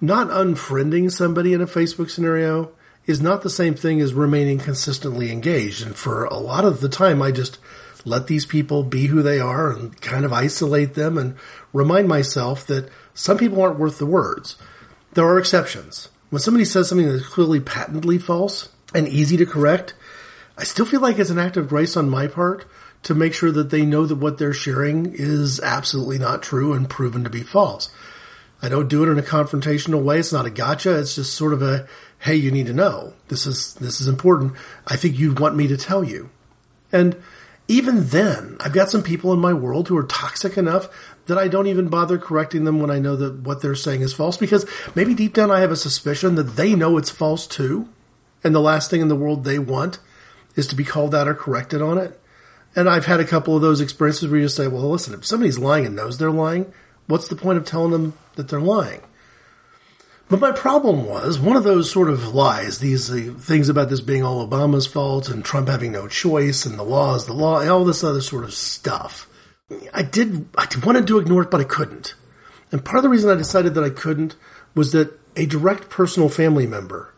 not 0.00 0.28
unfriending 0.28 1.10
somebody 1.10 1.52
in 1.52 1.60
a 1.60 1.66
Facebook 1.66 2.08
scenario 2.08 2.70
is 3.04 3.20
not 3.20 3.42
the 3.42 3.50
same 3.50 3.74
thing 3.74 4.00
as 4.00 4.14
remaining 4.14 4.58
consistently 4.58 5.30
engaged. 5.30 5.84
And 5.84 5.94
for 5.94 6.24
a 6.24 6.38
lot 6.38 6.64
of 6.64 6.80
the 6.80 6.88
time, 6.88 7.20
I 7.20 7.30
just 7.30 7.58
let 8.04 8.26
these 8.26 8.46
people 8.46 8.82
be 8.82 9.06
who 9.06 9.22
they 9.22 9.38
are 9.38 9.70
and 9.70 9.98
kind 10.00 10.24
of 10.24 10.32
isolate 10.32 10.94
them 10.94 11.18
and 11.18 11.36
remind 11.72 12.08
myself 12.08 12.66
that 12.66 12.90
some 13.14 13.38
people 13.38 13.62
aren't 13.62 13.78
worth 13.78 13.98
the 13.98 14.06
words. 14.06 14.56
There 15.12 15.26
are 15.26 15.38
exceptions. 15.38 16.08
When 16.30 16.40
somebody 16.40 16.64
says 16.64 16.88
something 16.88 17.08
that's 17.08 17.28
clearly 17.28 17.60
patently 17.60 18.18
false 18.18 18.70
and 18.94 19.06
easy 19.06 19.36
to 19.36 19.46
correct, 19.46 19.94
I 20.56 20.64
still 20.64 20.86
feel 20.86 21.00
like 21.00 21.18
it's 21.18 21.30
an 21.30 21.38
act 21.38 21.56
of 21.56 21.68
grace 21.68 21.96
on 21.96 22.08
my 22.08 22.26
part 22.26 22.64
to 23.04 23.14
make 23.14 23.34
sure 23.34 23.50
that 23.52 23.70
they 23.70 23.84
know 23.84 24.06
that 24.06 24.16
what 24.16 24.38
they're 24.38 24.52
sharing 24.52 25.14
is 25.14 25.60
absolutely 25.60 26.18
not 26.18 26.42
true 26.42 26.72
and 26.72 26.88
proven 26.88 27.24
to 27.24 27.30
be 27.30 27.42
false. 27.42 27.90
I 28.62 28.68
don't 28.68 28.88
do 28.88 29.02
it 29.02 29.10
in 29.10 29.18
a 29.18 29.22
confrontational 29.22 30.02
way. 30.02 30.20
It's 30.20 30.32
not 30.32 30.46
a 30.46 30.50
gotcha. 30.50 30.98
It's 30.98 31.16
just 31.16 31.34
sort 31.34 31.52
of 31.52 31.62
a, 31.62 31.88
hey, 32.20 32.36
you 32.36 32.52
need 32.52 32.66
to 32.66 32.72
know. 32.72 33.12
This 33.26 33.44
is, 33.44 33.74
this 33.74 34.00
is 34.00 34.06
important. 34.06 34.52
I 34.86 34.96
think 34.96 35.18
you'd 35.18 35.40
want 35.40 35.56
me 35.56 35.66
to 35.66 35.76
tell 35.76 36.04
you. 36.04 36.30
And 36.92 37.16
even 37.68 38.08
then, 38.08 38.56
I've 38.60 38.72
got 38.72 38.90
some 38.90 39.02
people 39.02 39.32
in 39.32 39.38
my 39.38 39.52
world 39.52 39.88
who 39.88 39.96
are 39.96 40.04
toxic 40.04 40.58
enough 40.58 40.88
that 41.26 41.38
I 41.38 41.48
don't 41.48 41.68
even 41.68 41.88
bother 41.88 42.18
correcting 42.18 42.64
them 42.64 42.80
when 42.80 42.90
I 42.90 42.98
know 42.98 43.16
that 43.16 43.40
what 43.40 43.62
they're 43.62 43.74
saying 43.74 44.02
is 44.02 44.12
false 44.12 44.36
because 44.36 44.66
maybe 44.94 45.14
deep 45.14 45.32
down 45.32 45.50
I 45.50 45.60
have 45.60 45.70
a 45.70 45.76
suspicion 45.76 46.34
that 46.34 46.56
they 46.56 46.74
know 46.74 46.98
it's 46.98 47.10
false 47.10 47.46
too. 47.46 47.88
And 48.42 48.54
the 48.54 48.60
last 48.60 48.90
thing 48.90 49.00
in 49.00 49.08
the 49.08 49.16
world 49.16 49.44
they 49.44 49.58
want 49.58 50.00
is 50.56 50.66
to 50.68 50.74
be 50.74 50.84
called 50.84 51.14
out 51.14 51.28
or 51.28 51.34
corrected 51.34 51.80
on 51.80 51.98
it. 51.98 52.20
And 52.74 52.88
I've 52.88 53.06
had 53.06 53.20
a 53.20 53.24
couple 53.24 53.54
of 53.54 53.62
those 53.62 53.80
experiences 53.80 54.28
where 54.28 54.40
you 54.40 54.46
just 54.46 54.56
say, 54.56 54.66
well, 54.66 54.90
listen, 54.90 55.14
if 55.14 55.24
somebody's 55.24 55.58
lying 55.58 55.86
and 55.86 55.94
knows 55.94 56.18
they're 56.18 56.30
lying, 56.30 56.72
what's 57.06 57.28
the 57.28 57.36
point 57.36 57.58
of 57.58 57.64
telling 57.64 57.92
them 57.92 58.14
that 58.34 58.48
they're 58.48 58.60
lying? 58.60 59.02
But 60.32 60.40
my 60.40 60.52
problem 60.52 61.04
was 61.04 61.38
one 61.38 61.58
of 61.58 61.62
those 61.62 61.90
sort 61.90 62.08
of 62.08 62.34
lies, 62.34 62.78
these 62.78 63.10
uh, 63.10 63.34
things 63.38 63.68
about 63.68 63.90
this 63.90 64.00
being 64.00 64.22
all 64.22 64.48
Obama's 64.48 64.86
fault 64.86 65.28
and 65.28 65.44
Trump 65.44 65.68
having 65.68 65.92
no 65.92 66.08
choice 66.08 66.64
and 66.64 66.78
the 66.78 66.82
law 66.82 67.16
is 67.16 67.26
the 67.26 67.34
law, 67.34 67.60
and 67.60 67.68
all 67.68 67.84
this 67.84 68.02
other 68.02 68.22
sort 68.22 68.44
of 68.44 68.54
stuff. 68.54 69.28
I 69.92 70.00
did, 70.02 70.48
I 70.56 70.66
wanted 70.86 71.06
to 71.08 71.18
ignore 71.18 71.42
it, 71.42 71.50
but 71.50 71.60
I 71.60 71.64
couldn't. 71.64 72.14
And 72.70 72.82
part 72.82 72.96
of 72.96 73.02
the 73.02 73.10
reason 73.10 73.28
I 73.28 73.34
decided 73.34 73.74
that 73.74 73.84
I 73.84 73.90
couldn't 73.90 74.36
was 74.74 74.92
that 74.92 75.20
a 75.36 75.44
direct 75.44 75.90
personal 75.90 76.30
family 76.30 76.66
member 76.66 77.12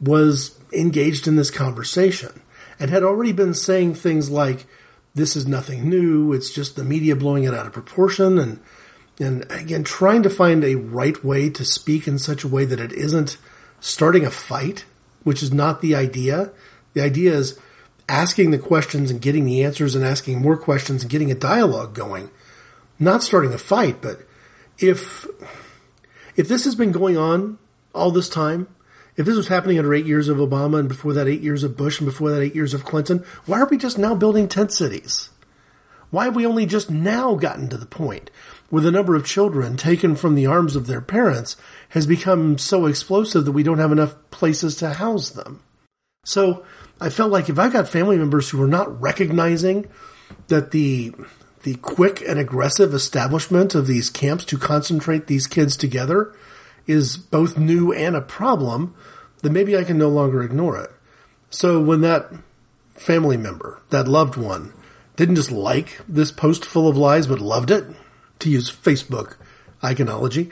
was 0.00 0.58
engaged 0.72 1.28
in 1.28 1.36
this 1.36 1.50
conversation 1.50 2.40
and 2.80 2.90
had 2.90 3.02
already 3.02 3.32
been 3.32 3.52
saying 3.52 3.96
things 3.96 4.30
like, 4.30 4.64
this 5.14 5.36
is 5.36 5.46
nothing 5.46 5.90
new, 5.90 6.32
it's 6.32 6.50
just 6.50 6.76
the 6.76 6.84
media 6.84 7.14
blowing 7.14 7.44
it 7.44 7.52
out 7.52 7.66
of 7.66 7.74
proportion 7.74 8.38
and 8.38 8.58
and 9.18 9.50
again, 9.50 9.84
trying 9.84 10.22
to 10.24 10.30
find 10.30 10.64
a 10.64 10.74
right 10.74 11.22
way 11.24 11.48
to 11.50 11.64
speak 11.64 12.08
in 12.08 12.18
such 12.18 12.42
a 12.42 12.48
way 12.48 12.64
that 12.64 12.80
it 12.80 12.92
isn't 12.92 13.36
starting 13.80 14.24
a 14.24 14.30
fight, 14.30 14.84
which 15.22 15.42
is 15.42 15.52
not 15.52 15.80
the 15.80 15.94
idea, 15.94 16.52
The 16.94 17.02
idea 17.02 17.34
is 17.34 17.58
asking 18.08 18.50
the 18.50 18.58
questions 18.58 19.10
and 19.10 19.20
getting 19.20 19.44
the 19.44 19.64
answers 19.64 19.94
and 19.94 20.04
asking 20.04 20.40
more 20.40 20.56
questions 20.56 21.02
and 21.02 21.10
getting 21.10 21.30
a 21.30 21.34
dialogue 21.34 21.94
going. 21.94 22.30
Not 22.98 23.22
starting 23.22 23.52
a 23.52 23.58
fight, 23.58 24.00
but 24.00 24.20
if 24.78 25.26
if 26.36 26.48
this 26.48 26.64
has 26.64 26.74
been 26.74 26.92
going 26.92 27.16
on 27.16 27.58
all 27.94 28.10
this 28.10 28.28
time, 28.28 28.68
if 29.16 29.26
this 29.26 29.36
was 29.36 29.48
happening 29.48 29.78
under 29.78 29.94
eight 29.94 30.06
years 30.06 30.28
of 30.28 30.38
Obama 30.38 30.80
and 30.80 30.88
before 30.88 31.12
that 31.12 31.28
eight 31.28 31.40
years 31.40 31.62
of 31.62 31.76
Bush 31.76 32.00
and 32.00 32.08
before 32.08 32.30
that 32.30 32.42
eight 32.42 32.54
years 32.54 32.74
of 32.74 32.84
Clinton, 32.84 33.24
why 33.46 33.60
are 33.60 33.68
we 33.68 33.76
just 33.76 33.98
now 33.98 34.14
building 34.14 34.48
tent 34.48 34.72
cities? 34.72 35.30
Why 36.10 36.26
have 36.26 36.36
we 36.36 36.46
only 36.46 36.66
just 36.66 36.90
now 36.90 37.34
gotten 37.34 37.68
to 37.68 37.76
the 37.76 37.86
point 37.86 38.30
where 38.74 38.82
the 38.82 38.90
number 38.90 39.14
of 39.14 39.24
children 39.24 39.76
taken 39.76 40.16
from 40.16 40.34
the 40.34 40.46
arms 40.46 40.74
of 40.74 40.88
their 40.88 41.00
parents 41.00 41.56
has 41.90 42.08
become 42.08 42.58
so 42.58 42.86
explosive 42.86 43.44
that 43.44 43.52
we 43.52 43.62
don't 43.62 43.78
have 43.78 43.92
enough 43.92 44.16
places 44.32 44.74
to 44.74 44.90
house 44.94 45.30
them? 45.30 45.62
So 46.24 46.64
I 47.00 47.08
felt 47.08 47.30
like 47.30 47.48
if 47.48 47.56
I 47.56 47.68
got 47.68 47.88
family 47.88 48.18
members 48.18 48.50
who 48.50 48.58
were 48.58 48.66
not 48.66 49.00
recognizing 49.00 49.86
that 50.48 50.72
the 50.72 51.14
the 51.62 51.76
quick 51.76 52.20
and 52.26 52.36
aggressive 52.36 52.92
establishment 52.92 53.76
of 53.76 53.86
these 53.86 54.10
camps 54.10 54.44
to 54.46 54.58
concentrate 54.58 55.28
these 55.28 55.46
kids 55.46 55.76
together 55.76 56.34
is 56.88 57.16
both 57.16 57.56
new 57.56 57.92
and 57.92 58.16
a 58.16 58.20
problem, 58.20 58.92
then 59.42 59.52
maybe 59.52 59.76
I 59.76 59.84
can 59.84 59.98
no 59.98 60.08
longer 60.08 60.42
ignore 60.42 60.76
it. 60.78 60.90
So 61.48 61.80
when 61.80 62.00
that 62.00 62.28
family 62.94 63.36
member, 63.36 63.80
that 63.90 64.08
loved 64.08 64.36
one, 64.36 64.72
didn't 65.14 65.36
just 65.36 65.52
like 65.52 66.00
this 66.08 66.32
post 66.32 66.64
full 66.64 66.88
of 66.88 66.96
lies, 66.96 67.28
but 67.28 67.38
loved 67.38 67.70
it, 67.70 67.84
to 68.44 68.50
use 68.50 68.70
Facebook 68.70 69.36
iconology, 69.82 70.50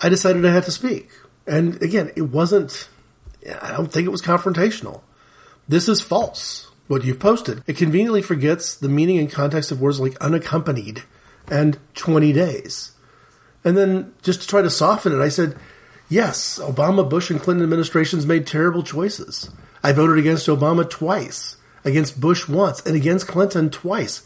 I 0.00 0.08
decided 0.08 0.44
I 0.44 0.52
had 0.52 0.64
to 0.64 0.70
speak. 0.70 1.10
And 1.46 1.80
again, 1.82 2.10
it 2.16 2.22
wasn't, 2.22 2.88
I 3.60 3.72
don't 3.72 3.92
think 3.92 4.06
it 4.06 4.10
was 4.10 4.22
confrontational. 4.22 5.02
This 5.68 5.88
is 5.88 6.00
false, 6.00 6.70
what 6.88 7.04
you've 7.04 7.20
posted. 7.20 7.62
It 7.66 7.76
conveniently 7.76 8.22
forgets 8.22 8.74
the 8.74 8.88
meaning 8.88 9.18
and 9.18 9.30
context 9.30 9.70
of 9.70 9.80
words 9.80 10.00
like 10.00 10.16
unaccompanied 10.20 11.02
and 11.48 11.78
20 11.94 12.32
days. 12.32 12.92
And 13.64 13.76
then 13.76 14.14
just 14.22 14.42
to 14.42 14.48
try 14.48 14.62
to 14.62 14.70
soften 14.70 15.12
it, 15.12 15.22
I 15.22 15.28
said, 15.28 15.56
Yes, 16.08 16.58
Obama, 16.58 17.08
Bush, 17.08 17.30
and 17.30 17.40
Clinton 17.40 17.62
administrations 17.62 18.26
made 18.26 18.46
terrible 18.46 18.82
choices. 18.82 19.50
I 19.82 19.92
voted 19.92 20.18
against 20.18 20.46
Obama 20.46 20.88
twice, 20.88 21.56
against 21.84 22.20
Bush 22.20 22.48
once, 22.48 22.84
and 22.84 22.94
against 22.94 23.28
Clinton 23.28 23.70
twice. 23.70 24.22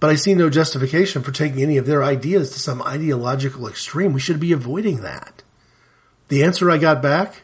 But 0.00 0.10
I 0.10 0.16
see 0.16 0.34
no 0.34 0.50
justification 0.50 1.22
for 1.22 1.32
taking 1.32 1.62
any 1.62 1.76
of 1.76 1.86
their 1.86 2.02
ideas 2.02 2.50
to 2.50 2.60
some 2.60 2.82
ideological 2.82 3.68
extreme. 3.68 4.12
We 4.12 4.20
should 4.20 4.40
be 4.40 4.52
avoiding 4.52 5.00
that. 5.02 5.42
The 6.28 6.44
answer 6.44 6.70
I 6.70 6.78
got 6.78 7.00
back? 7.00 7.42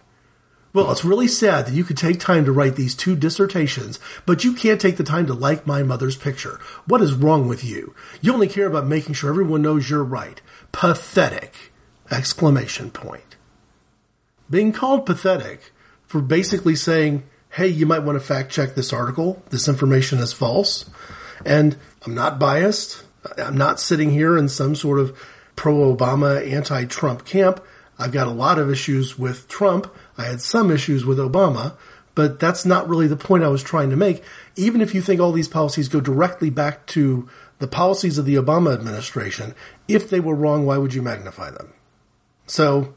Well, 0.72 0.90
it's 0.92 1.05
really 1.05 1.26
sad 1.26 1.66
that 1.66 1.74
you 1.74 1.84
could 1.84 1.96
take 1.96 2.20
time 2.20 2.44
to 2.44 2.53
write 2.53 2.76
these 2.76 2.94
two 2.94 3.16
dissertations, 3.16 3.98
but 4.24 4.44
you 4.44 4.53
can't 4.53 4.80
take 4.80 4.96
the 4.98 5.05
time 5.05 5.26
to 5.26 5.34
like 5.34 5.66
my 5.66 5.82
mother's 5.82 6.16
picture. 6.16 6.61
What 6.86 7.03
is 7.03 7.12
wrong 7.12 7.48
with 7.48 7.64
you? 7.64 7.94
You 8.20 8.32
only 8.32 8.46
care 8.46 8.66
about 8.66 8.86
making 8.86 9.14
sure 9.14 9.30
everyone 9.30 9.62
knows 9.62 9.90
you're 9.90 10.05
right. 10.05 10.40
Pathetic! 10.70 11.72
Exclamation 12.11 12.90
point 12.90 13.30
being 14.51 14.72
called 14.72 15.07
pathetic 15.07 15.72
for 16.07 16.20
basically 16.20 16.74
saying, 16.74 17.22
hey, 17.51 17.68
you 17.68 17.86
might 17.86 18.01
want 18.01 18.16
to 18.16 18.24
fact 18.24 18.51
check 18.51 18.74
this 18.74 18.92
article. 18.92 19.42
This 19.51 19.68
information 19.68 20.18
is 20.18 20.32
false. 20.32 20.90
And 21.46 21.78
I'm 22.05 22.14
not 22.14 22.38
biased. 22.38 23.05
I'm 23.36 23.57
not 23.57 23.80
sitting 23.80 24.11
here 24.11 24.36
in 24.38 24.48
some 24.48 24.74
sort 24.74 24.98
of 24.98 25.16
pro 25.57 25.94
Obama, 25.94 26.51
anti 26.51 26.84
Trump 26.86 27.24
camp. 27.24 27.62
I've 27.98 28.12
got 28.12 28.26
a 28.26 28.32
lot 28.32 28.59
of 28.59 28.70
issues 28.70 29.18
with 29.18 29.46
Trump. 29.46 29.92
I 30.16 30.24
had 30.24 30.40
some 30.40 30.70
issues 30.70 31.05
with 31.05 31.18
Obama, 31.18 31.76
but 32.14 32.40
that's 32.40 32.64
not 32.64 32.88
really 32.88 33.07
the 33.07 33.16
point 33.16 33.44
I 33.44 33.48
was 33.48 33.62
trying 33.62 33.90
to 33.90 33.96
make. 33.96 34.22
Even 34.57 34.80
if 34.80 34.94
you 34.94 35.03
think 35.03 35.20
all 35.20 35.32
these 35.32 35.48
policies 35.48 35.88
go 35.88 36.01
directly 36.01 36.48
back 36.48 36.86
to 36.88 37.28
the 37.59 37.68
policies 37.68 38.16
of 38.16 38.24
the 38.24 38.36
Obama 38.36 38.72
administration, 38.72 39.55
if 39.86 40.09
they 40.09 40.20
were 40.20 40.34
wrong, 40.34 40.64
why 40.64 40.78
would 40.78 40.94
you 40.94 41.03
magnify 41.03 41.51
them? 41.51 41.74
So 42.46 42.94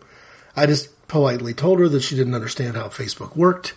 I 0.55 0.65
just 0.65 1.07
politely 1.09 1.53
told 1.53 1.79
her 1.79 1.89
that 1.89 2.01
she 2.01 2.15
didn't 2.15 2.33
understand 2.33 2.77
how 2.77 2.87
Facebook 2.87 3.35
worked, 3.35 3.73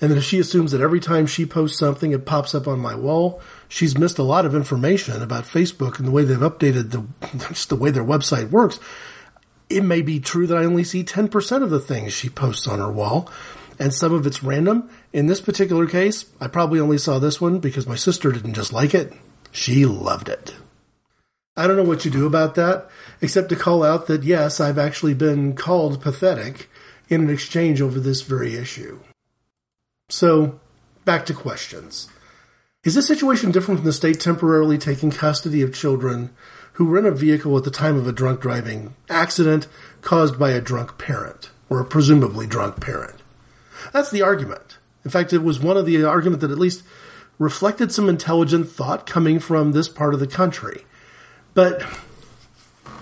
and 0.00 0.10
that 0.10 0.18
if 0.18 0.24
she 0.24 0.38
assumes 0.38 0.70
that 0.72 0.80
every 0.80 1.00
time 1.00 1.26
she 1.26 1.44
posts 1.44 1.78
something 1.78 2.12
it 2.12 2.24
pops 2.24 2.54
up 2.54 2.68
on 2.68 2.78
my 2.78 2.94
wall, 2.94 3.40
she's 3.72 3.96
missed 3.96 4.18
a 4.18 4.22
lot 4.22 4.44
of 4.44 4.54
information 4.54 5.22
about 5.22 5.44
Facebook 5.44 5.98
and 5.98 6.06
the 6.06 6.10
way 6.10 6.24
they've 6.24 6.36
updated 6.38 6.90
the 6.90 7.06
just 7.48 7.70
the 7.70 7.76
way 7.76 7.90
their 7.90 8.04
website 8.04 8.50
works. 8.50 8.78
It 9.70 9.82
may 9.82 10.02
be 10.02 10.20
true 10.20 10.46
that 10.46 10.58
I 10.58 10.66
only 10.66 10.84
see 10.84 11.02
10% 11.02 11.62
of 11.62 11.70
the 11.70 11.80
things 11.80 12.12
she 12.12 12.28
posts 12.28 12.68
on 12.68 12.78
her 12.78 12.92
wall, 12.92 13.30
and 13.78 13.94
some 13.94 14.12
of 14.12 14.26
it's 14.26 14.42
random. 14.42 14.90
In 15.14 15.26
this 15.26 15.40
particular 15.40 15.86
case, 15.86 16.26
I 16.38 16.48
probably 16.48 16.78
only 16.78 16.98
saw 16.98 17.18
this 17.18 17.40
one 17.40 17.58
because 17.58 17.86
my 17.86 17.94
sister 17.94 18.30
didn't 18.30 18.52
just 18.52 18.74
like 18.74 18.92
it, 18.92 19.14
she 19.50 19.86
loved 19.86 20.28
it. 20.28 20.54
I 21.56 21.66
don't 21.66 21.76
know 21.76 21.82
what 21.82 22.04
you 22.04 22.10
do 22.10 22.26
about 22.26 22.54
that, 22.56 22.90
except 23.22 23.48
to 23.48 23.56
call 23.56 23.82
out 23.82 24.06
that 24.08 24.24
yes, 24.24 24.60
I've 24.60 24.78
actually 24.78 25.14
been 25.14 25.54
called 25.54 26.02
pathetic 26.02 26.68
in 27.08 27.22
an 27.22 27.30
exchange 27.30 27.80
over 27.80 27.98
this 27.98 28.20
very 28.20 28.54
issue. 28.56 29.00
So, 30.10 30.60
back 31.06 31.24
to 31.26 31.34
questions. 31.34 32.08
Is 32.84 32.96
this 32.96 33.06
situation 33.06 33.52
different 33.52 33.78
from 33.78 33.86
the 33.86 33.92
state 33.92 34.18
temporarily 34.18 34.76
taking 34.76 35.12
custody 35.12 35.62
of 35.62 35.72
children 35.72 36.30
who 36.72 36.84
were 36.84 36.98
in 36.98 37.06
a 37.06 37.12
vehicle 37.12 37.56
at 37.56 37.62
the 37.62 37.70
time 37.70 37.96
of 37.96 38.08
a 38.08 38.12
drunk 38.12 38.40
driving 38.40 38.96
accident 39.08 39.68
caused 40.00 40.36
by 40.36 40.50
a 40.50 40.60
drunk 40.60 40.98
parent, 40.98 41.50
or 41.70 41.78
a 41.78 41.84
presumably 41.84 42.44
drunk 42.44 42.80
parent? 42.80 43.22
That's 43.92 44.10
the 44.10 44.22
argument. 44.22 44.78
In 45.04 45.12
fact, 45.12 45.32
it 45.32 45.44
was 45.44 45.60
one 45.60 45.76
of 45.76 45.86
the 45.86 46.02
argument 46.02 46.40
that 46.40 46.50
at 46.50 46.58
least 46.58 46.82
reflected 47.38 47.92
some 47.92 48.08
intelligent 48.08 48.68
thought 48.68 49.06
coming 49.06 49.38
from 49.38 49.70
this 49.70 49.88
part 49.88 50.12
of 50.12 50.18
the 50.18 50.26
country. 50.26 50.84
But 51.54 51.84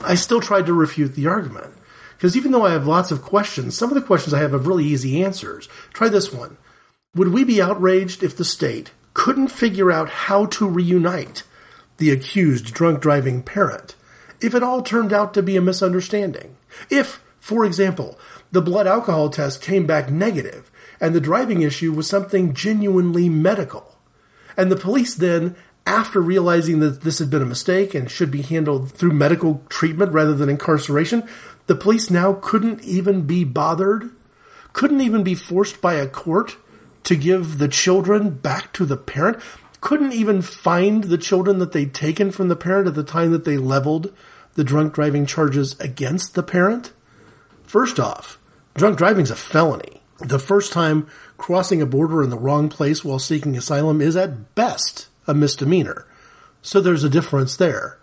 I 0.03 0.15
still 0.15 0.43
tried 0.43 0.67
to 0.67 0.75
refute 0.75 1.15
the 1.15 1.27
argument. 1.27 1.73
Because 2.19 2.37
even 2.37 2.53
though 2.53 2.67
I 2.67 2.73
have 2.73 2.87
lots 2.87 3.11
of 3.11 3.23
questions, 3.23 3.79
some 3.79 3.89
of 3.89 3.95
the 3.95 4.07
questions 4.07 4.35
I 4.35 4.41
have 4.41 4.53
have 4.53 4.67
really 4.67 4.85
easy 4.85 5.25
answers. 5.25 5.71
Try 5.95 6.11
this 6.11 6.31
one. 6.31 6.59
Would 7.15 7.29
we 7.29 7.45
be 7.45 7.63
outraged 7.63 8.23
if 8.23 8.37
the 8.37 8.45
state 8.45 8.91
couldn't 9.15 9.49
figure 9.49 9.91
out 9.91 10.09
how 10.09 10.47
to 10.47 10.69
reunite 10.69 11.43
the 11.97 12.11
accused 12.11 12.73
drunk 12.73 13.01
driving 13.01 13.43
parent 13.43 13.95
if 14.41 14.55
it 14.55 14.63
all 14.63 14.83
turned 14.83 15.13
out 15.13 15.35
to 15.35 15.43
be 15.43 15.57
a 15.57 15.63
misunderstanding? 15.63 16.57
If, 16.89 17.23
for 17.39 17.65
example, 17.65 18.19
the 18.53 18.63
blood 18.63 18.87
alcohol 18.87 19.31
test 19.31 19.63
came 19.63 19.87
back 19.87 20.11
negative 20.11 20.71
and 21.01 21.15
the 21.15 21.21
driving 21.21 21.63
issue 21.63 21.93
was 21.93 22.09
something 22.09 22.55
genuinely 22.55 23.29
medical, 23.29 23.97
and 24.57 24.71
the 24.71 24.77
police 24.77 25.15
then 25.15 25.57
after 25.87 26.21
realizing 26.21 26.81
that 26.81 27.03
this 27.03 27.19
had 27.19 27.31
been 27.31 27.43
a 27.43 27.47
mistake 27.47 27.95
and 27.95 28.11
should 28.11 28.31
be 28.31 28.43
handled 28.43 28.93
through 28.93 29.13
medical 29.13 29.63
treatment 29.69 30.13
rather 30.13 30.35
than 30.35 30.49
incarceration, 30.49 31.27
the 31.67 31.75
police 31.75 32.11
now 32.11 32.35
couldn't 32.35 32.83
even 32.83 33.23
be 33.23 33.45
bothered, 33.45 34.11
couldn't 34.73 35.01
even 35.01 35.23
be 35.23 35.35
forced 35.35 35.81
by 35.81 35.95
a 35.95 36.07
court 36.07 36.57
to 37.05 37.17
give 37.17 37.59
the 37.59 37.69
children 37.69 38.31
back 38.31 38.73
to 38.75 38.85
the 38.85 38.97
parent, 38.97 39.39
couldn't 39.81 40.13
even 40.13 40.43
find 40.43 41.05
the 41.05 41.19
children 41.19 41.59
that 41.59 41.73
they'd 41.73 41.95
taken 41.95 42.31
from 42.31 42.49
the 42.49 42.57
parent 42.57 42.87
at 42.87 42.95
the 42.95 43.03
time 43.03 43.33
that 43.33 43.45
they 43.45 43.57
leveled 43.57 44.13
the 44.55 44.65
drunk 44.65 44.95
driving 44.95 45.27
charges 45.27 45.79
against 45.81 46.35
the 46.35 46.43
parent. 46.43 46.93
First 47.63 47.99
off, 47.99 48.39
drunk 48.75 48.99
driving's 48.99 49.31
a 49.31 49.37
felony. 49.37 50.03
The 50.19 50.39
first 50.39 50.73
time 50.73 51.07
crossing 51.39 51.81
a 51.81 51.87
border 51.87 52.23
in 52.23 52.31
the 52.31 52.39
wrong 52.39 52.69
place 52.69 53.05
while 53.05 53.19
seeking 53.19 53.57
asylum 53.57 54.01
is 54.01 54.17
at 54.17 54.55
best 54.55 55.09
a 55.27 55.33
misdemeanor. 55.33 56.07
So 56.63 56.81
there's 56.81 57.05
a 57.05 57.09
difference 57.09 57.57
there. 57.57 57.99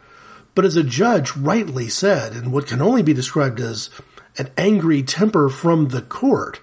But 0.56 0.66
as 0.66 0.76
a 0.76 0.84
judge 0.84 1.36
rightly 1.38 1.90
said, 1.90 2.34
in 2.34 2.52
what 2.52 2.66
can 2.66 2.82
only 2.82 3.04
be 3.04 3.14
described 3.14 3.60
as 3.60 3.92
an 4.40 4.50
angry 4.58 5.04
temper 5.04 5.50
from 5.50 5.90
the 5.90 6.02
court, 6.02 6.60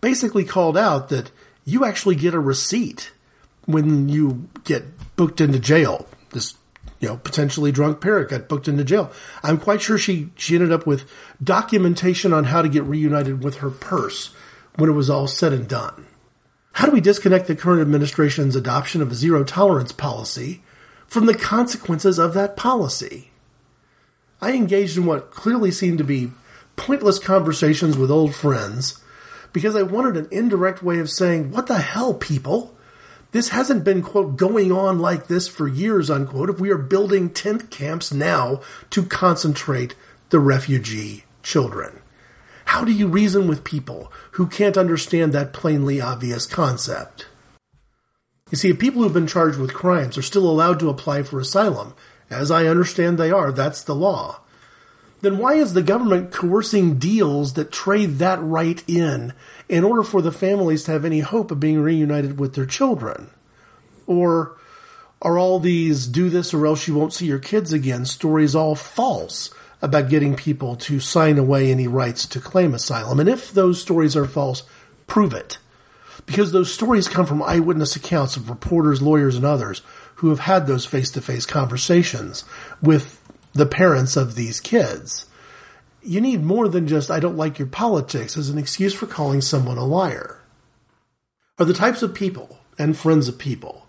basically 0.00 0.44
called 0.44 0.78
out 0.78 1.10
that 1.10 1.30
you 1.64 1.84
actually 1.84 2.16
get 2.16 2.34
a 2.34 2.40
receipt 2.40 3.12
when 3.66 4.08
you 4.08 4.48
get 4.64 5.16
booked 5.16 5.40
into 5.40 5.58
jail. 5.58 6.06
This, 6.30 6.54
you 7.00 7.08
know, 7.08 7.16
potentially 7.16 7.72
drunk 7.72 8.00
parent 8.00 8.30
got 8.30 8.48
booked 8.48 8.68
into 8.68 8.84
jail. 8.84 9.12
I'm 9.42 9.58
quite 9.58 9.82
sure 9.82 9.98
she, 9.98 10.30
she 10.36 10.54
ended 10.54 10.72
up 10.72 10.86
with 10.86 11.08
documentation 11.42 12.32
on 12.32 12.44
how 12.44 12.62
to 12.62 12.68
get 12.68 12.84
reunited 12.84 13.42
with 13.42 13.58
her 13.58 13.70
purse 13.70 14.34
when 14.76 14.90
it 14.90 14.94
was 14.94 15.10
all 15.10 15.26
said 15.26 15.52
and 15.52 15.68
done. 15.68 16.06
How 16.72 16.86
do 16.86 16.92
we 16.92 17.00
disconnect 17.00 17.46
the 17.46 17.56
current 17.56 17.82
administration's 17.82 18.56
adoption 18.56 19.02
of 19.02 19.12
a 19.12 19.14
zero 19.14 19.44
tolerance 19.44 19.92
policy 19.92 20.62
from 21.06 21.26
the 21.26 21.34
consequences 21.34 22.18
of 22.18 22.34
that 22.34 22.56
policy? 22.56 23.30
I 24.40 24.52
engaged 24.52 24.96
in 24.96 25.06
what 25.06 25.30
clearly 25.30 25.70
seemed 25.70 25.98
to 25.98 26.04
be 26.04 26.32
pointless 26.76 27.18
conversations 27.18 27.96
with 27.98 28.10
old 28.10 28.34
friends 28.34 29.01
because 29.52 29.76
I 29.76 29.82
wanted 29.82 30.16
an 30.16 30.28
indirect 30.30 30.82
way 30.82 30.98
of 30.98 31.10
saying, 31.10 31.50
what 31.50 31.66
the 31.66 31.78
hell, 31.78 32.14
people? 32.14 32.74
This 33.32 33.48
hasn't 33.48 33.84
been, 33.84 34.02
quote, 34.02 34.36
going 34.36 34.70
on 34.70 34.98
like 34.98 35.26
this 35.26 35.48
for 35.48 35.66
years, 35.66 36.10
unquote, 36.10 36.50
if 36.50 36.60
we 36.60 36.70
are 36.70 36.78
building 36.78 37.30
tent 37.30 37.70
camps 37.70 38.12
now 38.12 38.60
to 38.90 39.04
concentrate 39.04 39.94
the 40.30 40.38
refugee 40.38 41.24
children. 41.42 42.00
How 42.66 42.84
do 42.84 42.92
you 42.92 43.08
reason 43.08 43.48
with 43.48 43.64
people 43.64 44.12
who 44.32 44.46
can't 44.46 44.76
understand 44.76 45.32
that 45.32 45.52
plainly 45.52 46.00
obvious 46.00 46.46
concept? 46.46 47.26
You 48.50 48.58
see, 48.58 48.68
if 48.68 48.78
people 48.78 49.02
who've 49.02 49.12
been 49.12 49.26
charged 49.26 49.58
with 49.58 49.72
crimes 49.72 50.18
are 50.18 50.22
still 50.22 50.48
allowed 50.48 50.78
to 50.80 50.90
apply 50.90 51.22
for 51.22 51.40
asylum, 51.40 51.94
as 52.28 52.50
I 52.50 52.66
understand 52.66 53.16
they 53.16 53.30
are, 53.30 53.50
that's 53.50 53.82
the 53.82 53.94
law, 53.94 54.41
then 55.22 55.38
why 55.38 55.54
is 55.54 55.72
the 55.72 55.82
government 55.82 56.32
coercing 56.32 56.98
deals 56.98 57.54
that 57.54 57.72
trade 57.72 58.18
that 58.18 58.42
right 58.42 58.82
in 58.88 59.32
in 59.68 59.84
order 59.84 60.02
for 60.02 60.20
the 60.20 60.32
families 60.32 60.84
to 60.84 60.90
have 60.90 61.04
any 61.04 61.20
hope 61.20 61.50
of 61.50 61.60
being 61.60 61.80
reunited 61.80 62.38
with 62.38 62.54
their 62.54 62.66
children? 62.66 63.30
Or 64.06 64.58
are 65.22 65.38
all 65.38 65.60
these 65.60 66.08
do 66.08 66.28
this 66.28 66.52
or 66.52 66.66
else 66.66 66.88
you 66.88 66.94
won't 66.94 67.12
see 67.12 67.26
your 67.26 67.38
kids 67.38 67.72
again 67.72 68.04
stories 68.04 68.56
all 68.56 68.74
false 68.74 69.50
about 69.80 70.08
getting 70.08 70.34
people 70.34 70.74
to 70.76 70.98
sign 70.98 71.38
away 71.38 71.70
any 71.70 71.86
rights 71.86 72.26
to 72.26 72.40
claim 72.40 72.74
asylum? 72.74 73.20
And 73.20 73.28
if 73.28 73.52
those 73.52 73.80
stories 73.80 74.16
are 74.16 74.26
false, 74.26 74.64
prove 75.06 75.32
it. 75.32 75.58
Because 76.26 76.50
those 76.50 76.72
stories 76.72 77.08
come 77.08 77.26
from 77.26 77.42
eyewitness 77.42 77.94
accounts 77.94 78.36
of 78.36 78.50
reporters, 78.50 79.00
lawyers, 79.00 79.36
and 79.36 79.44
others 79.44 79.82
who 80.16 80.28
have 80.28 80.40
had 80.40 80.66
those 80.66 80.84
face 80.84 81.10
to 81.10 81.20
face 81.20 81.46
conversations 81.46 82.44
with 82.80 83.21
the 83.52 83.66
parents 83.66 84.16
of 84.16 84.34
these 84.34 84.60
kids. 84.60 85.26
You 86.02 86.20
need 86.20 86.42
more 86.42 86.68
than 86.68 86.88
just, 86.88 87.10
I 87.10 87.20
don't 87.20 87.36
like 87.36 87.58
your 87.58 87.68
politics 87.68 88.36
as 88.36 88.48
an 88.48 88.58
excuse 88.58 88.94
for 88.94 89.06
calling 89.06 89.40
someone 89.40 89.78
a 89.78 89.84
liar. 89.84 90.40
Are 91.58 91.64
the 91.64 91.74
types 91.74 92.02
of 92.02 92.14
people 92.14 92.58
and 92.78 92.96
friends 92.96 93.28
of 93.28 93.38
people 93.38 93.86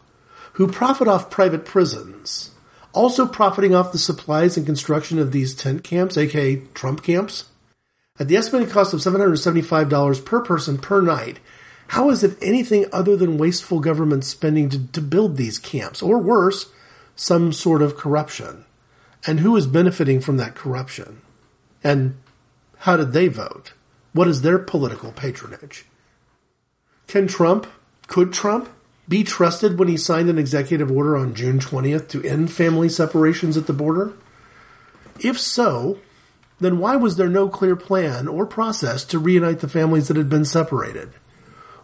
who 0.54 0.68
profit 0.68 1.08
off 1.08 1.32
private 1.32 1.66
prisons 1.66 2.52
also 2.94 3.26
profiting 3.26 3.74
off 3.74 3.92
the 3.92 3.98
supplies 3.98 4.56
and 4.56 4.66
construction 4.66 5.18
of 5.18 5.32
these 5.32 5.56
tent 5.56 5.84
camps, 5.84 6.18
aka 6.18 6.58
Trump 6.74 7.04
camps? 7.04 7.46
At 8.20 8.28
the 8.28 8.38
estimated 8.38 8.72
cost 8.72 8.94
of 8.94 9.00
$775 9.00 10.24
per 10.24 10.42
person 10.42 10.78
per 10.78 11.02
night, 11.02 11.40
how 11.88 12.12
is 12.12 12.24
it 12.24 12.38
anything 12.42 12.86
other 12.94 13.16
than 13.16 13.40
wasteful 13.40 13.80
government 13.80 14.24
spending 14.24 14.70
to, 14.70 14.88
to 14.92 15.02
build 15.02 15.36
these 15.38 15.58
camps? 15.58 16.02
Or 16.02 16.20
worse, 16.20 16.72
some 17.16 17.52
sort 17.52 17.82
of 17.82 17.98
corruption? 17.98 18.66
And 19.26 19.40
who 19.40 19.56
is 19.56 19.68
benefiting 19.68 20.20
from 20.20 20.38
that 20.38 20.56
corruption? 20.56 21.22
And 21.84 22.18
how 22.80 22.98
did 22.98 23.14
they 23.14 23.28
vote? 23.28 23.74
What 24.12 24.28
is 24.28 24.42
their 24.42 24.60
political 24.60 25.12
patronage? 25.12 25.86
Can 27.08 27.28
Trump, 27.28 27.68
could 28.08 28.34
Trump, 28.34 28.70
be 29.08 29.24
trusted 29.24 29.78
when 29.78 29.88
he 29.88 29.98
signed 29.98 30.30
an 30.30 30.38
executive 30.38 30.92
order 30.92 31.18
on 31.18 31.36
June 31.36 31.60
20th 31.60 32.08
to 32.10 32.24
end 32.24 32.52
family 32.52 32.90
separations 32.90 33.58
at 33.58 33.68
the 33.68 33.74
border? 33.74 34.14
If 35.20 35.40
so, 35.40 36.00
then 36.60 36.80
why 36.80 36.96
was 36.96 37.16
there 37.16 37.30
no 37.30 37.50
clear 37.50 37.76
plan 37.76 38.28
or 38.28 38.46
process 38.46 39.04
to 39.06 39.20
reunite 39.20 39.60
the 39.60 39.68
families 39.68 40.08
that 40.08 40.18
had 40.18 40.30
been 40.30 40.46
separated? 40.46 41.12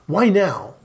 Why 0.07 0.29
now, 0.29 0.75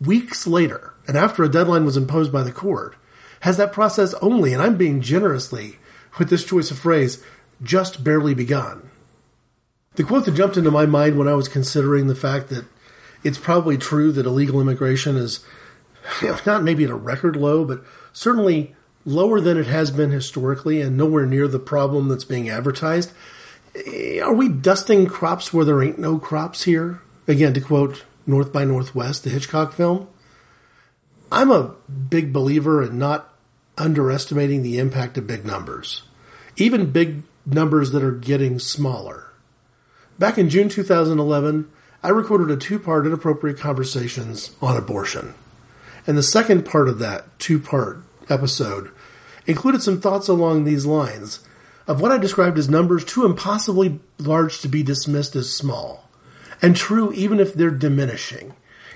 weeks 0.00 0.46
later, 0.46 0.94
and 1.06 1.16
after 1.16 1.42
a 1.42 1.48
deadline 1.48 1.84
was 1.84 1.96
imposed 1.96 2.32
by 2.32 2.42
the 2.42 2.52
court, 2.52 2.96
has 3.40 3.56
that 3.56 3.72
process 3.72 4.14
only, 4.14 4.52
and 4.52 4.62
I'm 4.62 4.76
being 4.76 5.00
generously 5.00 5.78
with 6.18 6.30
this 6.30 6.44
choice 6.44 6.70
of 6.70 6.78
phrase, 6.78 7.22
just 7.62 8.04
barely 8.04 8.34
begun. 8.34 8.90
The 9.96 10.04
quote 10.04 10.24
that 10.24 10.34
jumped 10.34 10.56
into 10.56 10.70
my 10.70 10.86
mind 10.86 11.18
when 11.18 11.28
I 11.28 11.34
was 11.34 11.48
considering 11.48 12.06
the 12.06 12.14
fact 12.14 12.48
that 12.48 12.64
it's 13.22 13.38
probably 13.38 13.78
true 13.78 14.12
that 14.12 14.26
illegal 14.26 14.60
immigration 14.60 15.16
is 15.16 15.44
you 16.20 16.28
know, 16.28 16.38
not 16.44 16.62
maybe 16.62 16.84
at 16.84 16.90
a 16.90 16.94
record 16.94 17.36
low, 17.36 17.64
but 17.64 17.82
certainly 18.12 18.74
lower 19.04 19.40
than 19.40 19.58
it 19.58 19.66
has 19.66 19.90
been 19.90 20.10
historically 20.10 20.80
and 20.80 20.96
nowhere 20.96 21.26
near 21.26 21.48
the 21.48 21.58
problem 21.58 22.08
that's 22.08 22.24
being 22.24 22.48
advertised. 22.48 23.12
Eh, 23.86 24.20
are 24.20 24.34
we 24.34 24.48
dusting 24.48 25.06
crops 25.06 25.52
where 25.52 25.64
there 25.64 25.82
ain't 25.82 25.98
no 25.98 26.18
crops 26.18 26.64
here? 26.64 27.00
Again, 27.26 27.54
to 27.54 27.60
quote 27.60 28.04
North 28.26 28.52
by 28.52 28.64
Northwest, 28.64 29.24
the 29.24 29.30
Hitchcock 29.30 29.72
film. 29.72 30.08
I'm 31.32 31.50
a 31.50 31.74
big 32.08 32.32
believer 32.32 32.82
in 32.82 32.98
not 32.98 33.33
underestimating 33.76 34.62
the 34.62 34.78
impact 34.78 35.18
of 35.18 35.26
big 35.26 35.44
numbers, 35.44 36.02
even 36.56 36.90
big 36.90 37.22
numbers 37.46 37.92
that 37.92 38.02
are 38.02 38.12
getting 38.12 38.58
smaller. 38.58 39.32
Back 40.18 40.38
in 40.38 40.48
June 40.48 40.68
2011, 40.68 41.70
I 42.02 42.08
recorded 42.10 42.50
a 42.50 42.56
two 42.56 42.78
part 42.78 43.06
inappropriate 43.06 43.58
conversations 43.58 44.54
on 44.60 44.76
abortion. 44.76 45.34
And 46.06 46.16
the 46.18 46.22
second 46.22 46.64
part 46.64 46.88
of 46.88 46.98
that 46.98 47.38
two 47.38 47.58
part 47.58 48.02
episode 48.28 48.90
included 49.46 49.82
some 49.82 50.00
thoughts 50.00 50.28
along 50.28 50.64
these 50.64 50.86
lines 50.86 51.40
of 51.86 52.00
what 52.00 52.12
I 52.12 52.18
described 52.18 52.58
as 52.58 52.68
numbers 52.68 53.04
too 53.04 53.24
impossibly 53.24 54.00
large 54.18 54.60
to 54.60 54.68
be 54.68 54.82
dismissed 54.82 55.36
as 55.36 55.54
small, 55.54 56.08
and 56.62 56.76
true 56.76 57.12
even 57.12 57.40
if 57.40 57.54
they're 57.54 57.70
diminishing 57.70 58.54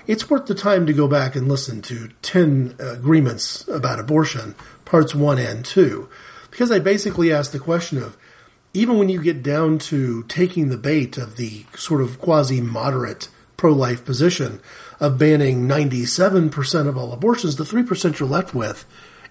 it's 0.09 0.27
worth 0.27 0.47
the 0.47 0.55
time 0.55 0.87
to 0.87 0.93
go 0.93 1.07
back 1.07 1.35
and 1.35 1.47
listen 1.47 1.83
to 1.83 2.09
10 2.23 2.77
agreements 2.79 3.67
about 3.67 3.99
abortion, 3.99 4.55
parts 4.83 5.13
1 5.13 5.37
and 5.37 5.63
2, 5.63 6.09
because 6.49 6.71
I 6.71 6.79
basically 6.79 7.31
asked 7.31 7.51
the 7.51 7.59
question 7.59 7.99
of 7.99 8.17
even 8.73 8.97
when 8.97 9.09
you 9.09 9.21
get 9.21 9.43
down 9.43 9.77
to 9.77 10.23
taking 10.23 10.69
the 10.69 10.79
bait 10.79 11.19
of 11.19 11.37
the 11.37 11.63
sort 11.75 12.01
of 12.01 12.19
quasi 12.19 12.59
moderate 12.59 13.29
pro 13.55 13.71
life 13.71 14.03
position 14.03 14.61
of 14.99 15.19
banning 15.19 15.67
97% 15.67 16.87
of 16.87 16.97
all 16.97 17.13
abortions, 17.13 17.57
the 17.57 17.63
3% 17.63 18.17
you're 18.17 18.27
left 18.27 18.55
with 18.55 18.85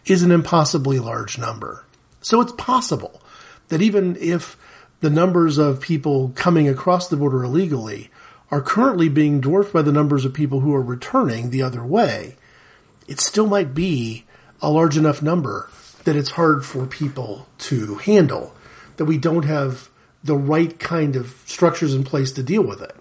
is 0.06 0.22
an 0.22 0.30
impossibly 0.30 1.00
large 1.00 1.38
number. 1.38 1.84
So 2.20 2.40
it's 2.40 2.52
possible 2.52 3.20
that 3.66 3.82
even 3.82 4.16
if 4.20 4.56
the 5.00 5.10
numbers 5.10 5.58
of 5.58 5.80
people 5.80 6.30
coming 6.36 6.68
across 6.68 7.08
the 7.08 7.16
border 7.16 7.42
illegally 7.42 8.12
are 8.50 8.62
currently 8.62 9.08
being 9.08 9.40
dwarfed 9.40 9.72
by 9.72 9.82
the 9.82 9.92
numbers 9.92 10.24
of 10.24 10.32
people 10.32 10.60
who 10.60 10.74
are 10.74 10.82
returning 10.82 11.50
the 11.50 11.62
other 11.62 11.84
way, 11.84 12.36
it 13.06 13.20
still 13.20 13.46
might 13.46 13.74
be 13.74 14.24
a 14.60 14.70
large 14.70 14.96
enough 14.96 15.22
number 15.22 15.70
that 16.04 16.16
it's 16.16 16.30
hard 16.32 16.64
for 16.64 16.86
people 16.86 17.46
to 17.58 17.96
handle, 17.96 18.54
that 18.96 19.04
we 19.04 19.18
don't 19.18 19.44
have 19.44 19.90
the 20.24 20.36
right 20.36 20.78
kind 20.78 21.16
of 21.16 21.42
structures 21.46 21.94
in 21.94 22.04
place 22.04 22.32
to 22.32 22.42
deal 22.42 22.62
with 22.62 22.80
it. 22.80 22.96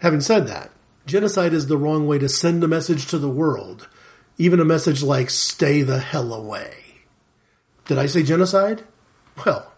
Having 0.00 0.20
said 0.20 0.46
that, 0.46 0.70
genocide 1.06 1.52
is 1.52 1.66
the 1.66 1.76
wrong 1.76 2.06
way 2.06 2.18
to 2.18 2.28
send 2.28 2.62
a 2.62 2.68
message 2.68 3.06
to 3.06 3.18
the 3.18 3.28
world, 3.28 3.88
even 4.36 4.60
a 4.60 4.64
message 4.64 5.02
like 5.02 5.30
stay 5.30 5.82
the 5.82 5.98
hell 5.98 6.32
away. 6.32 6.72
Did 7.86 7.98
I 7.98 8.06
say 8.06 8.22
genocide? 8.22 8.84
Well, 9.44 9.72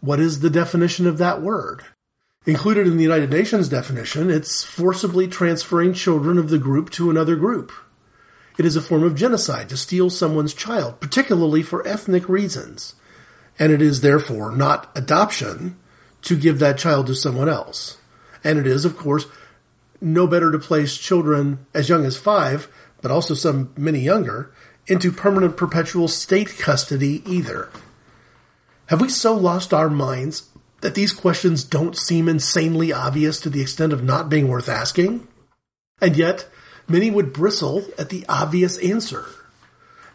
what 0.00 0.20
is 0.20 0.40
the 0.40 0.50
definition 0.50 1.06
of 1.06 1.18
that 1.18 1.40
word? 1.40 1.84
Included 2.48 2.86
in 2.86 2.96
the 2.96 3.02
United 3.02 3.28
Nations 3.28 3.68
definition, 3.68 4.30
it's 4.30 4.64
forcibly 4.64 5.28
transferring 5.28 5.92
children 5.92 6.38
of 6.38 6.48
the 6.48 6.56
group 6.56 6.88
to 6.92 7.10
another 7.10 7.36
group. 7.36 7.70
It 8.56 8.64
is 8.64 8.74
a 8.74 8.80
form 8.80 9.02
of 9.02 9.14
genocide 9.14 9.68
to 9.68 9.76
steal 9.76 10.08
someone's 10.08 10.54
child, 10.54 10.98
particularly 10.98 11.62
for 11.62 11.86
ethnic 11.86 12.26
reasons. 12.26 12.94
And 13.58 13.70
it 13.70 13.82
is 13.82 14.00
therefore 14.00 14.50
not 14.50 14.90
adoption 14.96 15.76
to 16.22 16.38
give 16.38 16.58
that 16.58 16.78
child 16.78 17.08
to 17.08 17.14
someone 17.14 17.50
else. 17.50 17.98
And 18.42 18.58
it 18.58 18.66
is, 18.66 18.86
of 18.86 18.96
course, 18.96 19.26
no 20.00 20.26
better 20.26 20.50
to 20.50 20.58
place 20.58 20.96
children 20.96 21.66
as 21.74 21.90
young 21.90 22.06
as 22.06 22.16
five, 22.16 22.68
but 23.02 23.10
also 23.10 23.34
some 23.34 23.74
many 23.76 24.00
younger, 24.00 24.50
into 24.86 25.12
permanent 25.12 25.58
perpetual 25.58 26.08
state 26.08 26.56
custody 26.56 27.22
either. 27.26 27.68
Have 28.86 29.02
we 29.02 29.10
so 29.10 29.34
lost 29.34 29.74
our 29.74 29.90
minds 29.90 30.47
that 30.80 30.94
these 30.94 31.12
questions 31.12 31.64
don't 31.64 31.96
seem 31.96 32.28
insanely 32.28 32.92
obvious 32.92 33.40
to 33.40 33.50
the 33.50 33.60
extent 33.60 33.92
of 33.92 34.04
not 34.04 34.28
being 34.28 34.48
worth 34.48 34.68
asking? 34.68 35.26
And 36.00 36.16
yet, 36.16 36.48
many 36.86 37.10
would 37.10 37.32
bristle 37.32 37.84
at 37.98 38.10
the 38.10 38.24
obvious 38.28 38.78
answer. 38.78 39.26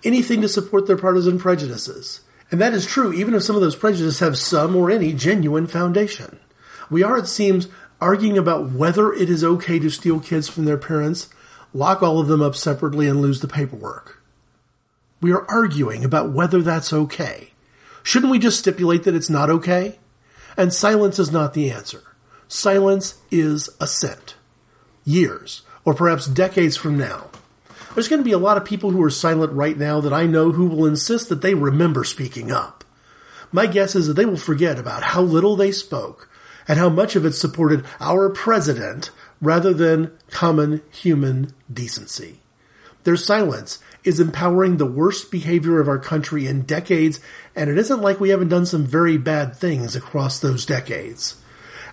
Anything 0.03 0.41
to 0.41 0.49
support 0.49 0.88
their 0.88 0.97
partisan 0.97 1.39
prejudices. 1.39 2.22
And 2.51 2.61
that 2.61 2.74
is 2.74 2.86
true 2.86 3.11
even 3.14 3.34
if 3.34 3.43
some 3.43 3.55
of 3.55 3.61
those 3.61 3.76
prejudices 3.76 4.20
have 4.20 4.38
some 4.38 4.76
or 4.76 4.91
any 4.91 5.14
genuine 5.14 5.68
foundation. 5.68 6.39
We 6.89 7.03
are, 7.03 7.18
it 7.18 7.28
seems, 7.28 7.68
arguing 7.99 8.38
about 8.38 8.72
whether 8.72 9.11
it 9.11 9.30
is 9.30 9.43
okay 9.43 9.80
to 9.80 9.89
steal 9.89 10.20
kids 10.20 10.49
from 10.49 10.66
their 10.66 10.78
parents, 10.78 11.30
lock 11.74 12.03
all 12.03 12.20
of 12.20 12.28
them 12.28 12.41
up 12.41 12.55
separately, 12.55 13.07
and 13.07 13.22
lose 13.22 13.39
the 13.39 13.47
paperwork. 13.47 14.22
We 15.22 15.32
are 15.32 15.49
arguing 15.49 16.03
about 16.03 16.32
whether 16.32 16.61
that's 16.61 16.91
okay. 16.91 17.51
Shouldn't 18.03 18.32
we 18.32 18.39
just 18.39 18.59
stipulate 18.59 19.03
that 19.03 19.16
it's 19.16 19.30
not 19.30 19.49
okay? 19.49 19.97
And 20.58 20.74
silence 20.74 21.20
is 21.20 21.32
not 21.32 21.54
the 21.54 21.72
answer. 21.72 22.04
Silence 22.47 23.16
is 23.32 23.70
assent. 23.80 24.36
Years, 25.06 25.64
or 25.86 25.93
perhaps 25.93 26.28
decades 26.28 26.78
from 26.78 26.97
now, 26.97 27.30
there's 27.93 28.08
going 28.08 28.20
to 28.20 28.26
be 28.26 28.32
a 28.32 28.38
lot 28.38 28.58
of 28.58 28.66
people 28.66 28.91
who 28.91 29.04
are 29.04 29.10
silent 29.10 29.54
right 29.54 29.78
now 29.78 29.99
that 30.01 30.14
I 30.14 30.26
know 30.26 30.51
who 30.51 30.66
will 30.66 30.86
insist 30.86 31.30
that 31.30 31.41
they 31.41 31.54
remember 31.54 32.04
speaking 32.04 32.51
up. 32.51 32.84
My 33.51 33.68
guess 33.68 33.95
is 33.95 34.08
that 34.08 34.14
they 34.14 34.26
will 34.26 34.38
forget 34.38 34.80
about 34.80 35.04
how 35.04 35.22
little 35.22 35.56
they 35.56 35.72
spoke 35.72 36.30
and 36.68 36.80
how 36.80 36.89
much 36.89 37.16
of 37.16 37.26
it 37.26 37.34
supported 37.34 37.86
our 37.99 38.30
president 38.30 39.12
rather 39.41 39.74
than 39.74 40.12
common 40.32 40.82
human 40.89 41.54
decency. 41.72 42.39
Their 43.04 43.18
silence 43.18 43.80
is 44.04 44.20
empowering 44.20 44.78
the 44.78 44.86
worst 44.86 45.32
behavior 45.32 45.80
of 45.80 45.88
our 45.88 45.99
country 45.99 46.45
in 46.47 46.64
decades, 46.64 47.20
and 47.56 47.70
it 47.70 47.78
isn't 47.78 48.01
like 48.01 48.20
we 48.20 48.30
haven't 48.30 48.49
done 48.49 48.66
some 48.66 48.86
very 48.86 49.18
bad 49.18 49.56
things 49.56 49.95
across 49.95 50.39
those 50.39 50.66
decades. 50.66 51.36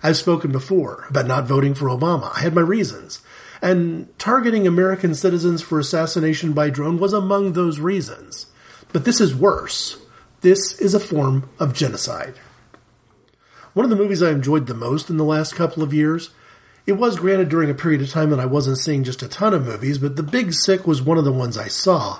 I've 0.03 0.17
spoken 0.17 0.51
before 0.51 1.05
about 1.09 1.27
not 1.27 1.45
voting 1.45 1.73
for 1.73 1.85
Obama. 1.85 2.35
I 2.35 2.41
had 2.41 2.55
my 2.55 2.61
reasons. 2.61 3.21
and 3.61 4.07
targeting 4.17 4.65
American 4.65 5.13
citizens 5.13 5.61
for 5.61 5.79
assassination 5.79 6.53
by 6.53 6.69
drone 6.69 6.97
was 6.97 7.13
among 7.13 7.53
those 7.53 7.79
reasons. 7.79 8.47
But 8.91 9.05
this 9.05 9.21
is 9.21 9.35
worse. 9.35 9.97
This 10.41 10.79
is 10.79 10.93
a 10.93 10.99
form 10.99 11.49
of 11.59 11.73
genocide. 11.73 12.33
One 13.73 13.83
of 13.85 13.89
the 13.89 13.95
movies 13.95 14.23
I 14.23 14.31
enjoyed 14.31 14.67
the 14.67 14.73
most 14.73 15.09
in 15.09 15.17
the 15.17 15.23
last 15.23 15.55
couple 15.55 15.83
of 15.83 15.93
years, 15.93 16.31
it 16.91 16.97
was 16.97 17.17
granted 17.17 17.47
during 17.47 17.69
a 17.69 17.73
period 17.73 18.01
of 18.01 18.09
time 18.09 18.31
that 18.31 18.39
I 18.39 18.45
wasn't 18.45 18.77
seeing 18.77 19.05
just 19.05 19.23
a 19.23 19.29
ton 19.29 19.53
of 19.53 19.65
movies, 19.65 19.97
but 19.97 20.17
The 20.17 20.23
Big 20.23 20.51
Sick 20.51 20.85
was 20.85 21.01
one 21.01 21.17
of 21.17 21.23
the 21.23 21.31
ones 21.31 21.57
I 21.57 21.69
saw. 21.69 22.19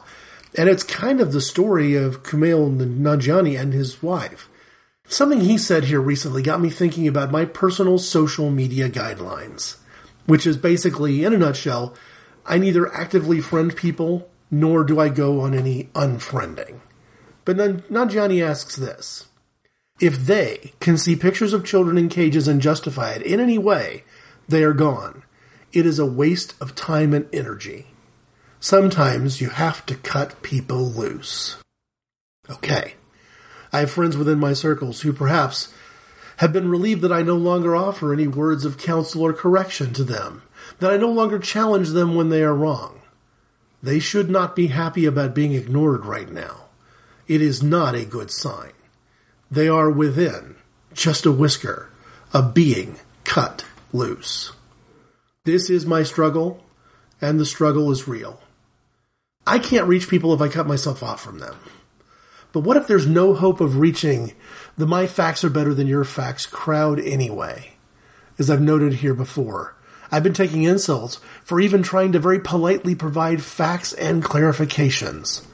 And 0.57 0.69
it's 0.69 0.83
kind 0.83 1.19
of 1.19 1.33
the 1.33 1.41
story 1.41 1.95
of 1.95 2.23
Kumail 2.23 2.73
Nanjiani 2.77 3.59
and 3.59 3.73
his 3.73 4.01
wife. 4.01 4.47
Something 5.09 5.41
he 5.41 5.57
said 5.57 5.83
here 5.83 5.99
recently 5.99 6.41
got 6.41 6.61
me 6.61 6.69
thinking 6.69 7.05
about 7.05 7.31
my 7.31 7.43
personal 7.43 7.97
social 7.97 8.49
media 8.49 8.89
guidelines, 8.89 9.75
which 10.25 10.47
is 10.47 10.55
basically, 10.55 11.25
in 11.25 11.33
a 11.33 11.37
nutshell, 11.37 11.93
I 12.45 12.57
neither 12.57 12.93
actively 12.93 13.41
friend 13.41 13.75
people 13.75 14.29
nor 14.49 14.85
do 14.85 15.01
I 15.01 15.09
go 15.09 15.41
on 15.41 15.53
any 15.53 15.89
unfriending. 15.95 16.79
But 17.43 17.57
Nanjiani 17.57 18.41
asks 18.41 18.77
this. 18.77 19.27
If 19.99 20.25
they 20.25 20.71
can 20.79 20.97
see 20.97 21.17
pictures 21.17 21.51
of 21.51 21.65
children 21.65 21.97
in 21.97 22.07
cages 22.07 22.47
and 22.47 22.61
justify 22.61 23.11
it 23.11 23.21
in 23.21 23.41
any 23.41 23.57
way, 23.57 24.05
they 24.47 24.63
are 24.63 24.73
gone. 24.73 25.23
It 25.73 25.85
is 25.85 25.99
a 25.99 26.05
waste 26.05 26.53
of 26.61 26.75
time 26.75 27.13
and 27.13 27.27
energy. 27.33 27.87
Sometimes 28.59 29.41
you 29.41 29.49
have 29.49 29.85
to 29.87 29.95
cut 29.95 30.41
people 30.43 30.83
loose. 30.83 31.57
Okay. 32.49 32.95
I 33.73 33.79
have 33.79 33.91
friends 33.91 34.17
within 34.17 34.39
my 34.39 34.53
circles 34.53 35.01
who 35.01 35.13
perhaps 35.13 35.73
have 36.37 36.51
been 36.51 36.69
relieved 36.69 37.01
that 37.01 37.11
I 37.11 37.21
no 37.21 37.35
longer 37.35 37.75
offer 37.75 38.11
any 38.13 38.27
words 38.27 38.65
of 38.65 38.77
counsel 38.77 39.21
or 39.21 39.33
correction 39.33 39.93
to 39.93 40.03
them, 40.03 40.41
that 40.79 40.91
I 40.91 40.97
no 40.97 41.09
longer 41.09 41.39
challenge 41.39 41.89
them 41.89 42.15
when 42.15 42.29
they 42.29 42.43
are 42.43 42.53
wrong. 42.53 43.01
They 43.81 43.99
should 43.99 44.29
not 44.29 44.55
be 44.55 44.67
happy 44.67 45.05
about 45.05 45.33
being 45.33 45.53
ignored 45.53 46.05
right 46.05 46.31
now. 46.31 46.65
It 47.27 47.41
is 47.41 47.63
not 47.63 47.95
a 47.95 48.05
good 48.05 48.29
sign. 48.29 48.73
They 49.49 49.67
are 49.67 49.89
within 49.89 50.55
just 50.93 51.25
a 51.25 51.31
whisker 51.31 51.89
of 52.33 52.53
being 52.53 52.99
cut 53.23 53.65
loose. 53.93 54.51
This 55.43 55.69
is 55.69 55.85
my 55.85 56.03
struggle, 56.03 56.63
and 57.19 57.39
the 57.39 57.45
struggle 57.45 57.91
is 57.91 58.07
real. 58.07 58.39
I 59.45 59.59
can't 59.59 59.87
reach 59.87 60.09
people 60.09 60.33
if 60.33 60.41
I 60.41 60.47
cut 60.47 60.67
myself 60.67 61.01
off 61.01 61.21
from 61.21 61.39
them. 61.39 61.55
But 62.53 62.61
what 62.61 62.77
if 62.77 62.87
there's 62.87 63.07
no 63.07 63.33
hope 63.33 63.61
of 63.61 63.77
reaching 63.77 64.33
the 64.77 64.85
my 64.85 65.07
facts 65.07 65.43
are 65.43 65.49
better 65.49 65.73
than 65.73 65.87
your 65.87 66.03
facts 66.03 66.45
crowd 66.45 66.99
anyway? 66.99 67.73
As 68.37 68.49
I've 68.49 68.61
noted 68.61 68.95
here 68.95 69.13
before, 69.13 69.75
I've 70.11 70.23
been 70.23 70.33
taking 70.33 70.63
insults 70.63 71.19
for 71.43 71.59
even 71.59 71.83
trying 71.83 72.11
to 72.11 72.19
very 72.19 72.39
politely 72.39 72.95
provide 72.95 73.41
facts 73.41 73.93
and 73.93 74.23
clarifications. 74.23 75.45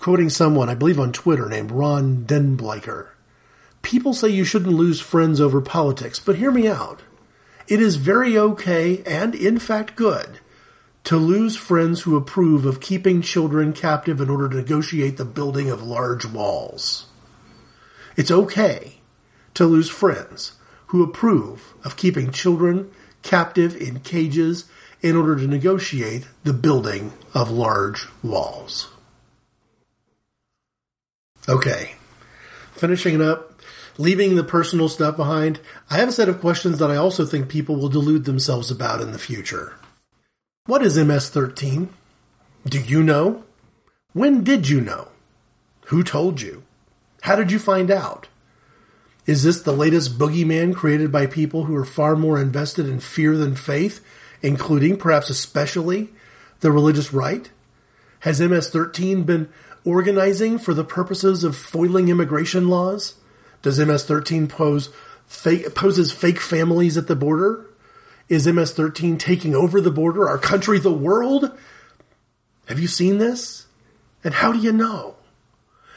Quoting 0.00 0.28
someone, 0.28 0.68
I 0.68 0.74
believe 0.74 0.98
on 0.98 1.12
Twitter, 1.12 1.48
named 1.48 1.70
Ron 1.70 2.24
Denbleicher. 2.26 3.08
People 3.82 4.12
say 4.12 4.28
you 4.28 4.44
shouldn't 4.44 4.74
lose 4.74 5.00
friends 5.00 5.40
over 5.40 5.60
politics, 5.60 6.18
but 6.18 6.36
hear 6.36 6.50
me 6.50 6.66
out. 6.66 7.02
It 7.66 7.80
is 7.80 7.96
very 7.96 8.36
okay 8.36 9.02
and 9.04 9.34
in 9.34 9.58
fact 9.58 9.96
good 9.96 10.40
to 11.04 11.16
lose 11.16 11.56
friends 11.56 12.02
who 12.02 12.16
approve 12.16 12.64
of 12.64 12.80
keeping 12.80 13.20
children 13.20 13.72
captive 13.72 14.20
in 14.20 14.30
order 14.30 14.48
to 14.48 14.56
negotiate 14.56 15.16
the 15.16 15.24
building 15.24 15.70
of 15.70 15.82
large 15.82 16.24
walls. 16.24 17.06
It's 18.16 18.30
okay 18.30 19.00
to 19.54 19.66
lose 19.66 19.88
friends 19.88 20.52
who 20.86 21.02
approve 21.02 21.74
of 21.84 21.96
keeping 21.96 22.30
children 22.30 22.90
captive 23.22 23.76
in 23.76 24.00
cages 24.00 24.64
in 25.02 25.16
order 25.16 25.36
to 25.36 25.46
negotiate 25.46 26.26
the 26.44 26.52
building 26.52 27.12
of 27.34 27.50
large 27.50 28.06
walls. 28.22 28.88
Okay, 31.46 31.96
finishing 32.72 33.16
it 33.16 33.20
up, 33.20 33.53
leaving 33.98 34.34
the 34.34 34.44
personal 34.44 34.88
stuff 34.88 35.16
behind, 35.16 35.60
I 35.90 35.96
have 35.96 36.08
a 36.08 36.12
set 36.12 36.28
of 36.28 36.40
questions 36.40 36.78
that 36.78 36.90
I 36.90 36.96
also 36.96 37.24
think 37.24 37.48
people 37.48 37.76
will 37.76 37.88
delude 37.88 38.24
themselves 38.24 38.70
about 38.70 39.00
in 39.00 39.12
the 39.12 39.18
future. 39.18 39.74
What 40.66 40.82
is 40.82 40.98
MS 40.98 41.28
13? 41.30 41.90
Do 42.66 42.80
you 42.80 43.02
know? 43.02 43.44
When 44.12 44.42
did 44.42 44.68
you 44.68 44.80
know? 44.80 45.08
Who 45.86 46.02
told 46.02 46.40
you? 46.40 46.62
How 47.22 47.36
did 47.36 47.52
you 47.52 47.58
find 47.58 47.90
out? 47.90 48.28
Is 49.26 49.42
this 49.42 49.62
the 49.62 49.72
latest 49.72 50.18
boogeyman 50.18 50.74
created 50.74 51.10
by 51.10 51.26
people 51.26 51.64
who 51.64 51.74
are 51.76 51.84
far 51.84 52.14
more 52.14 52.40
invested 52.40 52.86
in 52.86 53.00
fear 53.00 53.36
than 53.36 53.54
faith, 53.54 54.04
including, 54.42 54.96
perhaps 54.96 55.30
especially, 55.30 56.10
the 56.60 56.70
religious 56.70 57.12
right? 57.12 57.50
Has 58.20 58.40
MS 58.40 58.70
13 58.70 59.22
been 59.24 59.48
organizing 59.84 60.58
for 60.58 60.74
the 60.74 60.84
purposes 60.84 61.44
of 61.44 61.56
foiling 61.56 62.08
immigration 62.08 62.68
laws? 62.68 63.14
Does 63.64 63.80
MS 63.80 64.04
13 64.04 64.46
pose 64.46 64.90
fake, 65.26 65.74
poses 65.74 66.12
fake 66.12 66.38
families 66.38 66.98
at 66.98 67.06
the 67.06 67.16
border? 67.16 67.64
Is 68.28 68.46
MS-13 68.46 69.18
taking 69.18 69.54
over 69.54 69.80
the 69.80 69.90
border, 69.90 70.28
our 70.28 70.36
country, 70.36 70.78
the 70.78 70.92
world? 70.92 71.50
Have 72.66 72.78
you 72.78 72.86
seen 72.86 73.16
this? 73.16 73.66
And 74.22 74.34
how 74.34 74.52
do 74.52 74.58
you 74.58 74.70
know? 74.70 75.16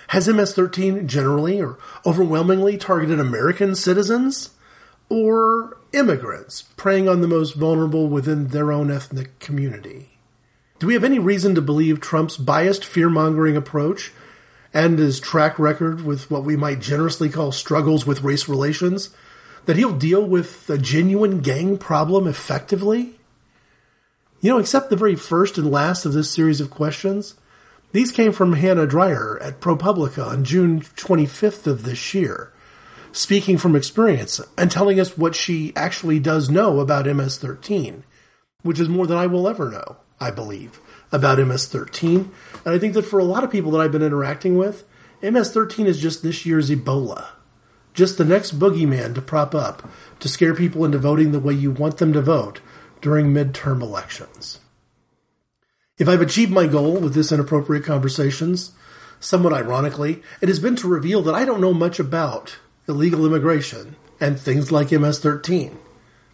Has 0.07 0.30
MS-13 0.30 1.07
generally 1.07 1.61
or 1.61 1.78
overwhelmingly 2.05 2.78
targeted 2.78 3.20
American 3.20 3.76
citizens 3.76 4.51
or 5.09 5.78
immigrants 5.91 6.61
preying 6.61 7.09
on 7.09 7.20
the 7.20 7.28
most 7.28 7.55
vulnerable 7.55 8.07
within 8.07 8.47
their 8.47 8.72
own 8.72 8.89
ethnic 8.89 9.39
community? 9.39 10.18
Do 10.80 10.88
we 10.88 10.93
have 10.93 11.03
any 11.03 11.20
reason 11.20 11.53
to 11.55 11.61
believe 11.61 11.99
Trump's 11.99 12.38
biased 12.38 12.86
fear-mongering 12.86 13.57
approach 13.57 14.13
and 14.74 14.99
his 14.99 15.20
track 15.20 15.57
record 15.57 16.03
with 16.03 16.30
what 16.30 16.43
we 16.43 16.55
might 16.55 16.80
generously 16.80 17.30
call 17.30 17.51
struggles 17.51 18.05
with 18.05 18.24
race 18.24 18.47
relations 18.47 19.09
that 19.65 19.76
he'll 19.78 19.97
deal 19.97 20.26
with 20.26 20.70
a 20.70 20.78
genuine 20.78 21.39
gang 21.39 21.78
problem 21.78 22.28
effectively? 22.28 23.20
You 24.39 24.51
know, 24.51 24.59
except 24.59 24.89
the 24.89 24.95
very 24.95 25.15
first 25.15 25.57
and 25.57 25.72
last 25.72 26.05
of 26.05 26.13
this 26.13 26.32
series 26.32 26.61
of 26.61 26.70
questions, 26.70 27.36
these 27.91 28.11
came 28.11 28.32
from 28.32 28.53
Hannah 28.53 28.86
Dreier 28.86 29.41
at 29.41 29.59
ProPublica 29.59 30.26
on 30.26 30.43
June 30.43 30.82
25th 30.82 31.68
of 31.68 31.84
this 31.84 32.13
year, 32.13 32.51
speaking 33.11 33.57
from 33.57 33.76
experience 33.76 34.39
and 34.57 34.70
telling 34.70 34.99
us 34.99 35.18
what 35.18 35.36
she 35.36 35.74
actually 35.76 36.20
does 36.20 36.49
know 36.49 36.80
about 36.80 37.05
MS-13, 37.05 38.03
which 38.61 38.80
is 38.80 38.89
more 38.89 39.07
than 39.07 39.18
I 39.18 39.28
will 39.28 39.47
ever 39.47 39.70
know, 39.70 39.97
I 40.20 40.32
believe, 40.32 40.80
about 41.12 41.39
MS-13. 41.39 42.30
And 42.66 42.76
I 42.76 42.80
think 42.80 42.93
that 42.93 43.03
for 43.03 43.20
a 43.20 43.24
lot 43.24 43.43
of 43.43 43.51
people 43.51 43.72
that 43.72 43.80
I've 43.80 43.91
been 43.91 44.01
interacting 44.01 44.58
with, 44.58 44.84
MS-13 45.22 45.86
is 45.86 45.99
just 45.99 46.24
this 46.24 46.45
year's 46.45 46.70
Ebola 46.70 47.28
just 47.97 48.20
the 48.20 48.26
next 48.26 48.60
boogeyman 48.60 49.16
to 49.16 49.22
prop 49.24 49.55
up 49.55 49.89
to 50.20 50.30
scare 50.30 50.53
people 50.53 50.86
into 50.86 50.99
voting 50.99 51.32
the 51.32 51.39
way 51.39 51.51
you 51.51 51.72
want 51.72 51.97
them 51.97 52.14
to 52.14 52.22
vote 52.22 52.62
during 53.01 53.34
midterm 53.34 53.82
elections. 53.82 54.60
If 55.97 56.08
I've 56.08 56.22
achieved 56.22 56.51
my 56.51 56.68
goal 56.68 56.99
with 56.99 57.16
this 57.16 57.32
inappropriate 57.32 57.84
conversations, 57.84 58.72
somewhat 59.20 59.51
ironically, 59.51 60.22
it 60.41 60.47
has 60.47 60.60
been 60.60 60.76
to 60.76 60.88
reveal 60.88 61.24
that 61.24 61.34
I 61.34 61.43
don't 61.43 61.60
know 61.60 61.74
much 61.74 61.99
about 61.99 62.60
illegal 62.88 63.26
immigration 63.26 63.95
and 64.20 64.39
things 64.39 64.72
like 64.72 64.91
MS 64.91 65.18
13. 65.18 65.80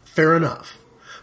Fair 0.04 0.36
enough. 0.36 0.78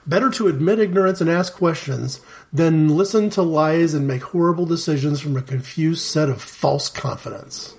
Better 0.07 0.31
to 0.31 0.49
admit 0.49 0.79
ignorance 0.79 1.21
and 1.21 1.29
ask 1.29 1.53
questions 1.53 2.21
than 2.53 2.89
listen 2.89 3.31
to 3.31 3.43
lies 3.43 3.95
and 3.95 4.07
make 4.07 4.23
horrible 4.23 4.67
decisions 4.67 5.21
from 5.21 5.37
a 5.37 5.43
confused 5.43 6.03
set 6.03 6.29
of 6.29 6.43
false 6.43 6.89
confidence. 6.89 7.75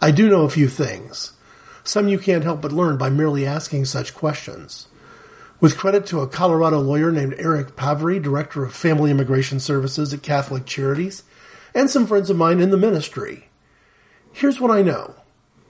I 0.00 0.10
do 0.10 0.28
know 0.28 0.42
a 0.42 0.50
few 0.50 0.68
things. 0.68 1.32
Some 1.82 2.08
you 2.08 2.18
can't 2.18 2.44
help 2.44 2.60
but 2.60 2.72
learn 2.72 2.98
by 2.98 3.08
merely 3.08 3.46
asking 3.46 3.86
such 3.86 4.14
questions. 4.14 4.88
With 5.60 5.78
credit 5.78 6.06
to 6.06 6.20
a 6.20 6.28
Colorado 6.28 6.78
lawyer 6.78 7.10
named 7.10 7.34
Eric 7.38 7.74
Pavry, 7.74 8.20
Director 8.20 8.64
of 8.64 8.74
Family 8.74 9.10
Immigration 9.10 9.58
Services 9.58 10.12
at 10.12 10.22
Catholic 10.22 10.66
Charities, 10.66 11.24
and 11.74 11.90
some 11.90 12.06
friends 12.06 12.30
of 12.30 12.36
mine 12.36 12.60
in 12.60 12.70
the 12.70 12.76
ministry. 12.76 13.48
Here's 14.32 14.60
what 14.60 14.70
I 14.70 14.82
know. 14.82 15.14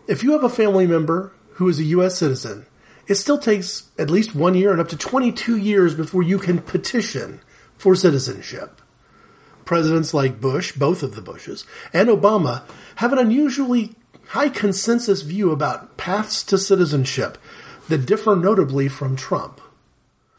If 0.07 0.23
you 0.23 0.33
have 0.33 0.45
a 0.45 0.51
family 0.51 0.87
member 0.87 1.33
who 1.53 1.69
is 1.69 1.79
a 1.79 1.85
U.S. 1.85 2.19
citizen, 2.19 2.67
it 3.07 3.15
still 3.15 3.39
takes 3.39 3.89
at 3.99 4.11
least 4.11 4.35
one 4.35 4.55
year 4.55 4.73
and 4.73 4.81
up 4.81 4.89
to 4.89 4.97
22 4.97 5.57
years 5.57 5.95
before 5.95 6.23
you 6.23 6.39
can 6.39 6.59
petition 6.59 7.41
for 7.79 7.95
citizenship. 7.95 8.83
Presidents 9.65 10.13
like 10.13 10.41
Bush, 10.41 10.73
both 10.73 11.03
of 11.03 11.15
the 11.15 11.23
Bushes, 11.23 11.65
and 11.93 12.09
Obama 12.09 12.63
have 12.97 13.13
an 13.13 13.19
unusually 13.19 13.95
high 14.29 14.49
consensus 14.49 15.23
view 15.23 15.51
about 15.51 15.97
paths 15.97 16.43
to 16.43 16.59
citizenship 16.59 17.39
that 17.89 18.05
differ 18.07 18.37
notably 18.37 18.89
from 18.89 19.17
Trump. 19.17 19.61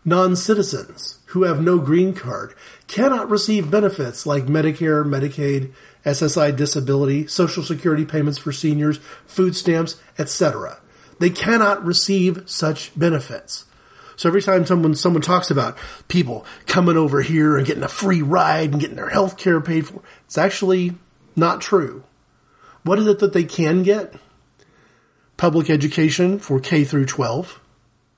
Non-citizens 0.05 1.19
who 1.27 1.43
have 1.43 1.61
no 1.61 1.77
green 1.79 2.13
card 2.13 2.53
cannot 2.87 3.29
receive 3.29 3.69
benefits 3.69 4.25
like 4.25 4.45
Medicare, 4.45 5.05
Medicaid, 5.05 5.71
SSI 6.05 6.55
disability, 6.55 7.27
social 7.27 7.63
security 7.63 8.05
payments 8.05 8.39
for 8.39 8.51
seniors, 8.51 8.99
food 9.25 9.55
stamps, 9.55 10.01
etc. 10.17 10.79
They 11.19 11.29
cannot 11.29 11.83
receive 11.83 12.43
such 12.49 12.97
benefits. 12.97 13.65
So 14.19 14.27
every 14.27 14.41
time 14.41 14.65
someone 14.65 14.95
someone 14.95 15.21
talks 15.21 15.49
about 15.49 15.77
people 16.09 16.45
coming 16.65 16.97
over 16.97 17.21
here 17.21 17.55
and 17.55 17.65
getting 17.65 17.83
a 17.83 17.87
free 17.87 18.21
ride 18.21 18.73
and 18.73 18.81
getting 18.81 18.97
their 18.97 19.07
health 19.07 19.37
care 19.37 19.61
paid 19.61 19.87
for, 19.87 20.01
it's 20.25 20.37
actually 20.37 20.95
not 21.37 21.61
true. 21.61 22.03
What 22.83 22.99
is 22.99 23.07
it 23.07 23.19
that 23.19 23.31
they 23.31 23.45
can 23.45 23.81
get? 23.81 24.13
Public 25.37 25.69
education 25.69 26.37
for 26.37 26.59
K 26.59 26.83
through 26.83 27.05
12, 27.05 27.61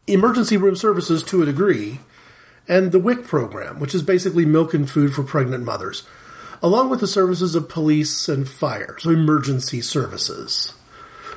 emergency 0.07 0.57
room 0.57 0.75
services 0.75 1.21
to 1.25 1.43
a 1.43 1.45
degree, 1.45 1.99
and 2.67 2.91
the 2.91 2.97
WIC 2.97 3.27
program, 3.27 3.79
which 3.79 3.93
is 3.93 4.01
basically 4.01 4.43
milk 4.43 4.73
and 4.73 4.89
food 4.89 5.13
for 5.13 5.21
pregnant 5.21 5.63
mothers, 5.63 6.01
along 6.63 6.89
with 6.89 6.99
the 6.99 7.05
services 7.05 7.53
of 7.53 7.69
police 7.69 8.27
and 8.27 8.49
fire, 8.49 8.95
so 8.97 9.11
emergency 9.11 9.81
services. 9.81 10.73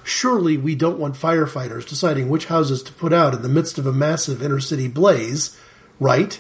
Surely 0.05 0.57
we 0.57 0.75
don't 0.75 0.99
want 0.99 1.15
firefighters 1.15 1.89
deciding 1.89 2.29
which 2.29 2.47
houses 2.47 2.83
to 2.83 2.93
put 2.93 3.13
out 3.13 3.35
in 3.35 3.43
the 3.43 3.49
midst 3.49 3.79
of 3.79 3.87
a 3.87 3.93
massive 3.93 4.43
inner 4.43 4.61
city 4.61 4.87
blaze, 4.87 5.59
right? 5.99 6.39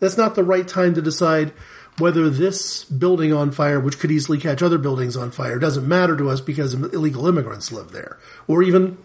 That's 0.00 0.16
not 0.16 0.34
the 0.34 0.44
right 0.44 0.66
time 0.66 0.94
to 0.94 1.02
decide 1.02 1.52
whether 1.98 2.28
this 2.28 2.84
building 2.84 3.32
on 3.32 3.50
fire, 3.52 3.80
which 3.80 3.98
could 3.98 4.10
easily 4.10 4.38
catch 4.38 4.62
other 4.62 4.76
buildings 4.76 5.16
on 5.16 5.30
fire, 5.30 5.58
doesn't 5.58 5.88
matter 5.88 6.16
to 6.16 6.28
us 6.28 6.40
because 6.40 6.74
illegal 6.74 7.26
immigrants 7.26 7.72
live 7.72 7.92
there. 7.92 8.18
Or 8.46 8.62
even, 8.62 8.98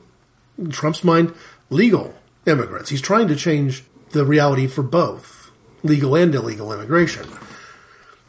in 0.58 0.72
Trump's 0.72 1.04
mind, 1.04 1.34
legal 1.70 2.14
immigrants. 2.45 2.89
He's 2.89 3.02
trying 3.02 3.28
to 3.30 3.36
change 3.36 3.84
the 4.10 4.26
reality 4.26 4.68
for 4.68 4.84
both 4.84 5.52
legal 5.84 6.16
and 6.16 6.34
illegal 6.36 6.74
immigration. 6.74 7.28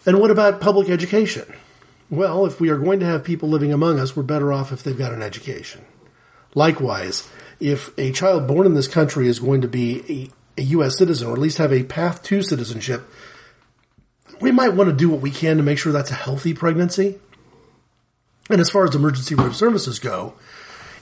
And 0.06 0.20
what 0.20 0.30
about 0.30 0.60
public 0.60 0.88
education? 0.88 1.52
Well, 2.12 2.44
if 2.44 2.60
we 2.60 2.68
are 2.68 2.76
going 2.76 3.00
to 3.00 3.06
have 3.06 3.24
people 3.24 3.48
living 3.48 3.72
among 3.72 3.98
us, 3.98 4.14
we're 4.14 4.22
better 4.22 4.52
off 4.52 4.70
if 4.70 4.82
they've 4.82 4.98
got 4.98 5.14
an 5.14 5.22
education. 5.22 5.82
Likewise, 6.54 7.26
if 7.58 7.90
a 7.98 8.12
child 8.12 8.46
born 8.46 8.66
in 8.66 8.74
this 8.74 8.86
country 8.86 9.28
is 9.28 9.38
going 9.38 9.62
to 9.62 9.68
be 9.68 10.30
a, 10.58 10.60
a 10.60 10.64
U.S. 10.64 10.98
citizen, 10.98 11.28
or 11.28 11.32
at 11.32 11.38
least 11.38 11.56
have 11.56 11.72
a 11.72 11.84
path 11.84 12.22
to 12.24 12.42
citizenship, 12.42 13.08
we 14.42 14.52
might 14.52 14.74
want 14.74 14.90
to 14.90 14.94
do 14.94 15.08
what 15.08 15.22
we 15.22 15.30
can 15.30 15.56
to 15.56 15.62
make 15.62 15.78
sure 15.78 15.90
that's 15.90 16.10
a 16.10 16.14
healthy 16.14 16.52
pregnancy. 16.52 17.18
And 18.50 18.60
as 18.60 18.68
far 18.68 18.84
as 18.84 18.94
emergency 18.94 19.34
room 19.34 19.54
services 19.54 19.98
go, 19.98 20.34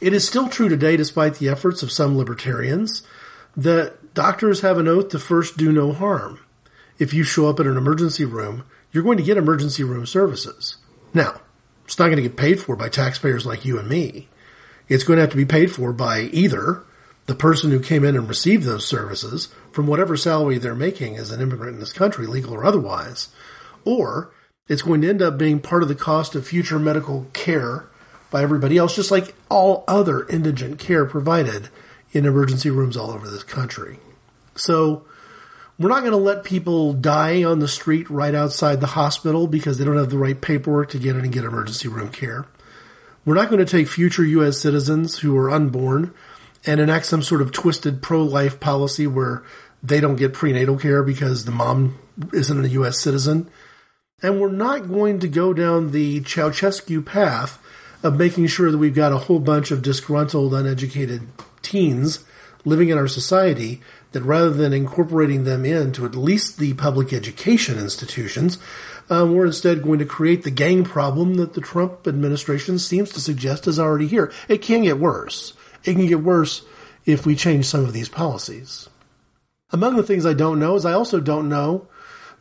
it 0.01 0.13
is 0.13 0.25
still 0.25 0.49
true 0.49 0.69
today, 0.69 0.97
despite 0.97 1.35
the 1.35 1.49
efforts 1.49 1.83
of 1.83 1.91
some 1.91 2.17
libertarians, 2.17 3.03
that 3.57 4.15
doctors 4.15 4.61
have 4.61 4.79
an 4.79 4.87
oath 4.87 5.09
to 5.09 5.19
first 5.19 5.57
do 5.57 5.73
no 5.73 5.93
harm. 5.93 6.39
If 7.01 7.13
you 7.13 7.25
show 7.25 7.49
up 7.49 7.59
at 7.59 7.67
an 7.67 7.77
emergency 7.77 8.25
room, 8.25 8.63
you're 8.93 9.03
going 9.03 9.19
to 9.19 9.25
get 9.25 9.37
emergency 9.37 9.83
room 9.83 10.07
services. 10.07 10.77
Now, 11.13 11.41
it's 11.85 11.99
not 11.99 12.07
going 12.07 12.17
to 12.17 12.23
get 12.23 12.37
paid 12.37 12.61
for 12.61 12.77
by 12.77 12.89
taxpayers 12.89 13.47
like 13.47 13.65
you 13.65 13.79
and 13.79 13.89
me. 13.89 14.29
It's 14.89 15.05
going 15.05 15.17
to 15.17 15.23
have 15.23 15.31
to 15.31 15.37
be 15.37 15.45
paid 15.45 15.73
for 15.73 15.93
by 15.93 16.23
either 16.33 16.85
the 17.27 17.35
person 17.35 17.71
who 17.71 17.81
came 17.81 18.05
in 18.05 18.17
and 18.17 18.29
received 18.29 18.65
those 18.65 18.87
services 18.87 19.49
from 19.71 19.87
whatever 19.87 20.17
salary 20.17 20.59
they're 20.59 20.75
making 20.75 21.17
as 21.17 21.31
an 21.31 21.41
immigrant 21.41 21.75
in 21.75 21.81
this 21.81 21.93
country, 21.93 22.27
legal 22.27 22.55
or 22.55 22.65
otherwise, 22.65 23.29
or 23.85 24.33
it's 24.69 24.83
going 24.83 25.01
to 25.03 25.09
end 25.09 25.23
up 25.23 25.39
being 25.39 25.61
part 25.61 25.83
of 25.83 25.89
the 25.89 25.95
cost 25.95 26.35
of 26.35 26.47
future 26.47 26.79
medical 26.79 27.27
care 27.33 27.89
by 28.31 28.43
everybody 28.43 28.77
else, 28.77 28.95
just 28.95 29.11
like 29.11 29.35
all 29.49 29.85
other 29.89 30.27
indigent 30.29 30.79
care 30.79 31.05
provided 31.05 31.69
in 32.13 32.27
emergency 32.27 32.71
rooms 32.71 32.97
all 32.97 33.11
over 33.11 33.29
this 33.29 33.43
country. 33.43 33.99
So, 34.55 35.05
we're 35.81 35.89
not 35.89 36.01
going 36.01 36.13
to 36.13 36.19
let 36.19 36.45
people 36.45 36.93
die 36.93 37.43
on 37.43 37.59
the 37.59 37.67
street 37.67 38.11
right 38.11 38.35
outside 38.35 38.83
the 38.83 38.87
hospital 38.89 39.47
because 39.47 39.79
they 39.79 39.85
don't 39.85 39.97
have 39.97 40.11
the 40.11 40.19
right 40.19 40.39
paperwork 40.39 40.91
to 40.91 40.99
get 40.99 41.17
in 41.17 41.23
and 41.23 41.33
get 41.33 41.43
emergency 41.43 41.89
room 41.89 42.11
care. 42.11 42.47
We're 43.25 43.35
not 43.35 43.49
going 43.49 43.65
to 43.65 43.71
take 43.71 43.89
future 43.89 44.23
U.S. 44.23 44.59
citizens 44.59 45.21
who 45.21 45.35
are 45.39 45.51
unborn 45.51 46.13
and 46.67 46.81
enact 46.81 47.07
some 47.07 47.23
sort 47.23 47.41
of 47.41 47.51
twisted 47.51 48.03
pro-life 48.03 48.61
policy 48.61 49.07
where 49.07 49.43
they 49.83 50.01
don't 50.01 50.17
get 50.17 50.35
prenatal 50.35 50.77
care 50.77 51.03
because 51.03 51.47
the 51.47 51.51
mom 51.51 51.99
isn't 52.35 52.63
a 52.63 52.69
U.S. 52.69 53.01
citizen. 53.01 53.49
And 54.23 54.39
we're 54.39 54.53
not 54.53 54.87
going 54.87 55.19
to 55.21 55.29
go 55.29 55.55
down 55.55 55.93
the 55.93 56.21
Ceausescu 56.21 57.07
path 57.07 57.59
of 58.03 58.19
making 58.19 58.49
sure 58.49 58.71
that 58.71 58.77
we've 58.77 58.95
got 58.95 59.13
a 59.13 59.19
whole 59.19 59.41
bunch 59.41 59.71
of 59.71 59.81
disgruntled, 59.81 60.53
uneducated 60.53 61.23
teens 61.63 62.23
living 62.67 62.91
in 62.91 62.99
our 62.99 63.09
society 63.09 63.81
that 64.13 64.23
rather 64.23 64.51
than 64.51 64.73
incorporating 64.73 65.45
them 65.45 65.65
into 65.65 66.05
at 66.05 66.15
least 66.15 66.59
the 66.59 66.75
public 66.75 67.13
education 67.13 67.79
institutions, 67.79 68.59
um, 69.09 69.35
we're 69.35 69.47
instead 69.47 69.83
going 69.83 69.99
to 69.99 70.05
create 70.05 70.45
the 70.45 70.51
gang 70.51 70.85
problem 70.85 71.35
that 71.35 71.55
the 71.55 71.61
Trump 71.61 72.07
administration 72.07 72.79
seems 72.79 73.11
to 73.11 73.21
suggest 73.21 73.67
is 73.67 73.79
already 73.79 74.07
here. 74.07 74.33
It 74.49 74.63
can 74.63 74.83
get 74.83 74.99
worse. 74.99 75.53
It 75.85 75.95
can 75.95 76.07
get 76.07 76.23
worse 76.23 76.63
if 77.07 77.27
we 77.27 77.35
change 77.35 77.67
some 77.67 77.85
of 77.85 77.93
these 77.93 78.09
policies. 78.09 78.89
Among 79.73 79.97
the 79.97 80.03
things 80.03 80.27
I 80.27 80.35
don't 80.35 80.59
know 80.59 80.75
is 80.75 80.85
I 80.85 80.93
also 80.93 81.21
don't 81.21 81.49
know 81.49 81.89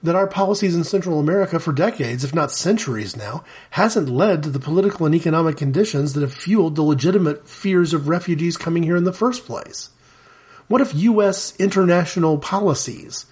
that 0.01 0.15
our 0.15 0.28
policies 0.28 0.76
in 0.76 0.84
Central 0.84 1.20
America 1.20 1.59
for 1.59 1.74
decades, 1.74 2.24
if 2.24 2.34
not 2.34 2.51
centuries 2.51 3.17
now, 3.17 3.43
hasn't 3.72 4.09
led 4.09 4.43
to 4.43 4.49
the 4.49 4.59
political 4.59 5.05
and 5.05 5.13
economic 5.13 5.57
conditions 5.57 6.13
that 6.13 6.22
have 6.22 6.34
fueled 6.34 6.76
the 6.76 6.82
legitimate 6.82 7.47
fears 7.47 7.93
of 7.93 8.07
refugees 8.07 8.57
coming 8.57 8.84
here 8.84 8.95
in 8.95 9.03
the 9.03 9.13
first 9.13 9.45
place. 9.45 9.89
What 10.70 10.82
if 10.82 10.93
U.S. 10.93 11.55
international 11.59 12.38
policies 12.38 13.26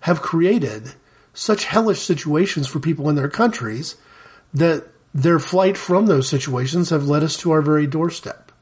have 0.00 0.22
created 0.22 0.92
such 1.34 1.64
hellish 1.64 2.00
situations 2.00 2.68
for 2.68 2.78
people 2.78 3.08
in 3.08 3.16
their 3.16 3.28
countries 3.28 3.96
that 4.54 4.86
their 5.12 5.40
flight 5.40 5.76
from 5.76 6.06
those 6.06 6.28
situations 6.28 6.90
have 6.90 7.08
led 7.08 7.24
us 7.24 7.36
to 7.38 7.50
our 7.50 7.62
very 7.62 7.88
doorstep? 7.88 8.52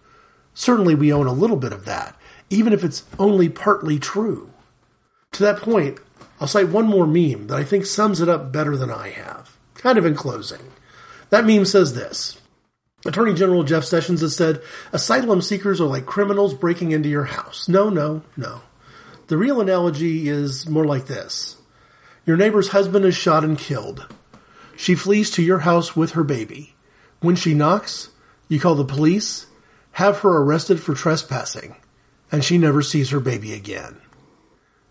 Certainly 0.54 0.94
we 0.94 1.12
own 1.12 1.26
a 1.26 1.32
little 1.32 1.58
bit 1.58 1.74
of 1.74 1.84
that, 1.84 2.16
even 2.48 2.72
if 2.72 2.82
it's 2.82 3.04
only 3.18 3.50
partly 3.50 3.98
true. 3.98 4.50
To 5.32 5.42
that 5.42 5.58
point, 5.58 5.98
I'll 6.40 6.48
cite 6.48 6.68
one 6.68 6.86
more 6.86 7.06
meme 7.06 7.48
that 7.48 7.58
I 7.58 7.64
think 7.64 7.84
sums 7.84 8.22
it 8.22 8.30
up 8.30 8.50
better 8.50 8.78
than 8.78 8.90
I 8.90 9.10
have, 9.10 9.56
kind 9.74 9.98
of 9.98 10.06
in 10.06 10.14
closing. 10.14 10.72
That 11.28 11.44
meme 11.44 11.66
says 11.66 11.92
this. 11.94 12.40
Attorney 13.04 13.34
General 13.34 13.64
Jeff 13.64 13.84
Sessions 13.84 14.20
has 14.20 14.36
said 14.36 14.62
asylum 14.92 15.42
seekers 15.42 15.80
are 15.80 15.86
like 15.86 16.06
criminals 16.06 16.54
breaking 16.54 16.92
into 16.92 17.08
your 17.08 17.24
house. 17.24 17.68
No, 17.68 17.88
no, 17.88 18.22
no. 18.36 18.60
The 19.26 19.36
real 19.36 19.60
analogy 19.60 20.28
is 20.28 20.68
more 20.68 20.84
like 20.84 21.06
this. 21.06 21.56
Your 22.24 22.36
neighbor's 22.36 22.68
husband 22.68 23.04
is 23.04 23.16
shot 23.16 23.44
and 23.44 23.58
killed. 23.58 24.06
She 24.76 24.94
flees 24.94 25.30
to 25.32 25.42
your 25.42 25.60
house 25.60 25.96
with 25.96 26.12
her 26.12 26.24
baby. 26.24 26.74
When 27.20 27.34
she 27.34 27.54
knocks, 27.54 28.10
you 28.48 28.60
call 28.60 28.74
the 28.74 28.84
police, 28.84 29.46
have 29.92 30.18
her 30.18 30.36
arrested 30.36 30.80
for 30.80 30.94
trespassing, 30.94 31.76
and 32.30 32.44
she 32.44 32.58
never 32.58 32.82
sees 32.82 33.10
her 33.10 33.20
baby 33.20 33.52
again. 33.52 34.00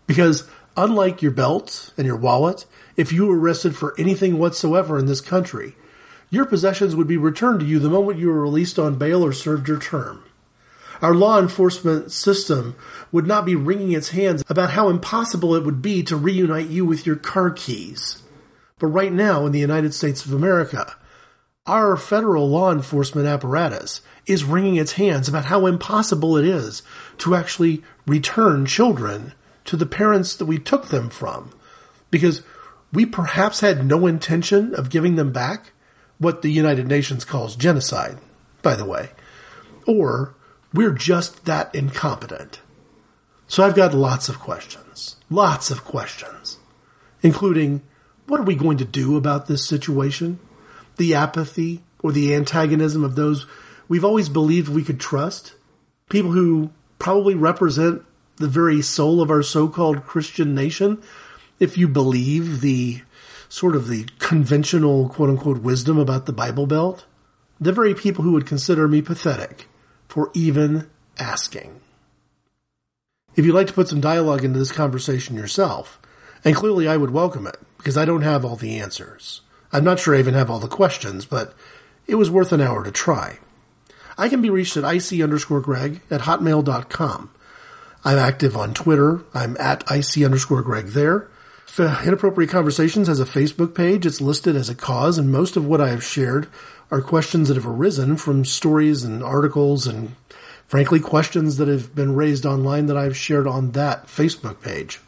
Because 0.06 0.48
unlike 0.76 1.22
your 1.22 1.32
belt 1.32 1.92
and 1.96 2.06
your 2.06 2.16
wallet, 2.16 2.66
if 2.96 3.12
you 3.12 3.26
were 3.26 3.38
arrested 3.38 3.74
for 3.74 3.94
anything 3.98 4.38
whatsoever 4.38 4.98
in 4.98 5.06
this 5.06 5.20
country, 5.20 5.74
your 6.32 6.46
possessions 6.46 6.96
would 6.96 7.06
be 7.06 7.18
returned 7.18 7.60
to 7.60 7.66
you 7.66 7.78
the 7.78 7.90
moment 7.90 8.18
you 8.18 8.28
were 8.28 8.40
released 8.40 8.78
on 8.78 8.96
bail 8.96 9.22
or 9.22 9.34
served 9.34 9.68
your 9.68 9.78
term. 9.78 10.24
Our 11.02 11.14
law 11.14 11.38
enforcement 11.38 12.10
system 12.10 12.74
would 13.12 13.26
not 13.26 13.44
be 13.44 13.54
wringing 13.54 13.92
its 13.92 14.08
hands 14.10 14.42
about 14.48 14.70
how 14.70 14.88
impossible 14.88 15.54
it 15.54 15.64
would 15.64 15.82
be 15.82 16.02
to 16.04 16.16
reunite 16.16 16.68
you 16.68 16.86
with 16.86 17.04
your 17.04 17.16
car 17.16 17.50
keys. 17.50 18.22
But 18.78 18.86
right 18.86 19.12
now 19.12 19.44
in 19.44 19.52
the 19.52 19.58
United 19.58 19.92
States 19.92 20.24
of 20.24 20.32
America, 20.32 20.96
our 21.66 21.98
federal 21.98 22.48
law 22.48 22.72
enforcement 22.72 23.26
apparatus 23.26 24.00
is 24.24 24.42
wringing 24.42 24.76
its 24.76 24.92
hands 24.92 25.28
about 25.28 25.44
how 25.44 25.66
impossible 25.66 26.38
it 26.38 26.46
is 26.46 26.82
to 27.18 27.34
actually 27.34 27.82
return 28.06 28.64
children 28.64 29.34
to 29.66 29.76
the 29.76 29.84
parents 29.84 30.34
that 30.36 30.46
we 30.46 30.58
took 30.58 30.88
them 30.88 31.10
from. 31.10 31.50
Because 32.10 32.40
we 32.90 33.04
perhaps 33.04 33.60
had 33.60 33.84
no 33.84 34.06
intention 34.06 34.74
of 34.74 34.88
giving 34.88 35.16
them 35.16 35.30
back, 35.30 35.71
what 36.22 36.42
the 36.42 36.50
United 36.50 36.86
Nations 36.86 37.24
calls 37.24 37.56
genocide, 37.56 38.18
by 38.62 38.74
the 38.74 38.84
way. 38.84 39.10
Or 39.86 40.34
we're 40.72 40.92
just 40.92 41.44
that 41.44 41.74
incompetent. 41.74 42.60
So 43.46 43.62
I've 43.62 43.74
got 43.74 43.92
lots 43.92 44.28
of 44.28 44.38
questions. 44.38 45.16
Lots 45.28 45.70
of 45.70 45.84
questions. 45.84 46.58
Including, 47.22 47.82
what 48.26 48.40
are 48.40 48.44
we 48.44 48.54
going 48.54 48.78
to 48.78 48.84
do 48.84 49.16
about 49.16 49.46
this 49.46 49.66
situation? 49.66 50.38
The 50.96 51.14
apathy 51.14 51.82
or 52.02 52.12
the 52.12 52.34
antagonism 52.34 53.04
of 53.04 53.14
those 53.14 53.46
we've 53.88 54.04
always 54.04 54.28
believed 54.28 54.68
we 54.68 54.84
could 54.84 55.00
trust? 55.00 55.54
People 56.08 56.32
who 56.32 56.70
probably 56.98 57.34
represent 57.34 58.02
the 58.36 58.48
very 58.48 58.80
soul 58.80 59.20
of 59.20 59.30
our 59.30 59.42
so-called 59.42 60.06
Christian 60.06 60.54
nation, 60.54 61.02
if 61.58 61.76
you 61.76 61.88
believe 61.88 62.60
the 62.60 63.02
sort 63.52 63.76
of 63.76 63.86
the 63.86 64.06
conventional 64.18 65.10
quote 65.10 65.28
unquote 65.28 65.60
wisdom 65.60 65.98
about 65.98 66.24
the 66.24 66.32
Bible 66.32 66.66
Belt, 66.66 67.04
the 67.60 67.70
very 67.70 67.94
people 67.94 68.24
who 68.24 68.32
would 68.32 68.46
consider 68.46 68.88
me 68.88 69.02
pathetic 69.02 69.68
for 70.08 70.30
even 70.32 70.88
asking. 71.18 71.78
If 73.36 73.44
you'd 73.44 73.54
like 73.54 73.66
to 73.66 73.74
put 73.74 73.88
some 73.88 74.00
dialogue 74.00 74.42
into 74.42 74.58
this 74.58 74.72
conversation 74.72 75.36
yourself, 75.36 76.00
and 76.42 76.56
clearly 76.56 76.88
I 76.88 76.96
would 76.96 77.10
welcome 77.10 77.46
it, 77.46 77.58
because 77.76 77.98
I 77.98 78.06
don't 78.06 78.22
have 78.22 78.42
all 78.42 78.56
the 78.56 78.78
answers. 78.78 79.42
I'm 79.70 79.84
not 79.84 80.00
sure 80.00 80.16
I 80.16 80.20
even 80.20 80.32
have 80.32 80.48
all 80.48 80.58
the 80.58 80.66
questions, 80.66 81.26
but 81.26 81.54
it 82.06 82.14
was 82.14 82.30
worth 82.30 82.52
an 82.52 82.62
hour 82.62 82.82
to 82.82 82.90
try. 82.90 83.38
I 84.16 84.30
can 84.30 84.40
be 84.40 84.48
reached 84.48 84.78
at 84.78 84.84
ic 84.84 85.20
underscore 85.20 85.60
greg 85.60 86.00
at 86.10 86.22
hotmail.com. 86.22 87.30
I'm 88.02 88.18
active 88.18 88.56
on 88.56 88.72
Twitter. 88.72 89.24
I'm 89.34 89.58
at 89.58 89.84
IC 89.90 90.24
underscore 90.24 90.62
Greg 90.62 90.86
there. 90.86 91.28
Uh, 91.78 92.02
Inappropriate 92.04 92.50
Conversations 92.50 93.08
has 93.08 93.18
a 93.18 93.24
Facebook 93.24 93.74
page. 93.74 94.04
It's 94.04 94.20
listed 94.20 94.56
as 94.56 94.68
a 94.68 94.74
cause, 94.74 95.16
and 95.16 95.32
most 95.32 95.56
of 95.56 95.66
what 95.66 95.80
I 95.80 95.88
have 95.88 96.04
shared 96.04 96.48
are 96.90 97.00
questions 97.00 97.48
that 97.48 97.56
have 97.56 97.66
arisen 97.66 98.18
from 98.18 98.44
stories 98.44 99.04
and 99.04 99.22
articles 99.22 99.86
and 99.86 100.14
frankly 100.66 101.00
questions 101.00 101.56
that 101.56 101.68
have 101.68 101.94
been 101.94 102.14
raised 102.14 102.44
online 102.44 102.86
that 102.86 102.98
I've 102.98 103.16
shared 103.16 103.46
on 103.46 103.70
that 103.72 104.06
Facebook 104.06 104.60
page. 104.60 105.00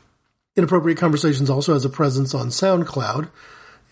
Inappropriate 0.57 0.97
Conversations 0.97 1.51
also 1.51 1.75
has 1.75 1.85
a 1.85 1.91
presence 1.91 2.35
on 2.35 2.49
SoundCloud. 2.49 3.29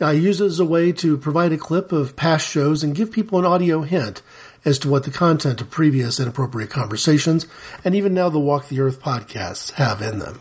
I 0.00 0.12
use 0.12 0.40
it 0.40 0.46
as 0.46 0.58
a 0.58 0.64
way 0.64 0.92
to 0.92 1.18
provide 1.18 1.52
a 1.52 1.58
clip 1.58 1.92
of 1.92 2.16
past 2.16 2.48
shows 2.48 2.82
and 2.82 2.94
give 2.94 3.12
people 3.12 3.38
an 3.38 3.44
audio 3.44 3.82
hint 3.82 4.22
as 4.64 4.78
to 4.78 4.88
what 4.88 5.04
the 5.04 5.10
content 5.10 5.60
of 5.60 5.70
previous 5.70 6.18
Inappropriate 6.18 6.70
Conversations 6.70 7.46
and 7.84 7.94
even 7.94 8.14
now 8.14 8.30
the 8.30 8.40
Walk 8.40 8.68
the 8.68 8.80
Earth 8.80 9.02
podcasts 9.02 9.72
have 9.72 10.00
in 10.00 10.20
them. 10.20 10.40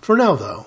For 0.00 0.16
now, 0.16 0.36
though, 0.36 0.66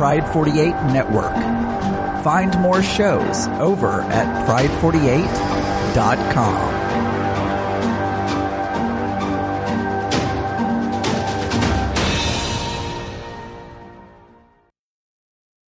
Pride 0.00 0.24
48 0.32 0.72
network. 0.94 1.36
Find 2.24 2.58
more 2.58 2.82
shows 2.82 3.46
over 3.60 4.00
at 4.00 4.48
pride48.com. 4.48 6.79